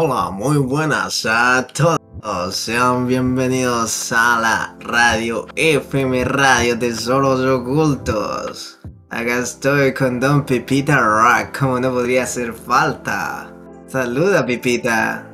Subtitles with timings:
[0.00, 2.54] Hola, muy buenas a todos.
[2.54, 8.78] Sean bienvenidos a la radio FM Radio Tesoros Ocultos.
[9.10, 13.52] Acá estoy con Don Pipita Rock, como no podría hacer falta.
[13.88, 15.28] Saluda, Pipita.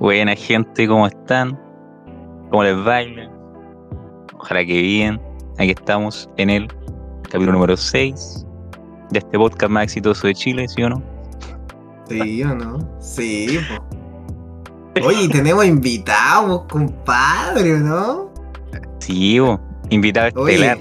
[0.00, 1.56] Buena gente, ¿cómo están?
[2.50, 3.30] ¿Cómo les baila?
[4.36, 5.20] Ojalá que bien.
[5.58, 6.66] Aquí estamos en el
[7.22, 8.44] capítulo número 6
[9.10, 11.13] de este podcast más exitoso de Chile, ¿sí o no?
[12.08, 12.78] Sí o no?
[13.00, 13.84] Sí, po.
[15.06, 18.30] Oye, y tenemos invitados, compadre, ¿no?
[19.00, 19.60] Sí, bo.
[19.90, 20.78] invitado Oye, estelar.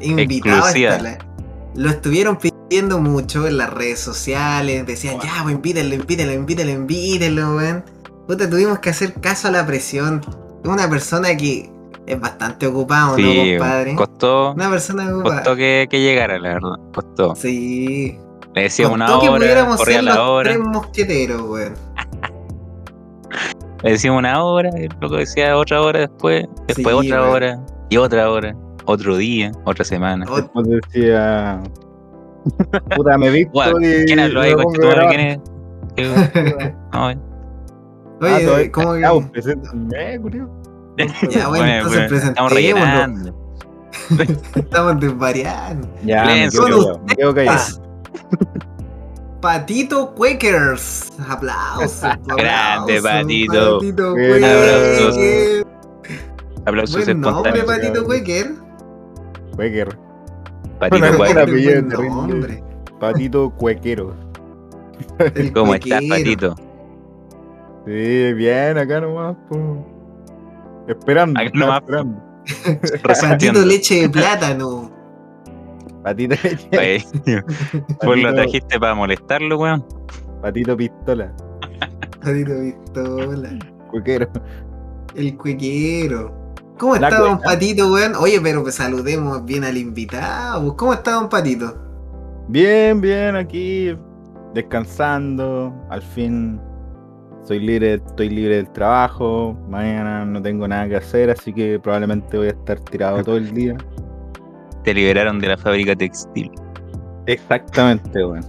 [0.00, 0.90] invitado exclusiva.
[0.92, 1.18] estelar.
[1.74, 4.86] Lo estuvieron pidiendo mucho en las redes sociales.
[4.86, 7.84] Decían, ya, pues invítenlo, invítenlo, invítenlo, invítenlo, weón.
[8.26, 10.20] Puta, tuvimos que hacer caso a la presión.
[10.64, 11.70] Es una persona que
[12.06, 13.94] es bastante ocupada, ¿o Sí, ¿no, compadre?
[13.94, 15.36] costó, Una persona ocupada.
[15.36, 16.74] costó que, que llegara, la verdad.
[16.94, 17.34] Costó.
[17.36, 18.16] Sí.
[18.54, 20.50] Le decíamos una Costó que hora, pudiéramos corría ser la los hora.
[20.52, 21.74] tres mosqueteros, weón.
[23.82, 27.34] Le decíamos una hora, y el loco decía otra hora después, después Sí, otra weón.
[27.34, 28.54] hora, y otra hora,
[28.84, 30.24] otro día, otra semana.
[30.30, 31.60] Después decía.
[32.96, 34.04] Puta, me visto Guau, y.
[34.04, 35.08] ¿Quién habló ahí, grabar.
[35.08, 35.38] ¿Quién es?
[35.96, 37.18] ¿Qué- No, eh.
[38.24, 40.20] Ah, Oye, todavía- ¿cómo ah, que.?
[40.20, 40.48] culiao.
[41.30, 42.52] Ya, bueno, entonces estamos presentémonos.
[42.52, 43.34] rellenando.
[44.56, 45.88] Estamos desvariando.
[46.04, 47.82] Ya, me quedo me quedo callado.
[49.40, 51.12] Patito Quakers.
[51.28, 52.02] Aplausos.
[52.36, 53.78] Grande, Patito.
[53.78, 54.44] Patito Bien.
[54.44, 55.14] Aplausos.
[55.14, 55.66] Quaker.
[56.64, 57.66] Aplausos Buen nombre, espontáneos.
[57.66, 58.62] Patito Quaker.
[59.56, 59.98] Cuequer.
[60.78, 61.82] Patito terrible.
[61.82, 62.64] nombre.
[62.98, 64.14] Patito Cuequero.
[65.18, 66.00] El ¿Cómo estás.
[66.08, 66.54] Patito?
[67.86, 69.86] Sí, bien, acá nomás, po.
[70.88, 71.40] Esperando.
[71.40, 72.22] Acá nomás, esperando.
[73.02, 74.90] Patito leche de plátano.
[76.02, 76.34] Patito,
[76.72, 77.04] Oye,
[78.02, 79.84] Pues lo trajiste para molestarlo, weón.
[80.40, 81.32] Patito pistola.
[82.22, 83.50] Patito pistola.
[83.90, 84.28] Cuequero.
[85.14, 86.54] El cuequero.
[86.78, 87.38] ¿Cómo La está don.
[87.40, 88.14] Patito, weón?
[88.16, 90.76] Oye, pero pues saludemos bien al invitado.
[90.76, 91.76] ¿Cómo está don Patito?
[92.48, 93.96] Bien, bien, aquí
[94.54, 95.72] descansando.
[95.90, 96.60] Al fin
[97.44, 99.56] soy libre, estoy libre del trabajo.
[99.68, 103.52] Mañana no tengo nada que hacer, así que probablemente voy a estar tirado todo el
[103.52, 103.76] día.
[104.84, 106.50] Te liberaron de la fábrica textil.
[107.26, 108.44] Exactamente, weón.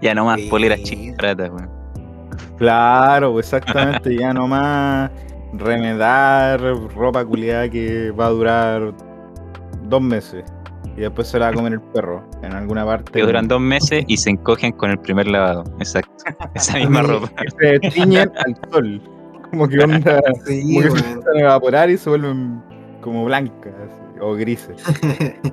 [0.00, 0.48] Ya no más Sí.
[0.48, 1.70] poleras chistratas, weón.
[2.58, 5.10] Claro, pues, exactamente, ya nomás
[5.52, 6.60] remedar
[6.94, 8.94] ropa culiada que va a durar
[9.84, 10.44] dos meses.
[10.96, 13.12] Y después se la va a comer el perro en alguna parte.
[13.12, 15.64] Que duran dos meses y se encogen con el primer lavado.
[15.78, 16.24] Exacto.
[16.54, 17.28] Esa misma ropa.
[17.60, 19.02] Que se tiñen al sol.
[19.50, 20.20] Como que onda.
[20.46, 22.62] Sí, Como que se empiezan a evaporar y se vuelven
[23.02, 24.82] como blancas así, o grises.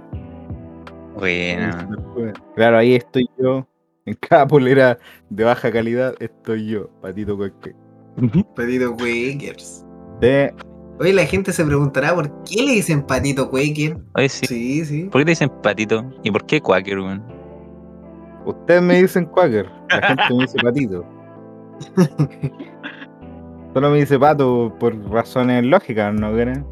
[1.15, 1.71] Bueno.
[2.55, 3.67] Claro, ahí estoy yo.
[4.05, 4.97] En cada polera
[5.29, 7.75] de baja calidad estoy yo, Patito Cueque.
[8.55, 9.85] Patito Quakers.
[10.19, 10.53] De
[10.99, 13.97] Oye, la gente se preguntará por qué le dicen Patito Quaker.
[14.15, 14.45] Oye, sí.
[14.47, 15.03] Sí, sí.
[15.05, 16.03] ¿Por qué te dicen patito?
[16.23, 17.23] ¿Y por qué Quaker, weón?
[18.45, 21.05] Ustedes me dicen Quaker, la gente me dice Patito.
[23.73, 26.65] Solo me dice Pato por razones lógicas, ¿no creen?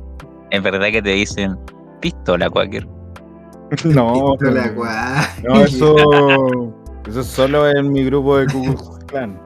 [0.51, 1.57] Es verdad que te dicen
[2.01, 2.85] pistola, Quaker.
[3.85, 5.43] No, Pistola no, Quaker.
[5.49, 5.95] no, eso,
[7.07, 9.39] eso es solo en mi grupo de Ku Klux Klan.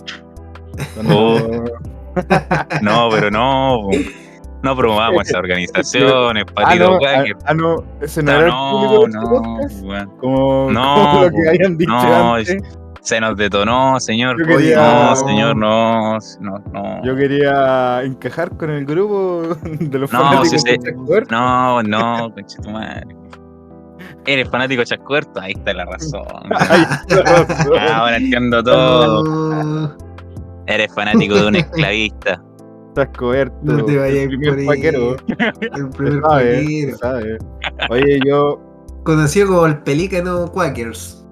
[0.95, 1.63] Cuando-
[2.81, 3.89] No, pero no.
[4.63, 7.37] No promovamos esa organización, es Ah, no, ah, Quaker.
[7.45, 9.83] ah, no, ese no Ah, era el público de no, este no, podcast.
[9.83, 10.09] weón.
[10.17, 12.57] Como, No, como lo que hayan dicho No, antes.
[13.05, 14.35] Se nos detonó, señor.
[14.47, 16.17] Quería- No, señor, no.
[16.41, 17.03] No, no.
[17.03, 20.77] Yo quería encajar con el grupo de los No, fanáticos sí, sí.
[20.81, 21.25] de.
[21.29, 23.05] No, no, conchetumadre.
[24.25, 26.25] Eres fanático de Chascuerto, ahí está la razón.
[27.93, 29.23] Ahora entiendo todo.
[29.23, 29.95] No,
[30.65, 32.41] Eres fanático de un esclavista.
[32.95, 35.15] Chasco Berto, no te vayas el primer paquero.
[35.61, 37.37] El primer sabe.
[37.91, 38.59] Oye, yo
[39.03, 41.24] Conocido como el pelícano Quakers.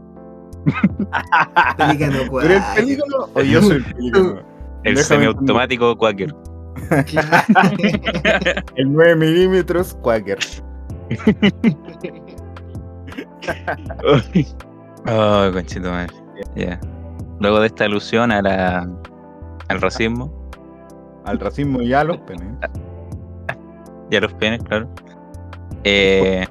[1.78, 4.41] pelícano ¿Tú eres el pelícano o yo soy el pelícano?
[4.84, 6.35] El semiautomático Quaker.
[8.76, 10.40] El 9 milímetros Quaker.
[15.05, 16.14] Oh, conchito madre.
[16.55, 16.79] Ya.
[17.40, 18.90] Luego de esta alusión a la,
[19.67, 20.32] al racismo
[21.26, 22.47] Al racismo y a los penes.
[24.09, 24.88] y a los penes, claro.
[25.84, 26.46] Eh,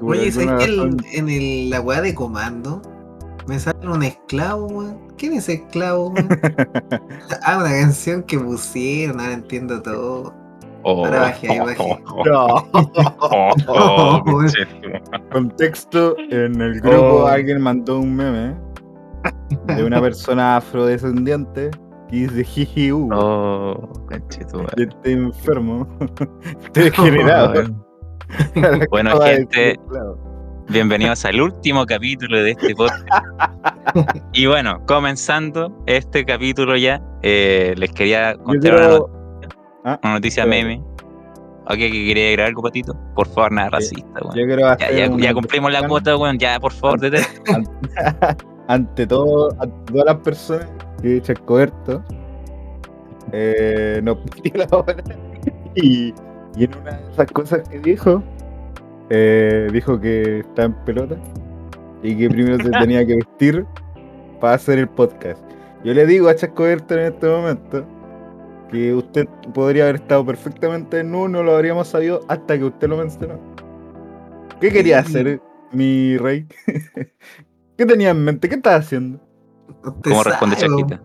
[0.00, 2.80] Oye, ¿sabes que en el- la weá de comando
[3.48, 4.98] me sale un esclavo, weón?
[5.16, 6.28] ¿Quién es esclavo, weón?
[7.42, 10.34] ah, una canción que pusieron, ahora entiendo todo.
[10.82, 12.02] oh, Ahora bajé, bajé.
[12.26, 12.46] No.
[12.72, 14.68] oh, oh, conchito.
[15.32, 17.26] Contexto, en el grupo Oh.
[17.26, 18.54] alguien mandó un meme
[19.74, 21.70] de una persona afrodescendiente
[22.08, 24.74] que dice jiji uh, Oh, conchetumare.
[24.76, 25.86] y estoy enfermo.
[26.64, 27.64] estoy degenerado.
[28.90, 29.80] Bueno, de gente.
[30.68, 33.06] Bienvenidos al último capítulo de este podcast.
[34.32, 39.54] y bueno, comenzando este capítulo ya, eh, les quería Yo contar una, quiero- not-
[39.84, 40.82] Ah, una noticia meme.
[41.70, 42.94] Ok, que quería agregar algo, patito.
[43.14, 44.48] Por favor, nada racista, yo weón.
[44.60, 46.38] Ya, hacer ya, una ya cumplimos la cuota, weón.
[46.38, 47.24] Ya, por favor, detén.
[48.68, 50.68] ante todo, ante todas las personas
[51.00, 52.02] que Chascoberto
[53.32, 54.96] eh, nos pidió la hora
[55.74, 56.12] y,
[56.56, 58.22] y en una de esas cosas que dijo,
[59.10, 61.16] eh, dijo que está en pelota
[62.02, 63.66] y que primero se tenía que vestir
[64.40, 65.42] para hacer el podcast.
[65.84, 67.86] Yo le digo a Chascoberto en este momento
[68.70, 72.98] que usted podría haber estado perfectamente en no lo habríamos sabido hasta que usted lo
[72.98, 73.38] mencionó.
[74.60, 75.40] ¿Qué quería hacer,
[75.72, 76.46] mi rey?
[77.76, 78.48] ¿Qué tenía en mente?
[78.48, 79.20] ¿Qué estaba haciendo?
[79.82, 81.00] ¿Cómo responde sabe, Chaquita?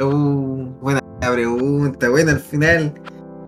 [0.00, 1.00] Uh, buena
[1.32, 2.08] pregunta.
[2.08, 2.94] Bueno, al final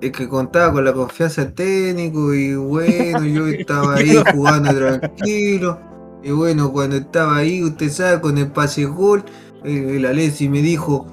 [0.01, 5.79] es que contaba con la confianza del técnico y bueno, yo estaba ahí jugando tranquilo.
[6.23, 9.25] Y bueno, cuando estaba ahí, usted sabe, con el pase gol,
[9.65, 11.07] eh, el Alessi me dijo,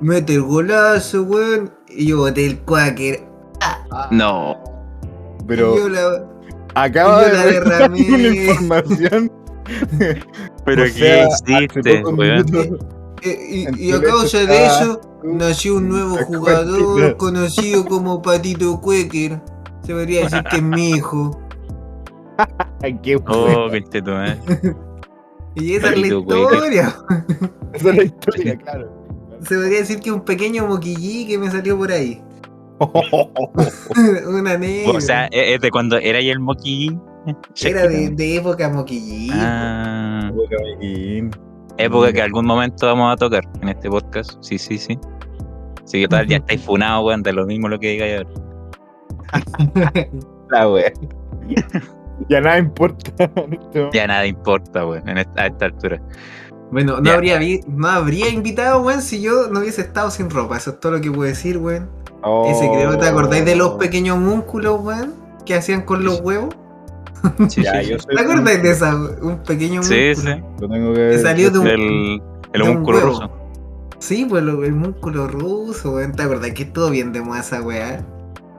[0.00, 1.70] mete el golazo, weón.
[1.88, 3.22] Y yo boté el quaker.
[4.10, 4.56] No.
[5.46, 6.26] Pero Y yo la-
[6.74, 8.06] acaba yo de la revelar derramé.
[8.14, 9.32] una información.
[10.64, 12.78] Pero O ¿qué sea, hace hiciste, pocos weón?
[13.22, 15.00] eh, y, a causa de está- eso,
[15.34, 19.40] nació un nuevo jugador conocido como Patito Quaker.
[19.82, 21.40] Se podría decir que es mi hijo.
[23.02, 23.70] Qué Oh, bueno.
[23.70, 24.38] conchetumare.
[25.58, 26.94] Y esa es la historia.
[27.72, 28.92] Esa es la historia, claro.
[29.40, 32.22] Se podría decir que un pequeño moquillí que me salió por ahí.
[34.28, 34.92] Una negra.
[34.92, 37.00] O sea, ¿es es de cuando era ahí el moquillín?
[37.64, 39.30] Era de, de época moquillí.
[39.32, 41.30] Ah, Boca Beguín.
[41.78, 44.32] época que algún momento vamos a tocar en este podcast.
[44.42, 44.98] Sí, sí, sí.
[45.86, 48.28] Así que tal, ya estáis funados, weón, de lo mismo lo que diga yo.
[50.50, 50.92] La wea.
[52.30, 53.10] Ya nada importa.
[53.52, 53.90] este.
[53.92, 56.00] Ya nada importa, weón, en esta, a esta altura.
[56.72, 57.12] Bueno, no Ya.
[57.14, 60.56] habría, vi- no habría invitado, weón, si yo no hubiese estado sin ropa.
[60.56, 61.90] Eso es todo lo que puedo decir, weón.
[62.48, 63.78] Ese creo, ¿te acordáis de los Oh.
[63.78, 65.12] pequeños músculos, weón?
[65.44, 66.56] Que hacían con los huevos.
[67.50, 68.04] Sí, Ya, sí, yo sí.
[68.06, 68.94] soy ¿Te acordáis de esa?
[68.96, 70.34] Un pequeño Sí, músculo.
[70.36, 70.42] sí.
[70.60, 72.22] Lo tengo que Que salió de un- El,
[72.54, 73.10] el de un músculo huevo.
[73.10, 73.30] ruso.
[73.98, 76.12] Sí, pues lo- el músculo ruso, weón.
[76.12, 78.04] ¿Te acordás que estuvo bien de moda esa weá?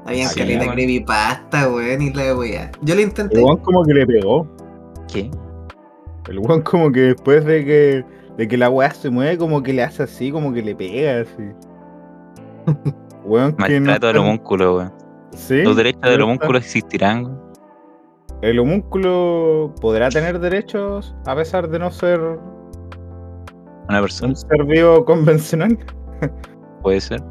[0.06, 0.74] Había Sí, caleta weón.
[0.74, 2.72] creepypasta, weón, y la weá.
[2.82, 3.38] Yo lo intenté.
[3.38, 4.48] El weón como que le pegó.
[5.12, 5.30] ¿Qué?
[6.28, 8.06] El weón como que después de que,
[8.38, 11.22] de que la weá se mueve, como que le hace así, como que le pega
[11.22, 11.44] así.
[13.26, 14.94] Weón que no Maltrato del homúnculo, weón.
[15.36, 15.62] ¿Sí?
[15.64, 17.26] ¿Los derechos del homúnculo existirán?
[17.26, 17.42] weón?
[18.42, 22.20] ¿El homúnculo podrá tener derechos a pesar de no ser
[23.90, 25.78] Una persona un ser vivo convencional?
[26.84, 27.24] puede ser.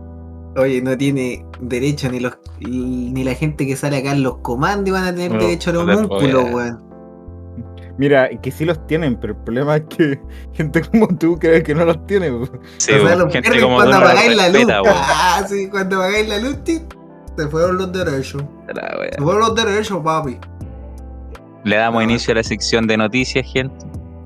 [0.57, 4.93] Oye, no tiene derecho ni los ni la gente que sale acá en los comandos
[4.95, 6.83] van a tener No, derecho a los no te músculos, weón.
[7.99, 10.19] Mira, que sí los tienen, pero el problema es que
[10.53, 12.31] gente como tú cree que no los tiene.
[12.79, 14.59] Sí, o sea, los gente como tú cuando no la apagáis la luz.
[14.59, 14.83] respeta.
[14.95, 16.81] Ah, sí, cuando apagáis la luz, ti,
[17.37, 18.43] se fueron los derechos.
[19.15, 20.39] Se fueron los derechos, papi.
[21.65, 22.05] Le damos Ah.
[22.05, 23.75] inicio a la sección de noticias, gente.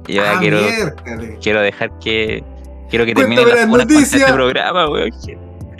[0.06, 0.58] Y ahora ah, quiero,
[1.40, 2.42] quiero dejar que.
[2.88, 4.14] Quiero que termine Cuéntame noticias.
[4.14, 5.10] este programa, weón.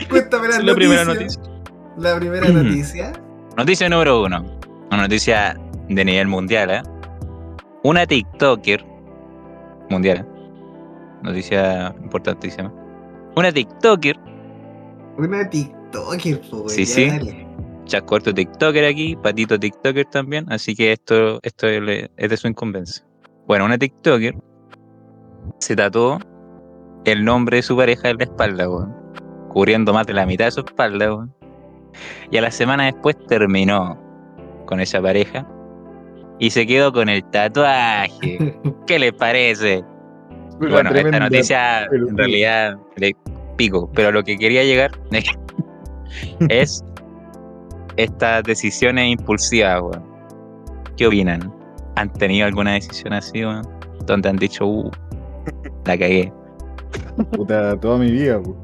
[0.08, 1.42] Cuéntame la la primera noticia.
[1.98, 3.12] La primera noticia.
[3.56, 4.44] Noticia número uno.
[4.92, 5.58] Una noticia
[5.88, 6.82] de nivel mundial, ¿eh?
[7.82, 8.84] Una TikToker.
[9.90, 10.24] Mundial, ¿eh?
[11.22, 12.72] Noticia importantísima.
[13.36, 14.18] Una TikToker,
[15.18, 17.06] Una TikToker, po, Sí, sí.
[17.08, 17.46] dale.
[17.84, 23.04] Chascuarto TikToker aquí, Patito TikToker también, así que esto, esto es es de su incumbencia.
[23.50, 24.36] Bueno, una TikToker
[25.58, 26.20] se tatuó
[27.04, 28.94] el nombre de su pareja en la espalda, weón,
[29.48, 31.34] cubriendo más de la mitad de su espalda, weón.
[32.30, 33.98] Y a la semana después terminó
[34.66, 35.44] con esa pareja
[36.38, 38.56] y se quedó con el tatuaje.
[38.86, 39.82] ¿Qué les parece?
[40.60, 43.16] Una Bueno, esta noticia en realidad le
[43.56, 44.92] pico, pero lo que quería llegar
[46.48, 46.84] es
[47.96, 50.04] estas decisiones impulsivas, weón.
[50.96, 51.59] ¿Qué opinan?
[52.00, 53.68] ¿Han tenido alguna decisión así, weón?
[54.06, 54.90] Donde han dicho, uh,
[55.84, 56.32] la cagué.
[57.32, 58.56] Puta, toda mi vida, po.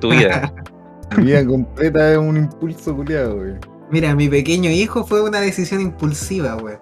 [0.00, 0.52] Tu vida.
[1.16, 3.54] Mi vida completa es un impulso culiado, güey.
[3.92, 6.80] Mira, mi pequeño hijo fue una decisión impulsiva, weón.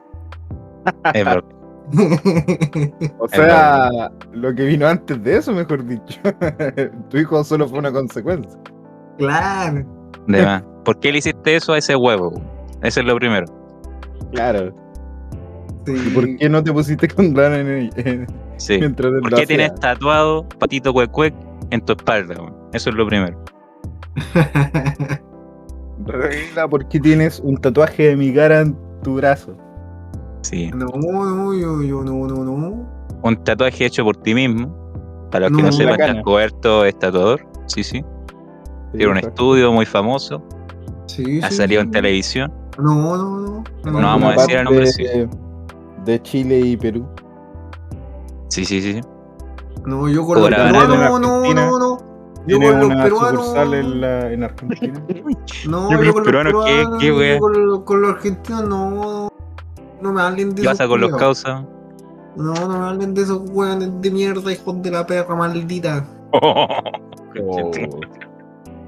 [1.13, 1.45] Es verdad.
[3.19, 6.19] O sea, lo que vino antes de eso, mejor dicho.
[7.11, 8.59] tu hijo solo fue una consecuencia.
[9.19, 9.85] claro.
[10.27, 10.65] De más.
[10.85, 12.31] ¿Por qué le hiciste eso a ese huevo?
[12.31, 12.51] weón?
[12.83, 13.47] Eso es lo primero.
[14.33, 14.75] Claro.
[15.87, 15.93] Sí.
[16.07, 18.27] ¿Y por qué no te pusiste con en, en-
[18.57, 18.79] Sí.
[18.79, 21.35] mientras ¿Por qué tienes tatuado patito cuecuec
[21.71, 22.35] en tu espalda?
[22.73, 23.39] Eso es lo primero.
[26.07, 29.57] Revela por qué tienes un tatuaje de mi cara en tu brazo.
[30.43, 30.71] Sí.
[30.75, 32.89] no, no, yo, yo, no, no, no.
[33.23, 34.69] Un tatuaje hecho por ti mismo.
[35.31, 36.23] Para los que No, sepan.
[36.23, 37.47] Coberto es tatuador.
[37.67, 38.05] Sí, sí.
[38.93, 40.43] Tiene un estudio muy famoso.
[41.07, 41.93] Sí, Ha sí, salido en sí.
[41.93, 42.53] televisión.
[42.79, 43.91] No, no, no.
[43.91, 45.03] No vamos a decir el nombre, sí.
[45.05, 45.29] de,
[46.05, 47.07] de Chile y Perú.
[48.49, 48.95] Sí, sí, sí.
[48.95, 49.01] sí.
[49.87, 51.67] No, yo con los Por ahora peruanos, no, no, Argentina.
[51.67, 51.99] no, no.
[52.47, 53.41] Yo con los una peruanos.
[53.47, 55.03] sucursal en, la, en Argentina.
[55.69, 57.35] No, Yo con yo los con peruanos, los ¿qué- peruanos, qué wea?
[57.35, 59.29] yo con, los- con los argentinos, no.
[60.03, 61.63] No me hablen de ¿Qué esos pasa con los causas?
[62.37, 66.05] No, no me hablen de esos weones de mierda, hijos de la perra maldita.
[67.37, 67.71] Oh.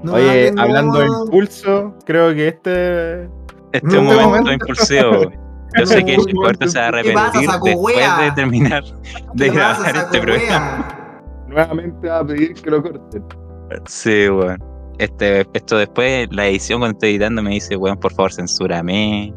[0.03, 3.23] No Oye, hablando de impulso, creo que este.
[3.73, 5.31] Este es No, un no, momento no.
[5.77, 8.83] Yo sé que Coberto se va a ¿Qué pasa, arrepentir saco después de terminar
[9.33, 10.87] de ¿Qué pasa, grabar este programa.
[11.47, 13.23] Nuevamente va a pedir que lo corten.
[13.85, 14.63] Sí, weón.
[14.97, 19.33] Este, esto después, la edición cuando estoy editando me dice, weón, por favor, censúrame.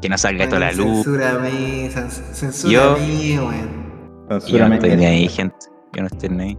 [0.00, 1.04] Que no salga toda la Weón, luz.
[1.04, 3.84] Censúrame, cens- censúrame, Yo- weón.
[4.48, 5.56] Yo no estoy ni ahí, gente.
[5.94, 6.58] Yo no estoy ni ahí.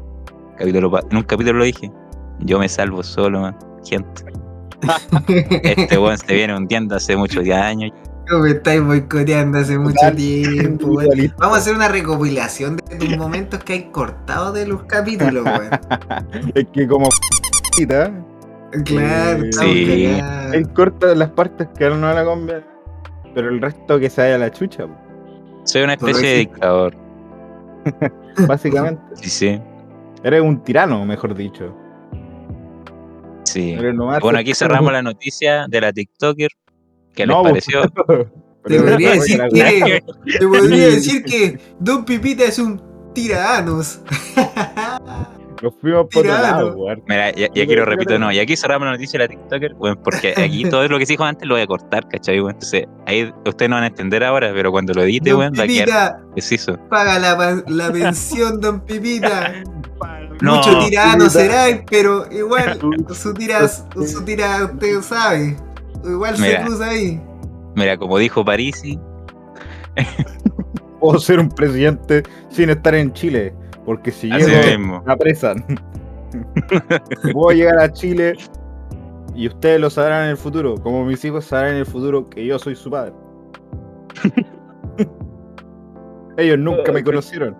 [0.58, 1.92] Capítulo en un capítulo lo dije.
[2.40, 3.58] Yo me salvo solo, man.
[3.84, 4.24] Gente.
[5.64, 7.92] Este weón se viene hundiendo hace muchos años.
[8.32, 11.34] No me estáis boicoteando hace mucho Total, tiempo, weón.
[11.38, 15.70] Vamos a hacer una recopilación de tus momentos que hay cortados de los capítulos, weón.
[16.56, 18.12] Es que como f***ita,
[18.84, 20.20] Claro, Sí.
[20.54, 22.64] él corta las partes que no la conviene,
[23.34, 24.96] pero el resto que se vaya a la chucha, po.
[25.64, 26.96] Soy una especie de dictador.
[28.48, 29.02] básicamente.
[29.16, 29.62] Sí, sí.
[30.24, 31.74] Eres un tirano, mejor dicho.
[33.44, 33.78] Sí.
[34.22, 36.50] Bueno, aquí cerramos la noticia de la TikToker.
[37.16, 37.82] ¿Qué les No, pareció?
[38.68, 40.04] Te podría decir que.
[40.40, 42.82] Te podría decir que Don Pipita es un
[43.14, 44.02] tiranos.
[45.62, 46.76] Nos fuimos por lado.
[47.08, 47.86] Mira, y, y Pero aquí lo fíjate.
[47.86, 48.32] repito, no.
[48.32, 51.14] Y aquí cerramos la noticia de la TikToker, weón, porque aquí todo lo que se
[51.14, 52.54] dijo antes lo voy a cortar, ¿cachai, weón?
[52.56, 55.68] Entonces, ahí ustedes no van a entender ahora, pero cuando lo edite, weón, va a
[55.68, 56.78] quedar Pipita, preciso.
[56.90, 59.64] paga la, la pensión, Don Pipita.
[60.42, 62.78] No, Mucho tirano será, pero igual
[63.14, 65.56] su tira, su tira, usted sabe.
[66.06, 66.60] Igual Mira.
[66.62, 67.22] se cruza ahí.
[67.76, 69.00] Mira, como dijo Parisi,
[71.00, 73.54] Puedo ser un presidente sin estar en Chile,
[73.86, 75.04] porque si así llego mismo.
[75.06, 75.64] me apresan.
[77.34, 78.36] Puedo llegar a Chile
[79.36, 82.46] y ustedes lo sabrán en el futuro, como mis hijos sabrán en el futuro que
[82.46, 83.14] yo soy su padre.
[86.38, 87.56] Ellos nunca me conocieron,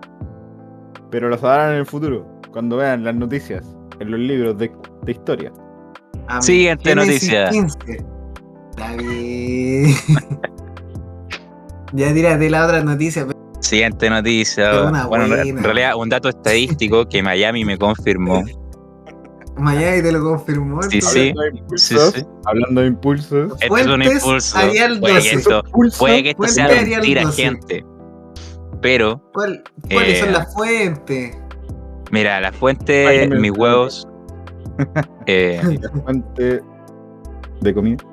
[1.10, 3.64] pero lo sabrán en el futuro, cuando vean las noticias,
[4.00, 4.70] en los libros de,
[5.02, 5.52] de historia.
[6.40, 7.48] Siguiente noticia.
[7.50, 8.04] 15.
[8.76, 9.94] Está bien.
[11.92, 13.26] ya tírate la otra noticia.
[13.26, 14.82] pero- Siguiente noticia.
[14.88, 15.58] Una Bueno, en re- buena.
[15.58, 18.44] en realidad, un dato estadístico que Miami me confirmó.
[19.58, 20.82] Miami te lo confirmó.
[20.82, 21.32] Sí, sí.
[21.34, 22.26] Hablando de Sí, impulsos, sí.
[22.44, 24.58] hablando de impulsos, Esto es un Fuentes, impulso.
[24.58, 25.34] Arial Puede que 12.
[25.36, 25.62] esto,
[25.98, 26.68] puede que esto Fuente, sea
[27.00, 27.42] mentira, 12.
[27.42, 27.84] gente.
[28.82, 31.38] Pero, ¿Cuál- ¿Cuáles Eh, son las fuentes?
[32.10, 34.06] mira, la fuente, Págame el mis huevos.
[35.26, 35.58] eh,
[36.04, 36.60] fuente
[37.62, 38.04] de comida,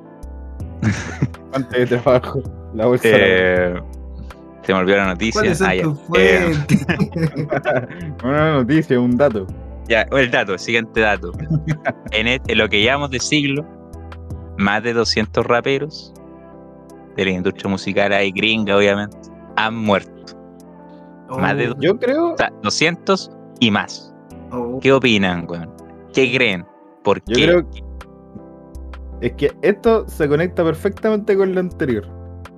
[1.52, 2.42] fuente de trabajo,
[2.74, 3.08] la bolsa.
[3.10, 3.76] eh,
[4.64, 5.42] se me olvidó la noticia.
[5.42, 5.76] ¿Cuáles son Ah,
[6.18, 6.54] Eh?
[8.24, 9.46] Una noticia, un dato.
[9.88, 11.32] Ya, el dato, siguiente dato.
[12.12, 13.66] en, este- en lo que llevamos de siglo,
[14.58, 16.14] más de 200 raperos
[17.18, 19.18] de la industria musical ahí gringa, obviamente,
[19.56, 20.12] han muerto.
[21.38, 24.14] Más de Oh, Yo creo, O sea, 200 y más.
[24.52, 24.80] oh.
[24.82, 25.70] ¿Qué opinan, weón?
[26.14, 26.66] ¿Qué creen?
[27.04, 27.44] ¿Por yo qué?
[27.46, 27.84] creo que
[29.26, 32.06] es que esto se conecta perfectamente con lo anterior.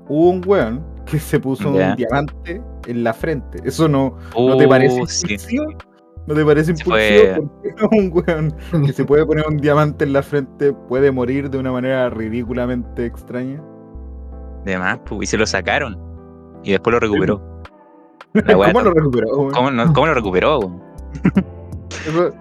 [0.08, 3.60] Hubo un weón que se puso un diamante en la frente.
[3.64, 5.26] ¿Eso no, ¿no te parece Uh, sí.
[5.34, 5.66] impulsivo?
[6.28, 7.48] ¿No te parece impulsivo?
[7.48, 11.12] ¿Por qué no un weón que se puede poner un diamante en la frente puede
[11.12, 13.62] morir de una manera ridículamente extraña?
[14.64, 15.98] De más, pues, y se lo sacaron.
[16.64, 17.62] Y después lo recuperó.
[18.34, 19.28] La ¿Cómo lo recuperó?
[19.54, 20.60] ¿Cómo, no- cómo lo recuperó,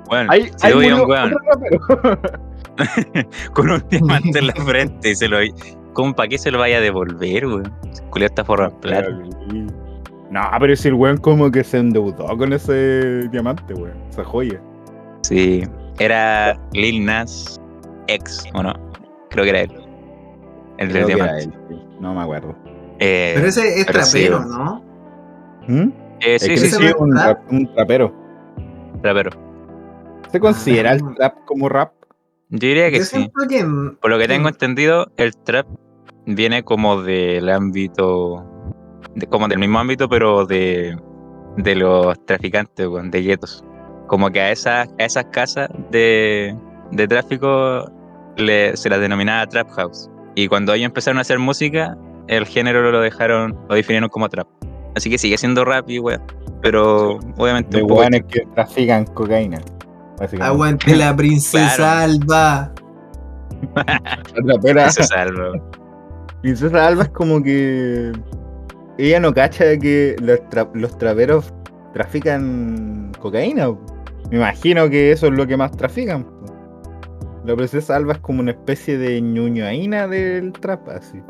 [0.08, 1.34] Bueno, lo veía murió un weón.
[3.52, 5.38] con un diamante en la frente y se lo.
[5.92, 7.72] ¿Cómo para qué se lo vaya a devolver, weón?
[8.10, 9.08] Julio está forrado en plata.
[10.30, 13.96] No, pero si el weón como que se endeudó con ese diamante, weón.
[14.10, 14.60] Esa joya.
[15.22, 15.62] Sí.
[16.00, 17.60] Era Lil Nas
[18.08, 18.72] X, ¿o no?
[19.30, 19.72] Creo que era él.
[20.78, 21.44] El del Creo que era diamante.
[21.70, 21.86] él, sí.
[22.00, 22.56] No me acuerdo.
[22.98, 23.92] Eh, Pero ese es sí,
[24.24, 24.44] trapero.
[24.44, 24.82] ¿no?
[25.68, 25.88] ¿Mm?
[26.20, 28.12] eh, Es sí, sí, sí, un, es rap- trapero.
[29.02, 29.30] rapero.
[30.32, 30.94] ¿Se considera Ah.
[30.94, 31.92] el trap como rap?
[32.56, 33.28] Yo diría que Yo sí.
[33.48, 33.64] que
[34.00, 34.48] Por lo que tengo Mm.
[34.48, 35.66] entendido, el trap
[36.26, 38.44] viene como del ámbito,
[39.14, 40.96] de- como del mismo ámbito, pero de,
[41.56, 43.64] de los traficantes, weón, de guetos.
[44.06, 46.54] como que a esas, a esas casas de,
[46.92, 47.90] de tráfico
[48.36, 50.10] le- se las denominaba trap house.
[50.34, 51.96] Y cuando ellos empezaron a hacer música,
[52.28, 54.46] el género lo dejaron, lo definieron como trap.
[54.94, 56.22] Así que sigue siendo rap y weón.
[56.62, 59.58] Pero obviamente De un poco que trafican cocaína.
[60.40, 62.12] Aguante la princesa Claro.
[62.12, 62.72] Alba.
[63.74, 64.90] La trapera.
[64.90, 65.50] se salva.
[65.50, 65.62] weón.
[66.42, 68.12] Princesa Alba es como que.
[68.98, 71.52] Ella no cacha de que los, tra- los traperos
[71.94, 73.70] trafican cocaína.
[74.30, 76.26] Me imagino que eso es lo que más trafican.
[77.44, 81.20] La princesa Alba es como una especie de ñuñoaína del trap, así.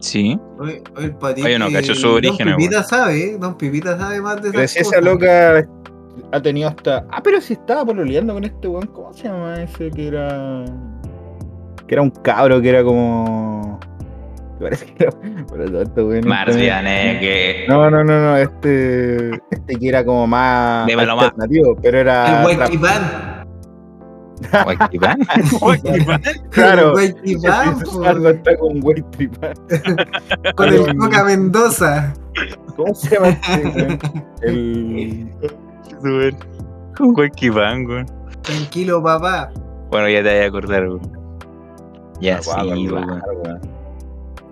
[0.00, 0.38] Sí.
[0.58, 1.46] Oye, oye, el patito.
[1.46, 3.36] Oye, no, cacho su origen, Don Pipita sabe, ¿eh?
[3.40, 5.04] Don Pipita sabe más de Pero esas si esa cosas.
[5.04, 5.66] loca
[6.32, 7.06] ha tenido hasta.
[7.10, 8.86] Ah, pero si estaba pololeando con este weón.
[8.88, 10.64] ¿Cómo se llama ese que era.
[11.86, 13.78] Que era un cabro que era como.
[14.58, 15.12] que Parece que era.
[15.50, 17.20] Pero todo esto, weón, Marcianeque.
[17.20, 17.66] que.
[17.68, 18.36] No, no, no, no.
[18.36, 19.30] Este.
[19.50, 20.86] Este que era como más.
[20.86, 21.26] Dímelo más.
[21.26, 22.42] alternativo, pero era.
[22.42, 22.70] El rap.
[22.70, 23.34] Huayquipán.
[25.60, 26.22] Guayquipán.
[26.50, 26.94] Claro.
[28.04, 32.14] Alba está con con el Coca Mendoza.
[32.76, 33.98] ¿Cómo se llama este?
[34.42, 35.30] El.
[36.04, 36.36] Weón.
[37.00, 38.06] Un Guayquipán, weón.
[38.42, 39.50] Tranquilo, papá.
[39.90, 41.00] Bueno, ya te voy a acordar, weón.
[42.20, 42.88] Ya sí, Guau, weón.
[42.88, 43.60] claro, weón.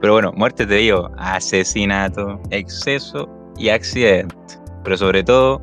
[0.01, 4.35] Pero bueno, muerte te digo, asesinato, exceso y accidente.
[4.83, 5.61] Pero sobre todo,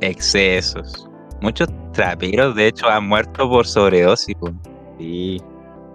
[0.00, 1.08] excesos.
[1.40, 4.34] Muchos traperos, de hecho, han muerto por sobredosis.
[4.36, 4.50] po.
[4.98, 5.40] Sí.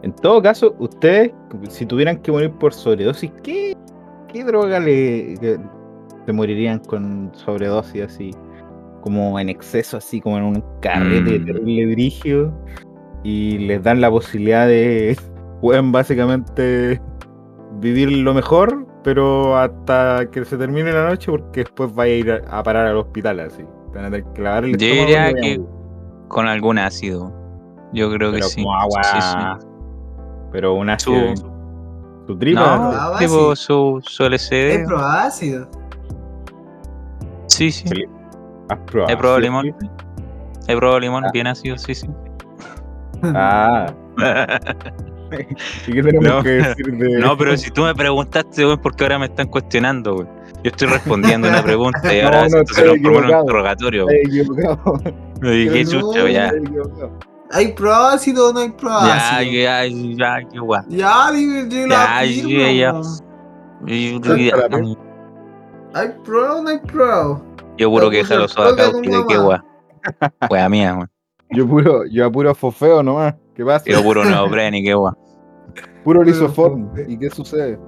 [0.03, 1.31] En todo caso, ustedes,
[1.69, 3.75] si tuvieran que morir por sobredosis, ¿qué,
[4.31, 5.59] qué droga le que-
[6.25, 8.31] se morirían con sobredosis así?
[9.05, 11.45] Como en exceso, así como en un carrete Mm.
[11.45, 12.53] terrible brigio.
[13.23, 15.17] Y les dan la posibilidad de,
[15.61, 16.99] pueden básicamente
[17.79, 22.41] vivir lo mejor, pero hasta que se termine la noche, porque después vaya a ir
[22.49, 23.63] a, parar al hospital así.
[23.93, 25.61] Van a tener que lavar el Yo diría que
[26.27, 27.31] con algún ácido.
[27.93, 28.61] Yo creo que sí.
[28.63, 29.03] como agua.
[29.03, 29.67] Sí, sí.
[30.51, 31.51] Pero un Su- ácido.
[32.27, 32.61] Su tripa.
[32.77, 34.83] No, Ah, tipo su, su LCD.
[34.85, 35.67] probado ácido.
[37.47, 37.85] Sí, sí.
[38.69, 39.13] ¿Has probado?
[39.13, 39.43] He probado ¿Sí?
[39.43, 39.75] limón.
[40.67, 41.29] He probado limón Ah.
[41.33, 42.07] bien ácido, sí, sí.
[43.23, 43.87] Ah,
[45.87, 46.43] ¿y qué tenemos No.
[46.43, 49.47] que decir de No, pero si tú me preguntaste, weón, ¿por qué ahora me están
[49.47, 50.29] cuestionando, weón?
[50.63, 54.05] Yo estoy respondiendo una pregunta y No, ahora no, se estoy transformó en un interrogatorio.
[54.09, 55.01] equivocado.
[55.41, 56.51] Me dije, no, chucha, ya.
[57.51, 59.51] ¿Hay probado ácido o no hay probado Ya, ácido?
[59.61, 60.81] ya, ya, qué guay.
[60.89, 62.93] Ya, digo, yo Ya, ya, ya.
[65.93, 67.41] ¿Hay probado o no hay probado?
[67.77, 69.59] Yo puro que con y de qué guay.
[70.49, 71.09] Wea mía, weón.
[71.51, 73.35] Yo puro, yo a puro fofeo nomás.
[73.55, 73.85] ¿Qué pasa?
[73.87, 75.13] Yo puro neopren y qué guay.
[76.03, 76.89] Puro Puro lisoform.
[77.07, 77.79] ¿Y qué sucede?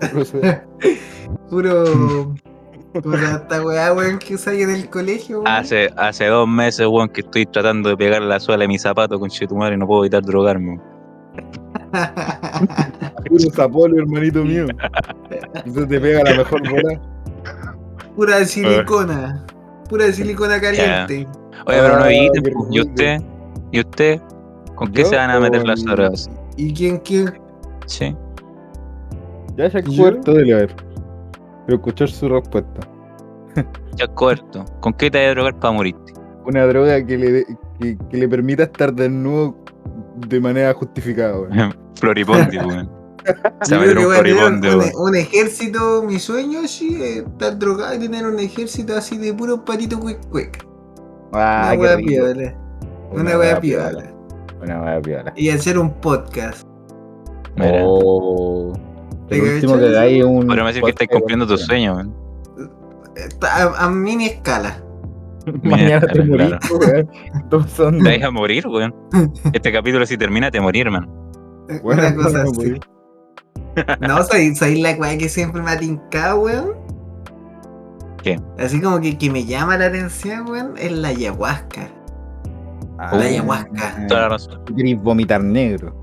[1.50, 2.34] Puro.
[2.92, 5.48] Puta esta weá, weón, que usáis en el colegio, weón.
[5.48, 9.18] Hace, hace dos meses, weón, que estoy tratando de pegar la suela de mi zapato
[9.18, 10.78] con chetumar y no puedo evitar drogarme.
[10.78, 10.96] weón.
[13.28, 14.66] Puro zapolo, hermanito mío.
[15.64, 17.15] Eso te pega la mejor bola.
[18.16, 19.44] Pura silicona.
[19.88, 21.26] Pura silicona caliente.
[21.66, 22.66] Oye, pero no Ah, eviten, qué po.
[22.70, 23.20] ¿Y usted?
[23.72, 24.20] ¿Y usted?
[24.74, 26.30] ¿Con qué Yo se van a meter con- las horas?
[26.56, 27.38] ¿Y quién, quién?
[27.86, 28.16] Sí.
[29.56, 30.74] Ya se cuarto de leer.
[31.66, 32.80] Pero escuchar su respuesta.
[33.96, 34.64] Ya corto.
[34.80, 36.12] ¿Con qué te vas a drogar para morirte?
[36.44, 37.44] Una droga que le,
[37.80, 39.56] que le permita estar desnudo
[40.16, 41.38] de manera justificada.
[41.40, 41.74] weón.
[42.00, 42.90] Floripondio, weón.
[43.62, 47.98] Se un voy a tener floripondio, un, ejército, mi sueño sí es estar drogado y
[47.98, 50.66] tener un ejército así de puros patitos quick quick.
[51.32, 52.54] Ah, Una wea piola.
[53.12, 54.04] Una wea piola.
[54.62, 55.32] Una wea piola.
[55.36, 56.62] Y hacer un podcast.
[57.56, 57.80] Mira.
[57.84, 58.72] Oh.
[59.28, 59.94] ¿Te El último que cachai?
[59.96, 60.46] hagáis un.
[60.46, 62.14] Podríamos decir que estáis podcast cumpliendo tu sueño, weón.
[63.16, 64.82] Está A, a mini escala.
[65.62, 66.26] Mañana te Claro.
[66.30, 66.70] morís,
[67.50, 67.68] weón.
[67.68, 68.02] Son.
[68.02, 68.94] Te vas a morir, weón.
[69.52, 71.08] Este capítulo si termina, te morir, hermano.
[71.82, 72.74] Bueno, Una cosa así.
[74.00, 76.70] No, soy, soy la weá que siempre me ha tincado, weón.
[78.22, 78.40] ¿Qué?
[78.58, 81.88] Así como que, que me llama la atención, weón, es la ayahuasca.
[82.98, 84.06] Ah, La ayahuasca.
[84.08, 84.62] Toda la razón.
[85.02, 85.94] vomitar negro.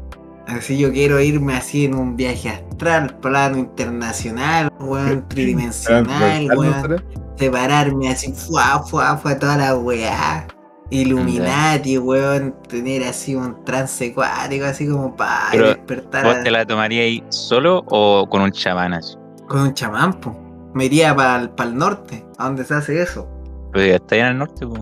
[0.45, 6.59] Así yo quiero irme así en un viaje astral, plano internacional, weón, tridimensional, Transversal, ¿no
[6.59, 7.05] weón.
[7.37, 10.45] Separarme así, fuá, fuá, fuá, toda la weá.
[10.89, 16.65] Illuminati, weón, tener así un trance acuático, así como para Pero, despertar ¿Vos te la
[16.65, 19.15] tomarías ahí solo o con un chamán así?
[19.47, 20.35] con un chamán, po.
[20.73, 23.27] Me iría para el norte, a donde se hace eso.
[23.73, 24.81] Pues ya está ahí en el norte, pues.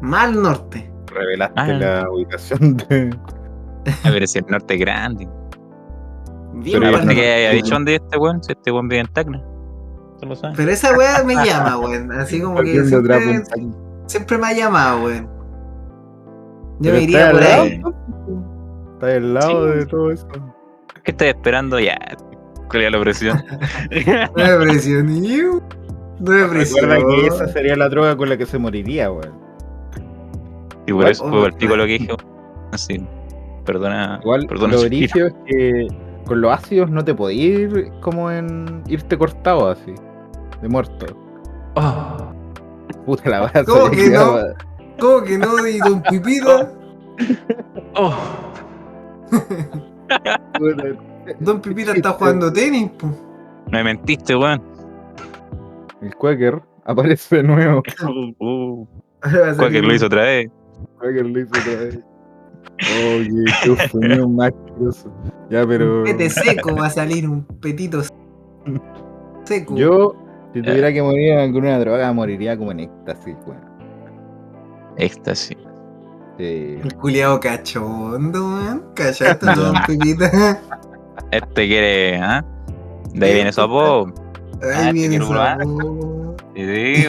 [0.00, 0.92] Más al norte.
[1.12, 1.66] Revelaste Ah.
[1.68, 3.16] la ubicación de.
[4.04, 5.28] A ver si el norte es grande.
[6.54, 7.20] Bien Pero Aparte que
[7.50, 7.56] weón.
[7.56, 9.42] dicho dónde es este weón, si este weón vive en Tacna.
[10.56, 12.12] Pero esa weá me llama, weón.
[12.12, 12.80] Así como que
[14.06, 15.28] siempre, me ha llamado, weón.
[16.80, 17.82] Yo me iría por lado, ahí.
[18.94, 19.78] Está al lado Sí.
[19.78, 20.26] de todo eso.
[21.04, 21.78] ¿Qué estás esperando?
[21.80, 21.98] Ya.
[22.70, 23.42] ¿Cuál la presión?
[24.36, 25.42] No me presioné.
[26.20, 29.32] No me Recuerda que esa sería la droga con la que se moriría, weón.
[30.86, 32.16] y por eso fue el pico lo que dije.
[32.72, 33.06] Así.
[33.64, 34.18] Perdona.
[34.22, 35.86] Igual perdona lo brillo es que
[36.26, 39.92] con los ácidos no te podías ir como en irte cortado así,
[40.60, 41.06] de muerto.
[41.76, 42.32] Oh,
[43.06, 43.64] Puta la base.
[43.64, 44.36] ¿Cómo que no?
[44.98, 45.66] ¿Cómo que no?
[45.66, 46.72] Y Don Pipita.
[47.96, 48.14] oh.
[51.40, 53.06] Don Pipita está jugando tenis, po.
[53.06, 54.62] No me mentiste, weón.
[56.00, 57.82] El Quaker aparece de nuevo.
[58.38, 58.88] Uh, uh.
[59.24, 60.50] Lo hizo otra vez.
[60.98, 61.98] Quaker lo hizo otra vez.
[62.80, 64.52] Oye, qué más.
[65.50, 65.98] Ya, pero.
[65.98, 68.02] Un pete seco va a salir un petito
[69.44, 69.76] seco.
[69.76, 70.16] Yo,
[70.52, 73.60] si tuviera que morir con una droga, moriría como en éxtasis, weón.
[74.96, 75.56] Éxtasis.
[76.38, 76.78] Sí.
[76.82, 78.84] El culiao cachondo, weón.
[78.94, 80.60] Callaste a Don Pipita.
[81.30, 82.44] Este quiere, ¿ah?
[83.14, 84.12] De ahí viene su apodo.
[84.62, 85.66] Ah, Ahí viene te quiero esa probar.
[85.66, 86.36] voz.
[86.54, 87.08] Sí, sí.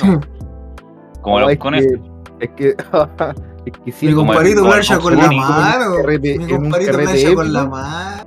[1.22, 1.92] Como los es conejos.
[2.40, 5.96] que, es que, es que sí, Mi como compadrito como con la mano.
[5.98, 8.24] Mi carrete plancha con la mano.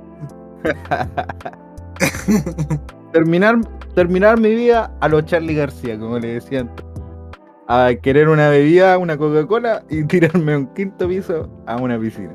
[3.13, 3.55] terminar,
[3.95, 6.71] terminar mi vida a los Charlie García, como le decían.
[7.69, 12.33] A querer una bebida, una Coca-Cola y tirarme a un quinto piso a una piscina.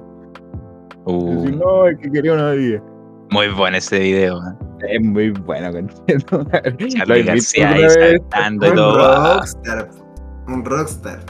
[1.04, 2.82] Uh, no, es que quería una bebida.
[3.30, 4.36] muy bueno ese video.
[4.38, 4.54] ¿eh?
[4.90, 5.70] Es muy bueno.
[6.88, 9.34] Charlie García ahí saltando y Un todo.
[9.36, 9.88] rockstar.
[10.48, 11.20] Un rockstar.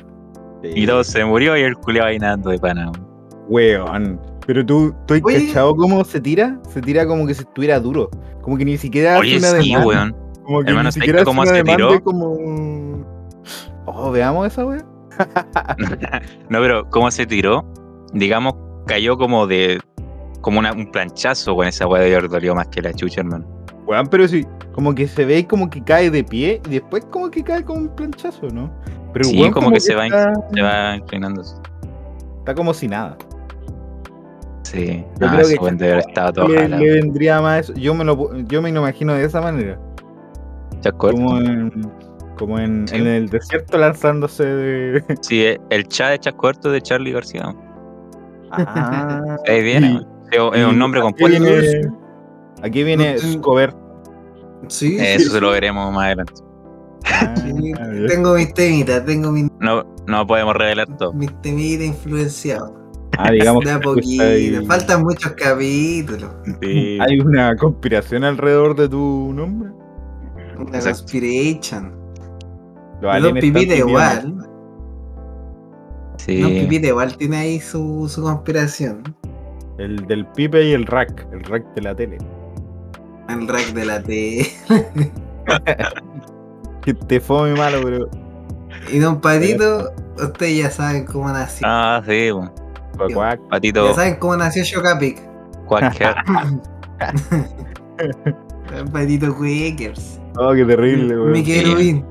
[0.65, 2.91] Y todo se murió y el culiao ahí nadando de pana.
[3.49, 4.21] weón.
[4.43, 4.47] Weón.
[4.47, 6.59] Pero tú, ¿tú has cachado cómo se tira?
[6.69, 8.11] Se tira como que si estuviera duro.
[8.43, 9.87] Como que ni siquiera Oye, hace una sí, demanda.
[9.87, 10.17] weón.
[10.45, 11.95] Como que Hermano, ni ¿sabes siquiera cómo se demanda tiró?
[11.95, 13.07] y como...
[13.87, 14.85] Oh, veamos esa weón.
[16.49, 17.65] no, pero ¿cómo se tiró?
[18.13, 18.55] Digamos,
[18.87, 19.81] cayó como de.
[20.41, 23.45] Como una- un planchazo, con esa weá de haber dolido más que la chucha, hermano.
[23.87, 27.31] Weón, pero sí, como que se ve como que cae de pie y después como
[27.31, 28.71] que cae con un planchazo, ¿no?
[29.13, 30.07] Pero Sí, weón, como que se va
[30.53, 31.43] Se va inclinando.
[32.39, 33.17] está como si nada.
[34.73, 37.75] Sí, Yo no, creo que weón debe haber estado todo Le, le vendría más eso.
[37.75, 39.79] Yo me lo yo me lo imagino de esa manera.
[40.99, 41.71] Como en,
[42.39, 42.97] como en, Sí.
[42.97, 45.05] en el desierto lanzándose de.
[45.21, 47.55] Sí, eh, el chat de Chasco Corto de Charlie García.
[48.51, 50.07] Ah, Ahí viene, y-.
[50.35, 51.43] Es es un nombre aquí compuesto.
[51.45, 51.91] viene-
[52.63, 53.75] Aquí viene No te- Scober.
[54.69, 56.33] Sí, Eso sí, se lo veremos más adelante.
[57.05, 57.35] Ah.
[58.09, 61.13] Tengo mis temitas, tengo mis, No, no podemos revelar todo.
[61.13, 62.71] mis temitas influenciados.
[63.19, 64.67] Ah, digamos De a poquito.
[64.67, 66.31] Faltan muchos capítulos.
[66.61, 66.99] Sí.
[67.01, 69.71] hay una conspiración alrededor de tu nombre.
[70.59, 71.01] Una Exacto.
[71.01, 71.93] conspiration.
[73.01, 73.89] Los Pipita viviendo.
[73.89, 74.35] igual.
[76.19, 76.43] Sí.
[76.43, 79.03] Pipita igual tiene ahí su, su conspiración.
[79.79, 81.27] El del Pipe y el Rack.
[81.33, 82.19] El Rack de la tele.
[83.29, 84.53] El rack de la T.
[86.83, 88.09] Que te fue muy malo, pero.
[88.93, 91.65] Y Don Patito, ustedes ya saben cómo nació.
[91.69, 92.51] Ah, sí, weón.
[93.09, 93.49] Cuac, cuac.
[93.49, 95.21] Patito Ya saben cómo nació Shokapic.
[95.67, 96.15] Quacker.
[98.75, 100.21] Don Patito Quakers.
[100.39, 101.33] Oh, qué terrible, weón.
[101.33, 102.05] Mi querubín.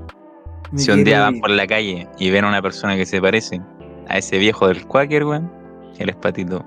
[0.72, 3.22] Mi Si un día van por la calle y ven a una persona que se
[3.22, 3.62] parece
[4.08, 5.52] a ese viejo del Quaker, weón,
[5.98, 6.64] él es patito.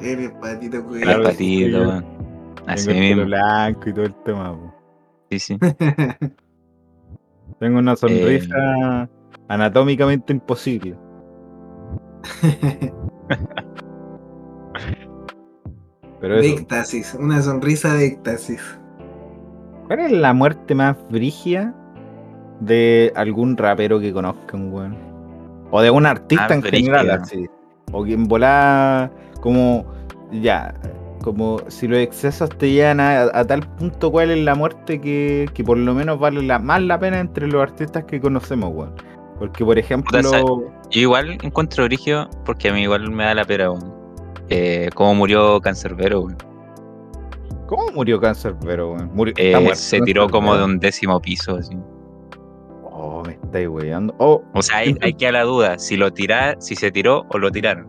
[0.00, 1.02] Eres Patito Él Quakers.
[1.04, 2.04] Claro, es patito, weón.
[2.66, 3.24] Así Tengo el pelo mismo.
[3.26, 4.52] blanco y todo el tema.
[4.56, 4.74] po.
[5.30, 5.58] Sí, sí.
[7.60, 7.96] Tengo una Eh.
[7.96, 9.08] sonrisa
[9.48, 10.96] anatómicamente imposible.
[16.20, 18.78] Pero de éxtasis, una sonrisa de éxtasis.
[19.88, 21.74] ¿cuál es la muerte más brígida
[22.60, 24.96] de algún rapero que conozcan, weón?
[25.70, 27.46] O de un artista Más en general, así.
[27.92, 29.84] O que en volada, como,
[30.30, 30.74] ya,
[31.22, 35.48] como si los excesos te llegan a, a tal punto, ¿cuál es la muerte que,
[35.52, 38.94] que por lo menos vale la, más la pena entre los artistas que conocemos, weón?
[39.38, 40.72] Porque, por ejemplo.
[40.92, 43.92] Yo igual encuentro origen porque a mí igual me da la pera, weón.
[44.48, 46.36] Eh, cómo murió Cancerbero, weón.
[47.66, 48.54] ¿cómo murió Cáncer?
[48.64, 51.74] Pero, weón, murió, Eh, muerto, se tiró como de un décimo piso, así.
[52.84, 54.14] Oh, me estáis weyando.
[54.18, 57.24] Oh, O sea, hay, hay que a la duda si lo tira, si se tiró
[57.30, 57.86] o lo tiraron.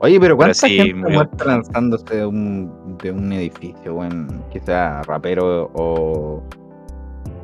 [0.00, 1.14] Oye, pero ¿cuánta sí, gente murió.
[1.14, 4.42] muerta lanzándose de un, de un edificio, weón?
[4.52, 6.42] Que sea rapero o.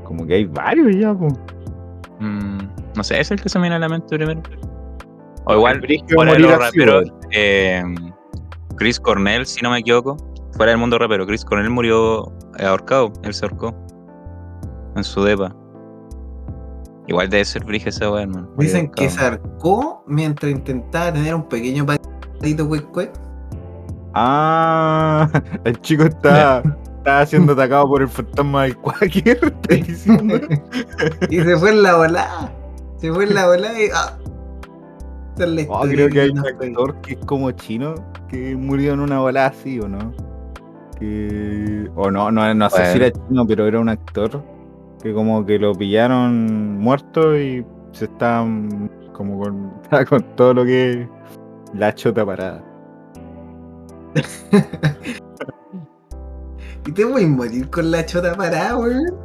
[0.03, 1.29] Como que hay varios ya, po.
[2.19, 2.59] Mm,
[2.97, 4.43] no sé, es el que se me viene a la mente primero.
[5.47, 5.83] O igual,
[6.15, 7.83] fuera de los raperos, eh,
[8.77, 10.17] Chris Cornell, si no me equivoco,
[10.53, 13.75] fuera del mundo rapero, Chris Cornell murió ahorcado, él se ahorcó
[14.97, 15.55] en su depa.
[17.07, 18.49] Igual debe ser brige esa weá, hermano.
[18.57, 23.13] Dicen que se arcó mientras intentaba tener un pequeño patito cuec.
[24.15, 25.29] Ah,
[25.65, 26.63] el chico está,
[26.99, 29.39] está siendo atacado por el fantasma del Quaker.
[29.45, 30.41] ¿estás diciendo?
[31.29, 32.53] y se fue en la volada.
[33.05, 33.89] Se fue en la volada y.
[33.95, 34.17] Ah,
[35.69, 37.97] Oh, creo que hay un actor que es como chino
[38.29, 40.15] que murió en una balada así, ¿o no?
[40.99, 41.91] Que...
[41.97, 44.43] O no, no, no sé si era chino, pero era un actor
[45.03, 49.73] que como que lo pillaron muerto y se estaban como con,
[50.09, 51.09] con todo lo que es
[51.75, 52.65] la chota parada.
[56.87, 59.24] Y te voy a morir con la chota parada, weón.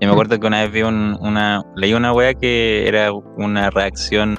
[0.00, 3.70] Yo me acuerdo que una vez vi un- una, leí una weá que era una
[3.70, 4.36] reacción,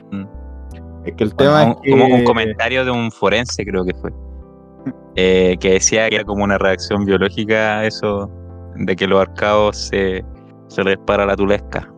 [1.06, 1.92] Es que el como tema un, es que...
[1.92, 4.12] como un comentario de un forense, creo que fue,
[5.16, 8.30] eh, que decía que era como una reacción biológica a eso
[8.76, 10.24] de que los arcados se,
[10.68, 11.90] se les para la tulesca.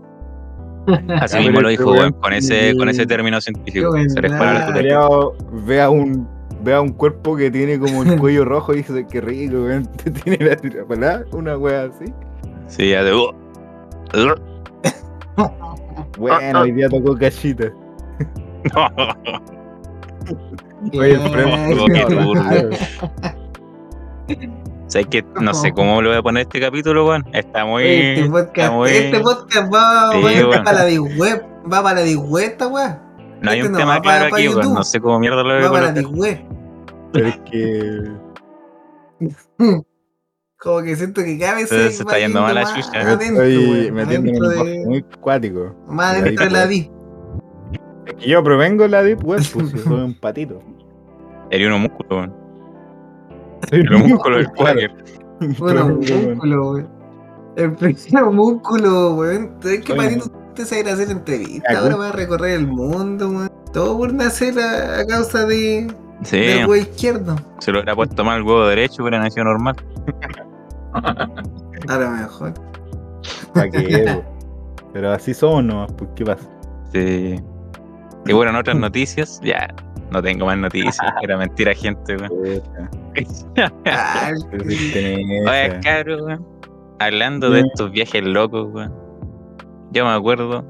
[1.20, 3.92] Así Ya, mismo lo este dijo, weón weón, con ese, con ese término científico.
[3.94, 5.00] Qué Se les para la tulesca.
[5.66, 6.28] Vea un
[6.64, 9.88] vea un cuerpo que tiene como el cuello rojo y dice que rico, weón.
[10.24, 12.06] Tiene la parada, una wea así.
[12.68, 13.12] Sí, ya de.
[15.38, 15.48] uh,
[16.18, 17.66] Bueno, hoy día tocó cachita.
[20.92, 22.34] Y- Oye, no, turbio.
[22.34, 22.70] claro.
[24.88, 27.26] ¿Sabes que No sé cómo le voy a poner este capítulo, weón.
[27.34, 27.84] Está muy.
[27.84, 30.64] Este podcast, está muy- este podcast va, Sí, va a ir weón.
[30.64, 31.46] para la Web.
[31.72, 33.02] Va para la Web esta weá.
[33.42, 34.74] No hay este un no tema claro aquí, weón.
[34.74, 36.42] No sé cómo mierda lo voy a Va para la Web.
[37.14, 38.04] Pero es que
[40.60, 42.92] Como que siento que cada vez Se- se está yendo más la chucha.
[42.94, 45.76] me adentro, estoy metiendo en un de- muy cuático.
[45.88, 46.68] Más adentro de la.
[46.68, 46.92] Deep.
[48.08, 50.60] Es que yo provengo de la Deep Web, pues soy un patito.
[51.52, 52.34] Sería un músculo, weón.
[53.70, 54.50] Soy El músculo del.
[54.52, 54.92] Quaker.
[55.60, 56.90] Bueno, un músculo, weón.
[57.56, 59.52] El primer músculo, weón.
[59.62, 61.72] ¿Sabes qué patito usted se ir a hacer entrevistas?
[61.72, 63.52] Ya, Ahora va a recorrer el mundo, weón.
[63.74, 65.86] Todo por nacer a, a causa de,
[66.24, 67.36] Sí, del huevo izquierdo.
[67.60, 69.76] se lo hubiera puesto mal el huevo derecho, hubiera nacido normal.
[70.94, 72.54] A lo mejor.
[73.54, 74.24] ¿Pa' qué?
[74.94, 76.50] Pero así somos nomás, pues ¿qué pasa?
[76.92, 77.36] Sí.
[78.26, 79.68] Y bueno, en otras noticias, ya.
[80.12, 80.98] No tengo más noticias.
[81.22, 82.62] Era mentira, gente, weón.
[85.48, 86.48] Oye, cabrón, weón.
[87.00, 88.94] Hablando de estos viajes locos, weón.
[89.92, 90.66] Yo me acuerdo.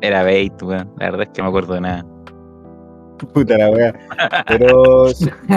[0.00, 0.92] Era bait, weón.
[0.98, 2.04] La verdad es que no me acuerdo de nada.
[3.34, 3.94] Puta la wea.
[4.48, 5.06] Pero,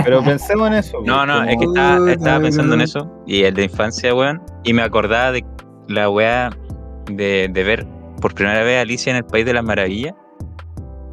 [0.04, 1.00] pero pensemos en eso.
[1.06, 3.12] No, no, como- es que estaba, estaba pensando en eso.
[3.26, 4.42] Y el de infancia, weón.
[4.64, 5.46] Y me acordaba de
[5.88, 6.50] la weá
[7.12, 7.86] de, de ver
[8.22, 10.14] por primera vez a Alicia en el País de las Maravillas.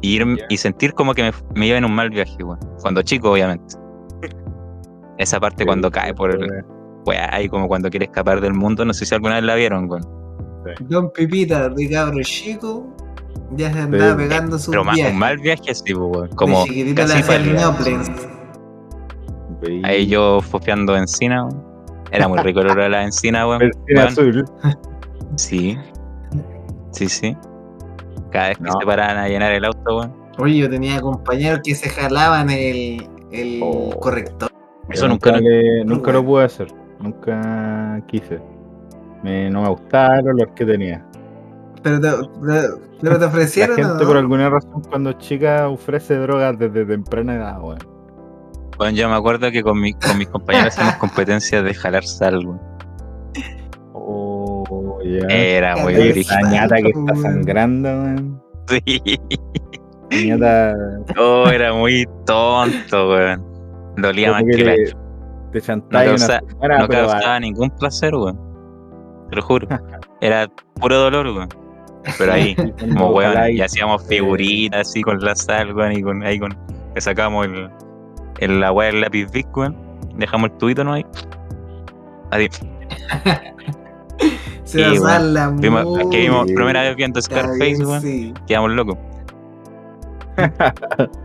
[0.01, 2.59] Y, ir, y sentir como que me, me iba en un mal viaje, weón.
[2.81, 3.75] Cuando chico, obviamente.
[5.17, 6.47] Esa parte cuando cae por el
[7.05, 8.83] weá y como cuando quiere escapar del mundo.
[8.85, 10.03] No sé si alguna vez la vieron, weón.
[10.81, 12.87] Don Pipita, de cabro chico,
[13.55, 14.17] ya se andaba Sí.
[14.17, 15.11] pegando sus Pero viajes.
[15.11, 16.29] un mal viaje así, pues, weón.
[16.35, 16.83] Como casi.
[19.61, 21.63] Veí- ahí yo fofeando encina, weón.
[22.11, 23.71] Era muy rico el olor a la encina, weón.
[23.97, 24.45] Azul.
[25.35, 25.77] Sí.
[26.91, 27.35] Sí, sí.
[28.31, 28.73] Cada vez que No.
[28.79, 30.13] se paraban a llenar el auto, weón.
[30.39, 33.91] Oye, yo tenía compañeros que se jalaban el, el Oh.
[33.99, 34.49] corrector.
[34.89, 36.67] Eso nunca le- nunca lo pude hacer.
[36.99, 38.39] Nunca quise.
[39.23, 41.05] Me, no me gustaba el olor que tenía.
[41.83, 42.09] Pero te,
[43.01, 43.75] te La ofrecieron.
[43.75, 47.79] gente, por alguna razón, cuando chica ofrece drogas desde temprana edad, weón.
[48.77, 52.37] Bueno, yo me acuerdo que con, mi- con mis compañeros hacíamos competencias de jalar sal,
[52.45, 52.61] weón.
[53.93, 55.27] Oh, ya.
[55.27, 56.39] Era muy Jalar brígido.
[56.41, 57.21] La ñata que está weón.
[57.21, 58.41] sangrando, weón.
[58.69, 59.19] Sí.
[60.09, 60.75] La ñata
[61.19, 63.43] Oh, era muy tonto, weón.
[63.97, 64.93] Dolía más que que la le-
[65.51, 68.39] te chantáis No causa- señora, no causaba ningún placer, weón.
[69.29, 69.67] Te lo juro.
[70.21, 70.47] Era
[70.79, 71.49] puro dolor, weón.
[72.17, 76.39] Pero ahí, como weón, y hacíamos figuritas así con la sal, weón, y con, ahí
[76.39, 76.55] con,
[76.95, 77.69] le sacamos el,
[78.39, 79.75] el la weá del lápiz Bic, weón.
[80.15, 80.93] Dejamos el tubito, ¿no?
[80.93, 81.05] Ahí.
[82.31, 82.49] Así.
[84.63, 85.33] Se va a weón.
[85.33, 88.01] la Vimos, que vimos primera vez viendo Scarface, weón.
[88.01, 88.33] sí.
[88.47, 88.97] Quedamos locos.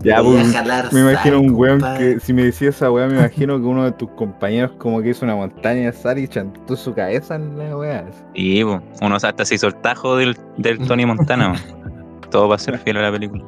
[0.00, 2.14] Ya, Voy a pues, jalar me imagino sal, un weón compadre.
[2.14, 5.10] que, si me decía esa weá, me imagino que uno de tus compañeros como que
[5.10, 8.04] hizo una montaña de sal y chantó su cabeza en la weá.
[8.34, 11.54] Y po, uno hasta se hizo el tajo del, del Tony Montana.
[12.30, 13.44] Todo para ser fiel a la película.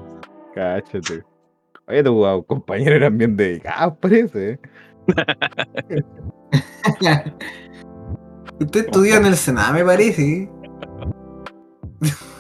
[0.55, 1.23] Cáchate.
[1.87, 4.53] Oye, tus compañeros eran bien dedicados, parece.
[4.53, 4.59] ¿eh?
[8.61, 10.51] Usted estudió en el Senado, me parece.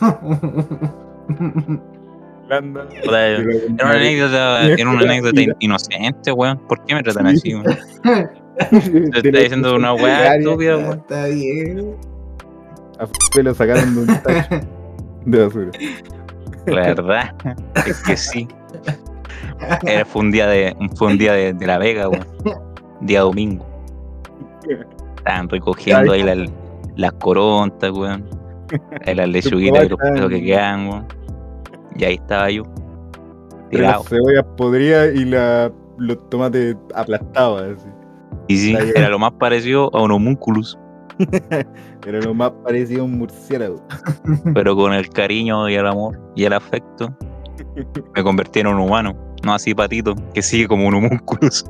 [2.48, 6.58] Era una anécdota, era una anécdota in- inocente, weón.
[6.68, 7.78] ¿Por qué me tratan así, weón?
[8.70, 10.98] Te está diciendo una weá estúpida, weón.
[10.98, 11.96] Está bien.
[12.98, 14.60] A Felipe lo sacaron de un tacho
[15.26, 15.70] de basura.
[16.66, 17.34] La verdad
[17.86, 18.48] es que sí.
[19.86, 22.26] Era, fue un día de, fue un día de, de la Vega, weón.
[23.02, 23.64] Día domingo.
[25.18, 26.38] Estaban recogiendo ahí las
[26.96, 28.24] las corontas, weón.
[29.06, 31.06] Ahí las lechuguitas y los pesos que quedan, weón.
[31.98, 32.62] Y ahí estaba yo.
[33.70, 34.02] Tirado.
[34.02, 37.76] Las cebollas podridas y la, los tomates aplastados.
[37.76, 37.88] Así.
[38.48, 38.96] Y sí, Está bien.
[38.96, 40.78] era lo más parecido a un homúnculus,
[42.06, 43.84] Era lo más parecido a un murciélago.
[44.54, 47.14] pero con el cariño y el amor y el afecto
[48.14, 51.64] me convertí en un humano, no así patito, que sigue como un homúnculus.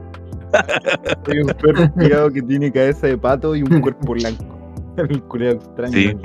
[1.26, 4.44] Hay un perro criado que tiene cabeza de pato y un cuerpo blanco.
[4.96, 5.92] El culiao extraño.
[5.92, 6.16] Sí.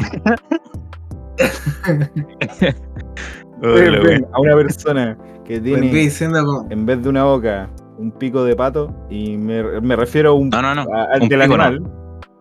[3.63, 6.67] Hola, ven a una persona que tiene diciendo como.
[6.71, 10.49] en vez de una boca un pico de pato y me, me refiero a un
[10.49, 10.81] No, no, no.
[10.93, 11.63] a- al un del pico no.
[11.63, 11.91] animal.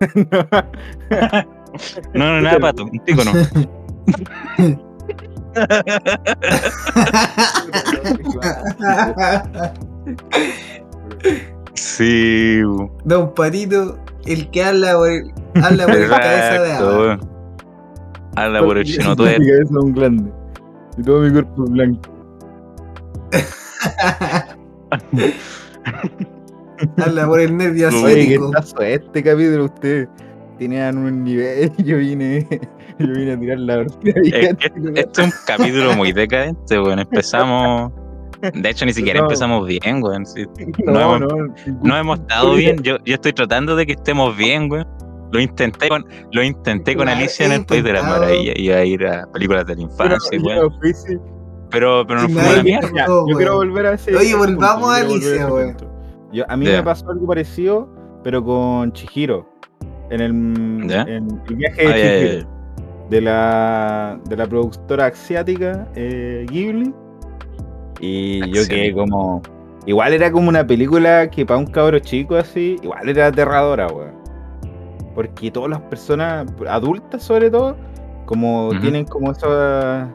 [2.13, 3.33] No, no, nada pato, un pico no.
[11.75, 12.61] Sí.
[13.05, 15.33] Don Patito, el que habla por el,
[15.63, 17.21] habla por el cabeza de agua.
[18.37, 20.33] Habla por el chino es un grande.
[20.99, 22.11] Y todo mi cuerpo es blanco.
[26.99, 28.51] habla por el nervio Oye, Oye, qué asiático.
[28.51, 29.65] tazo este capítulo.
[29.67, 30.09] Ustedes
[30.59, 31.73] tenían un nivel.
[31.85, 32.47] Yo vine,
[32.99, 34.11] yo vine a tirar la que
[34.95, 36.99] este es un capítulo muy decadente, weón.
[37.01, 37.91] Empezamos.
[38.55, 39.27] De hecho, ni siquiera No.
[39.27, 40.27] empezamos bien, weón.
[40.27, 40.45] Sí,
[40.85, 42.77] no, no no, No hemos estado bien.
[42.83, 44.87] Yo, yo estoy tratando de que estemos bien, weón.
[45.33, 48.05] Lo intenté con, lo intenté con Alicia en el País de las.
[48.05, 48.55] Maravillas.
[48.59, 50.39] Iba a ir a películas de la infancia.
[51.71, 52.91] Pero, pero nos Y fuimos a la nadie mierda.
[52.95, 54.15] Ya, No, yo quiero volver a ese.
[54.15, 55.91] Oye, volvamos punto, a Alicia, punto.
[56.33, 57.89] Yo- a mí me pasó algo parecido,
[58.23, 59.49] pero con Chihiro.
[60.11, 61.03] En el, Ya.
[61.03, 62.49] en el viaje de Ah.
[63.09, 66.93] De la, de la productora asiática eh, Ghibli.
[68.01, 69.41] Y yo quedé como.
[69.87, 74.13] Igual era como una película que para un cabro chico así, igual era aterradora, weón.
[75.15, 77.77] Porque todas las personas, adultas sobre todo,
[78.27, 80.09] como tienen como esas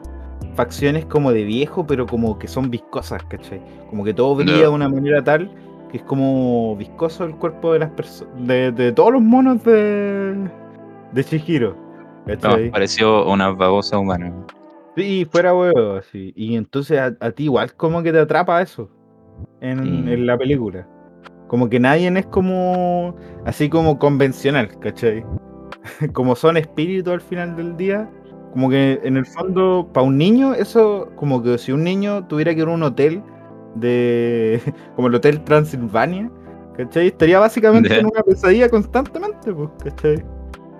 [0.54, 3.60] facciones como de viejo, pero como que son viscosas, ¿cachai?
[3.90, 5.50] Como que todo brilla de una manera tal
[5.90, 10.36] que es como viscoso el cuerpo de las personas, de, de todos los monos de,
[11.12, 11.76] de Chihiro,
[12.72, 14.32] pareció una babosa humana.
[14.96, 16.32] Sí, fuera huevo, así.
[16.36, 18.90] Y entonces a, a ti igual como que te atrapa eso
[19.60, 20.86] en, en la película.
[21.48, 25.24] Como que nadie es como así como convencional, ¿cachai?
[26.12, 28.08] como son espíritus al final del día.
[28.52, 32.54] Como que en el fondo, para un niño, eso, como que si un niño tuviera
[32.54, 33.22] que ir a un hotel
[33.74, 34.60] de.
[34.96, 36.30] como el Hotel Transilvania,
[36.76, 37.08] ¿cachai?
[37.08, 37.96] Estaría básicamente Ya.
[37.98, 40.24] en una pesadilla constantemente, pues, ¿cachai?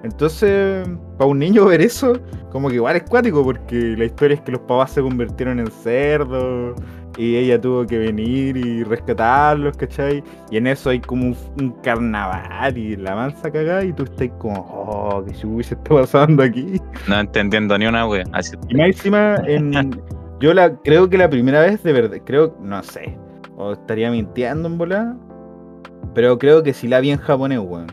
[0.04, 2.12] Entonces, para un niño ver eso,
[2.52, 5.70] como que igual es cuático, porque la historia es que los papás se convirtieron en
[5.70, 6.80] cerdos
[7.18, 10.22] y ella tuvo que venir y rescatarlos, ¿cachai?
[10.50, 14.28] Y en eso hay como un, un carnaval y la mansa cagada y tú estás
[14.38, 16.80] como, oh, qué chucha está pasando aquí.
[17.08, 18.24] No entendiendo ni una wea.
[18.32, 20.00] Así, Y más encima, en,
[20.40, 23.18] yo la creo que la primera vez, de verdad, creo, no sé,
[23.56, 25.16] o estaría mintiendo en volada,
[26.14, 27.88] pero creo que sí la vi en japonés, weón.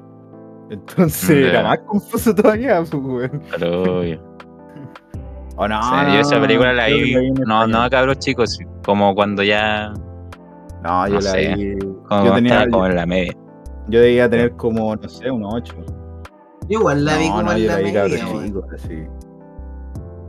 [0.69, 1.49] Entonces Ya.
[1.49, 3.41] era más confuso todavía, pues, weón.
[3.51, 4.01] pero.
[5.57, 7.15] O no, O sea, yo esa película la vi,
[7.45, 9.93] no, no cabros chicos, como cuando ya,
[10.83, 11.79] No, yo no la sé, vi.
[11.79, 13.33] como Yo, estaba tenía, como en la media.
[13.87, 15.73] yo debía tener como, no sé, unos 8.
[16.67, 18.45] Yo igual la vi no, como no, en yo la la vi cabros media, weón.
[18.45, 19.03] chicos, así.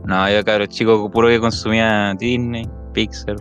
[0.05, 3.35] No, yo cabros chicos puro que consumía Disney, Pixar,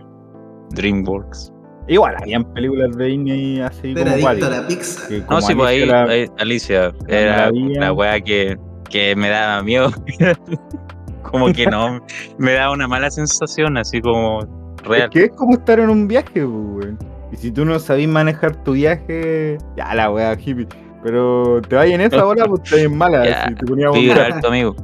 [0.70, 1.52] DreamWorks.
[1.88, 5.06] Igual, habían películas de Disney así Era como adicto a la pizza.
[5.06, 7.80] que No, sí, pues ahí, Alicia la- ahí, Alicia, la era maravilla.
[7.80, 8.58] la wea que,
[8.90, 9.90] que me daba miedo.
[11.38, 12.00] como que no,
[12.38, 14.40] me daba una mala sensación, así como
[14.84, 15.04] real.
[15.04, 16.98] Es que es como estar en un viaje, pues, weón.
[17.32, 20.66] Y si tú no sabís manejar tu viaje, ya la weá hippie.
[21.02, 23.24] Pero te vas en esa bola, pues te bien mala.
[23.28, 24.76] Ya, si te ponías a Vibra bombear, alto, amigo.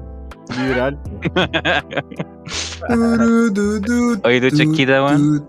[0.59, 1.11] vibra alto.
[4.25, 5.47] Oye, tú, Chesquita, weón,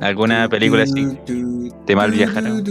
[0.00, 1.18] ¿alguna película así
[1.86, 2.64] te mal viajaron?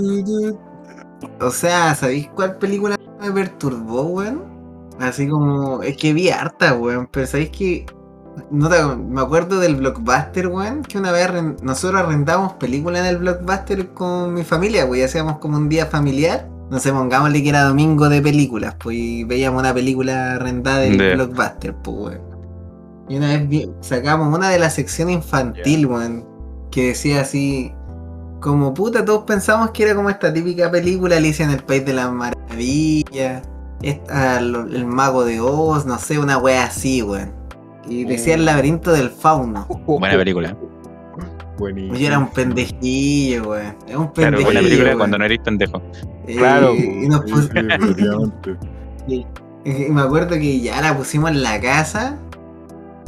[1.40, 4.59] O sea, ¿sabéis cuál película me perturbó, weón?
[5.00, 7.86] Así como, es que vi harta, weón, pero ¿sabéis que
[8.52, 13.08] no te- me acuerdo del blockbuster, weón, que una vez arren- nosotros arrendábamos películas en
[13.08, 16.48] el blockbuster con mi familia, weón, y hacíamos como un día familiar.
[16.70, 20.98] No sé, pongámosle que era domingo de películas, pues y veíamos una película arrendada del
[21.00, 21.16] Ya.
[21.16, 22.22] blockbuster, pues, weón.
[23.10, 26.26] Y una vez vi- sacamos una de la sección infantil, weón,
[26.70, 27.74] que decía así,
[28.40, 31.94] como puta, todos pensamos que era como esta típica película Alicia en el País de
[31.94, 33.42] las Maravillas.
[33.82, 37.32] Esta- lo- el mago de Oz, no sé, una wea así, weón.
[37.88, 39.66] Y decía el laberinto del fauno.
[39.88, 40.56] Buena película.
[41.58, 41.96] Buenísimo.
[41.98, 43.76] Yo era un pendejillo, weón.
[43.88, 44.44] Era un Claro, pendejillo.
[44.46, 45.82] buena película cuando no eres pendejo.
[46.28, 47.50] Eh, Claro, y, nos sí, pus-
[49.08, 49.26] y-
[49.66, 52.18] y me acuerdo que ya la pusimos en la casa.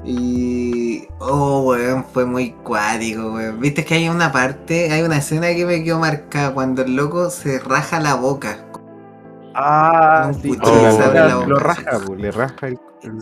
[0.04, 1.04] Y.
[1.20, 3.60] Oh, weón, fue muy cuático, weón.
[3.60, 7.30] Viste que hay una parte, hay una escena que me quedó marcada cuando el loco
[7.30, 8.66] se raja la boca.
[9.54, 13.20] Ah, sí, boca, lo raja, pues, le raja el, el-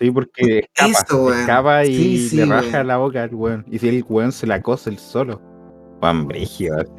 [0.00, 2.86] Sí, porque escapa, Eso, escapa y Sí, sí, le raja weón.
[2.86, 3.64] la boca al weón.
[3.68, 5.40] Y si el weón se la cose el solo.
[5.98, 6.92] Juan Brigio, así.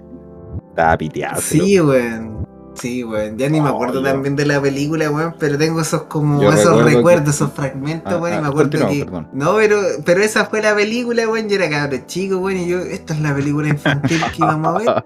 [0.70, 1.42] estaba piteado.
[1.42, 2.39] Sí, weón.
[2.80, 3.38] Sí, weón.
[3.38, 6.66] Ya ni me acuerdo también de la película, weón, pero tengo esos como Yo esos
[6.66, 9.06] recuerdo que- recuerdos, esos fragmentos, Ah, weón, y ah, me acuerdo que.
[9.06, 9.28] perdón.
[9.34, 11.50] No, pero, pero esa fue la película, weón.
[11.50, 14.78] Yo era cabrón chico, weón, y yo, esta es la película infantil que íbamos a
[14.80, 15.04] ver.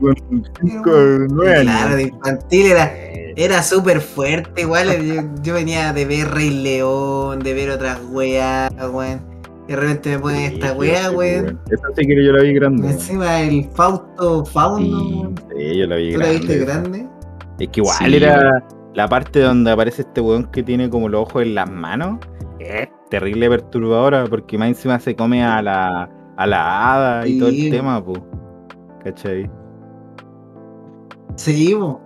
[0.82, 2.92] Claro, de infantil era,
[3.36, 4.88] era súper fuerte, igual.
[5.04, 9.20] Yo, yo venía de ver Rey León, de ver otras weas, weón.
[9.68, 11.60] Y de repente me ponen Sí, esta sí, wea, sí, weón.
[11.70, 12.88] Esa sí que yo la vi grande.
[12.90, 15.32] Encima el Fausto Fauno.
[15.56, 16.38] Sí, sí, yo la vi ¿Tú la grande.
[16.40, 16.64] viste esa.
[16.64, 17.06] grande?
[17.62, 21.22] Es que igual Sí, era la parte donde aparece este weón que tiene como los
[21.28, 22.18] ojos en las manos.
[22.58, 27.48] Es terrible perturbadora porque más encima se come a la, a la hada y todo
[27.50, 28.20] el tema, pues.
[29.04, 29.50] ¿Cachai?
[31.36, 32.00] Sí, po.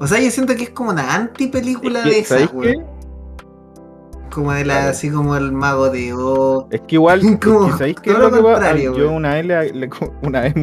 [0.00, 2.72] O sea, yo siento que es como una anti-película Es que, de esa, ¿sabéis weón.
[2.72, 2.84] qué?
[4.34, 6.66] Como de la, así como el mago de Oz.
[6.70, 9.10] Es que igual, es Como que ¿sabéis qué es todo lo lo que contrario, Yo
[9.12, 9.90] una vez, le-
[10.22, 10.54] una vez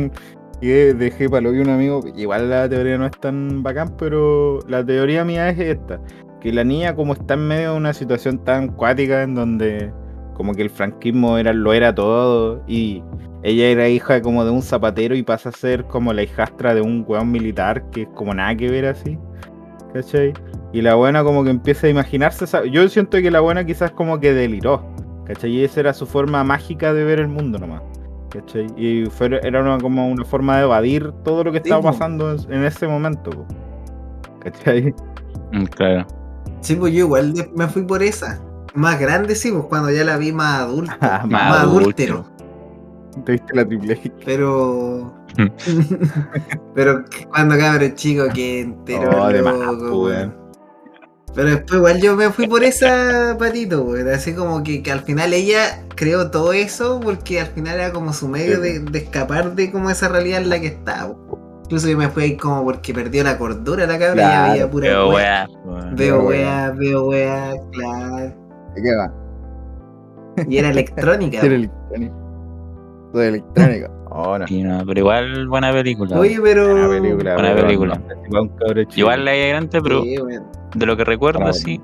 [0.61, 4.59] que dejé para lo que un amigo, igual la teoría no es tan bacán, pero
[4.67, 5.99] la teoría mía es esta,
[6.39, 9.91] que la niña como está en medio de una situación tan cuática en donde
[10.33, 13.03] como que el franquismo era, lo era todo y
[13.43, 16.81] ella era hija como de un zapatero y pasa a ser como la hijastra de
[16.81, 19.17] un weón militar que es como nada que ver así,
[19.93, 20.33] ¿cachai?
[20.73, 24.19] Y la buena como que empieza a imaginarse, yo siento que la buena quizás como
[24.19, 24.85] que deliró,
[25.25, 25.51] ¿cachai?
[25.51, 27.81] Y esa era su forma mágica de ver el mundo nomás,
[28.29, 28.67] ¿cachai?
[28.75, 32.53] Y fue, era una, como una forma de evadir todo lo que estaba pasando en,
[32.53, 33.45] en ese momento, po,
[34.39, 34.93] ¿cachai?
[35.51, 36.05] Mm, Claro.
[36.61, 38.41] Sí, pues yo igual me fui por esa.
[38.73, 40.97] Más grande, sí, pues cuando ya la vi más adulta.
[41.01, 42.25] Ah, más, más adúltero.
[43.25, 44.11] Te viste la triple X.
[44.25, 45.13] Pero.
[46.75, 49.09] pero cuando cabrón chico que entero.
[49.23, 50.27] Oh, de más, loco, pues.
[51.37, 54.09] Pero después igual yo me fui por esa patito, weón.
[54.09, 58.11] Así como que, que al final ella creó todo eso porque al final era como
[58.11, 61.15] su medio de, de escapar de como esa realidad en la que estaba.
[61.65, 64.71] Incluso yo me fui ahí como porque perdió la cordura la cabra y Claro, veía
[64.71, 65.47] pura Pero wea.
[65.63, 68.33] Veo Veo wea, veo wea, claro.
[68.73, 69.13] ¿Qué va?
[70.49, 71.39] Y era electrónica.
[71.43, 72.15] Era electrónico.
[73.13, 73.93] Todo electrónico.
[74.09, 74.47] Oh, no.
[74.47, 76.17] Sí, no, pero igual buena película.
[76.17, 76.71] Oye, pero.
[76.71, 78.01] Buena película, Buena película.
[78.57, 79.01] Cabro chico.
[79.01, 80.57] Igual la hay grande, pero Sí, weón.
[80.77, 81.51] De lo que recuerdo Bravo.
[81.51, 81.81] así,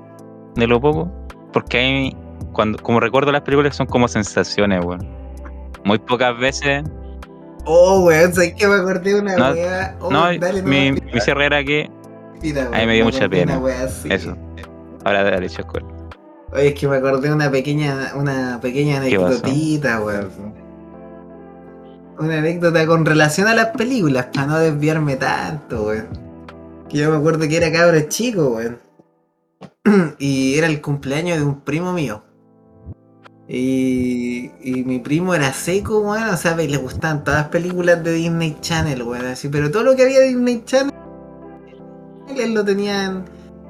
[0.56, 1.10] de lo poco,
[1.52, 2.16] porque hay
[2.52, 5.06] cuando como recuerdo las películas son como sensaciones, weón.
[5.84, 6.84] Muy pocas veces,
[7.66, 9.96] Oh, weón, ¿sabes que me acordé de una No, wea?
[10.00, 11.90] Oh, no, dale, no, mi, mi cierre era que
[12.42, 13.58] mira, ahí me dio mucha pena.
[13.58, 14.12] wea así.
[14.12, 14.36] Eso.
[15.04, 15.78] ahora dale, chasco.
[16.52, 20.30] Oye, es que me acordé de una pequeña, una pequeña anecdotita, weón.
[22.18, 26.06] Una anécdota con relación a las películas, para no desviarme tanto, weón.
[26.94, 28.78] Yo me acuerdo que era cabro chico, weón.
[30.18, 32.22] y era el cumpleaños de un primo mío.
[33.48, 36.28] Y, y mi primo era seco, weón.
[36.30, 39.26] O sea, le gustaban todas las películas de Disney Channel, weón.
[39.26, 40.94] Así, pero todo lo que había de Disney Channel,
[42.38, 43.24] él lo tenía en,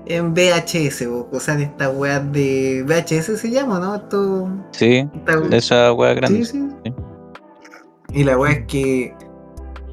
[0.04, 1.26] en VHS, weón.
[1.32, 2.84] O sea, en estas weas de.
[2.86, 3.94] VHS se llama, ¿no?
[3.96, 4.48] Esto.
[4.72, 6.44] Sí, esta- esa weá grande.
[6.44, 6.68] Sí, sí.
[6.84, 6.92] sí.
[8.12, 9.16] Y la weá es que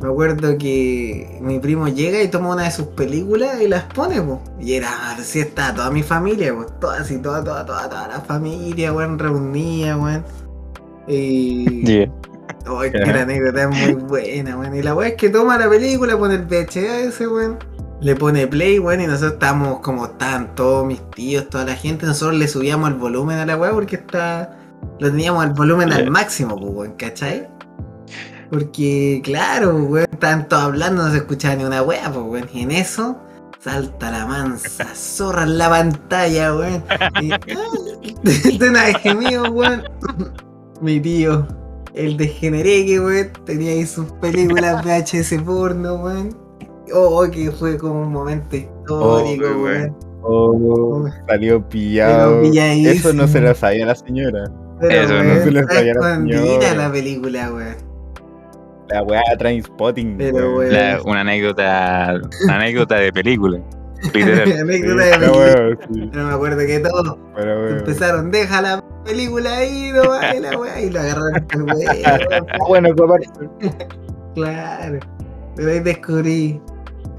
[0.02, 4.20] me acuerdo que mi primo llega y toma una de sus películas y las pone,
[4.22, 4.40] pues.
[4.60, 6.68] Y era, así estaba toda mi familia, pues.
[6.80, 10.26] Toda así, toda, toda, toda, toda la familia, weón, reunida, weón.
[11.08, 11.86] Y.
[11.86, 12.12] Yeah.
[12.66, 14.76] Ay, que la anécdota es muy buena, weón.
[14.76, 17.60] Y la weá es que toma la película, pone el VHS, weón.
[18.02, 22.08] Le pone play, weón, y nosotros estábamos como estaban todos mis tíos, toda la gente.
[22.08, 24.58] Nosotros le subíamos el volumen a la weá porque está.
[25.00, 25.98] Lo teníamos al volumen Yeah.
[26.00, 27.51] al máximo, pues, weón, ¿cachai?
[28.52, 30.08] Porque, claro, weón,
[30.50, 32.50] todos hablando, no se escuchaba ni una weá, pues, weón.
[32.54, 33.18] Y en eso
[33.60, 36.84] salta la mansa zorra en la pantalla, weón.
[37.22, 37.30] Y,
[38.58, 39.84] de una vez gemido, weón.
[40.82, 41.48] Mi tío,
[41.94, 46.38] el degenereque, weón, tenía ahí sus películas VHS porno, weón.
[46.94, 49.96] Oh, que fue como un momento histórico, Oh, weón.
[50.24, 52.42] Oh, salió pillado.
[52.44, 54.52] Eso no se lo sabía la señora.
[54.82, 56.76] Pero, Eso no se lo sabía la señora.
[56.76, 57.91] la película, weón.
[58.94, 60.18] La weá Trainspotting.
[60.18, 60.74] Pero, weón.
[60.74, 63.60] La- una anécdota, una anécdota de película.
[64.14, 64.52] Literal.
[64.62, 65.46] Anécdota de Esta película.
[65.46, 66.80] weá, sí, No me acuerdo que
[67.36, 67.78] pero, weón.
[67.80, 71.88] empezaron, deja la película ahí, no baila, weá, y lo agarraron weón.
[72.06, 73.28] Ah, bueno, parte.
[74.36, 75.00] Claro.
[75.56, 76.62] Pero ahí descubrí.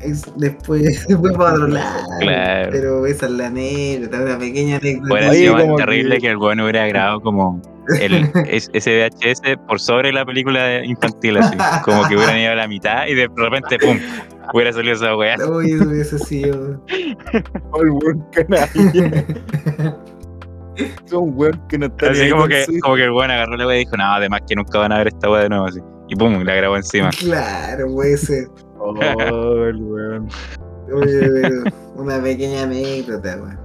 [0.02, 2.04] Es- después fue para otro lado.
[2.20, 2.68] Claro.
[2.72, 5.12] Pero esa es la anécdota, una pequeña anécdota.
[5.14, 7.60] Hubiera Oye, sido más terrible que- que el bueno hubiera grabado como
[8.00, 11.56] el es- ese VHS por sobre la película infantil, así.
[11.84, 13.98] Como que hubieran ido a la mitad y de repente, ¡pum!
[14.54, 15.36] Hubiera salido esa weá.
[15.48, 16.84] Uy, eso hubiese sido.
[16.88, 19.24] El weón canalla.
[20.76, 23.66] Es un weón que no está Así como que, como que el weón agarró la
[23.66, 25.80] weá y dijo, no, además que nunca van a ver esta weá de nuevo así.
[26.08, 27.10] Y pum, la grabó encima.
[27.10, 28.46] claro, puede ser.
[28.84, 28.94] Oh,
[29.54, 30.28] weón.
[31.96, 33.58] Una pequeña anécdota, weón.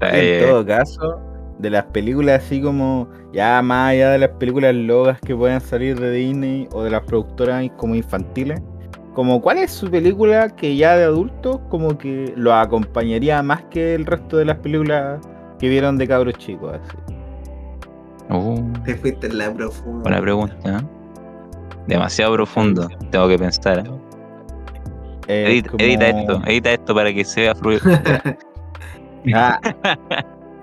[0.00, 1.20] En todo caso,
[1.58, 5.98] de las películas así como, ya más allá de las películas logas que puedan salir
[5.98, 8.60] de Disney o de las productoras como infantiles,
[9.14, 13.94] como cuál es su película que ya de adultos como que lo acompañaría más que
[13.94, 15.20] el resto de las películas
[15.58, 16.96] que vieron de cabros chicos así.
[18.30, 20.02] uh, Te fuiste en la profunda.
[20.02, 20.82] buena pregunta, ¿eh?
[21.86, 23.78] Demasiado profundo, tengo que pensar.
[23.78, 23.90] ¿eh?
[25.28, 27.80] Eh, Edita, como- edita esto, edita esto para que sea fluido.
[29.34, 29.58] Ah.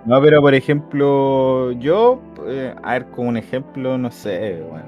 [0.05, 4.86] No, pero por ejemplo, yo, eh, a ver, como un ejemplo, no sé, bueno.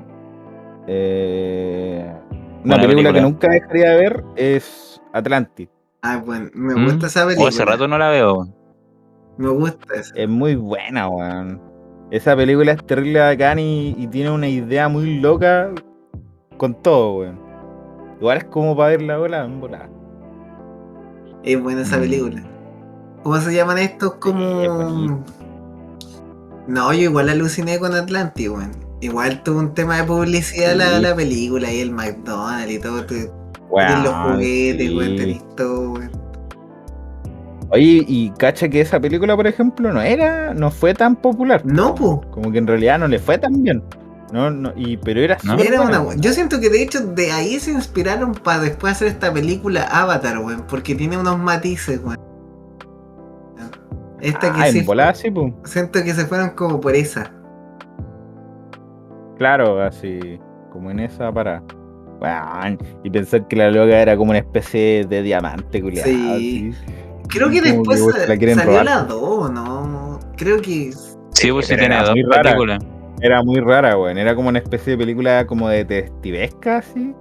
[0.88, 2.10] Eh,
[2.64, 5.68] una película, que nunca dejaría de ver es Atlantis.
[6.04, 6.86] Ah, bueno, me Mm.
[6.86, 7.50] gusta esa Oh, película.
[7.50, 8.48] hace rato no la veo.
[9.38, 10.16] Me gusta esa.
[10.16, 11.62] Es muy buena, weón.
[12.12, 15.72] Esa película es terrible bacán y, y tiene una idea muy loca
[16.58, 17.40] con todo, weón.
[18.26, 19.88] Igual es como para verla bola en volada.
[21.44, 22.00] Es buena esa Mm.
[22.02, 22.44] película.
[23.22, 24.14] ¿Cómo se llaman estos?
[24.14, 25.24] es Como.
[26.68, 28.72] No, yo igual aluciné con Atlantis, weón.
[29.02, 31.02] Igual tuvo un tema de publicidad la, Sí.
[31.04, 33.06] la película y el McDonald's y todo.
[33.06, 33.30] Te,
[33.70, 34.98] Weón, los juguetes, sí.
[34.98, 36.12] weón, tenés todo, weón.
[37.70, 41.64] Oye, y cacha que esa película, por ejemplo, no era, no fue tan popular.
[41.64, 42.22] No, po.
[42.32, 43.84] Como que en realidad no le fue tan bien.
[44.34, 45.58] No, no, y, pero era No.
[45.58, 49.32] Era una, yo siento que de hecho de ahí se inspiraron para después hacer esta
[49.32, 52.20] película Avatar, weón, porque tiene unos matices, weón.
[54.22, 55.54] Esta que Ah, sí, en volada sí, pues.
[55.66, 57.32] siento que se fueron como por esa.
[59.38, 60.40] Claro, así,
[60.72, 61.62] como en esa para.
[62.20, 66.10] Weón, y pensar que la loca era como una especie de diamante, culiado.
[66.10, 66.72] Sí.
[67.28, 68.86] Creo que que después la salió robar.
[68.86, 70.20] la 2, ¿no?
[70.38, 70.92] Creo que
[71.32, 72.80] Sí, pues sí tiene dos películas.
[73.26, 74.18] Era muy rara, weón.
[74.18, 77.14] Era como una especie de película como de detectivesca, así.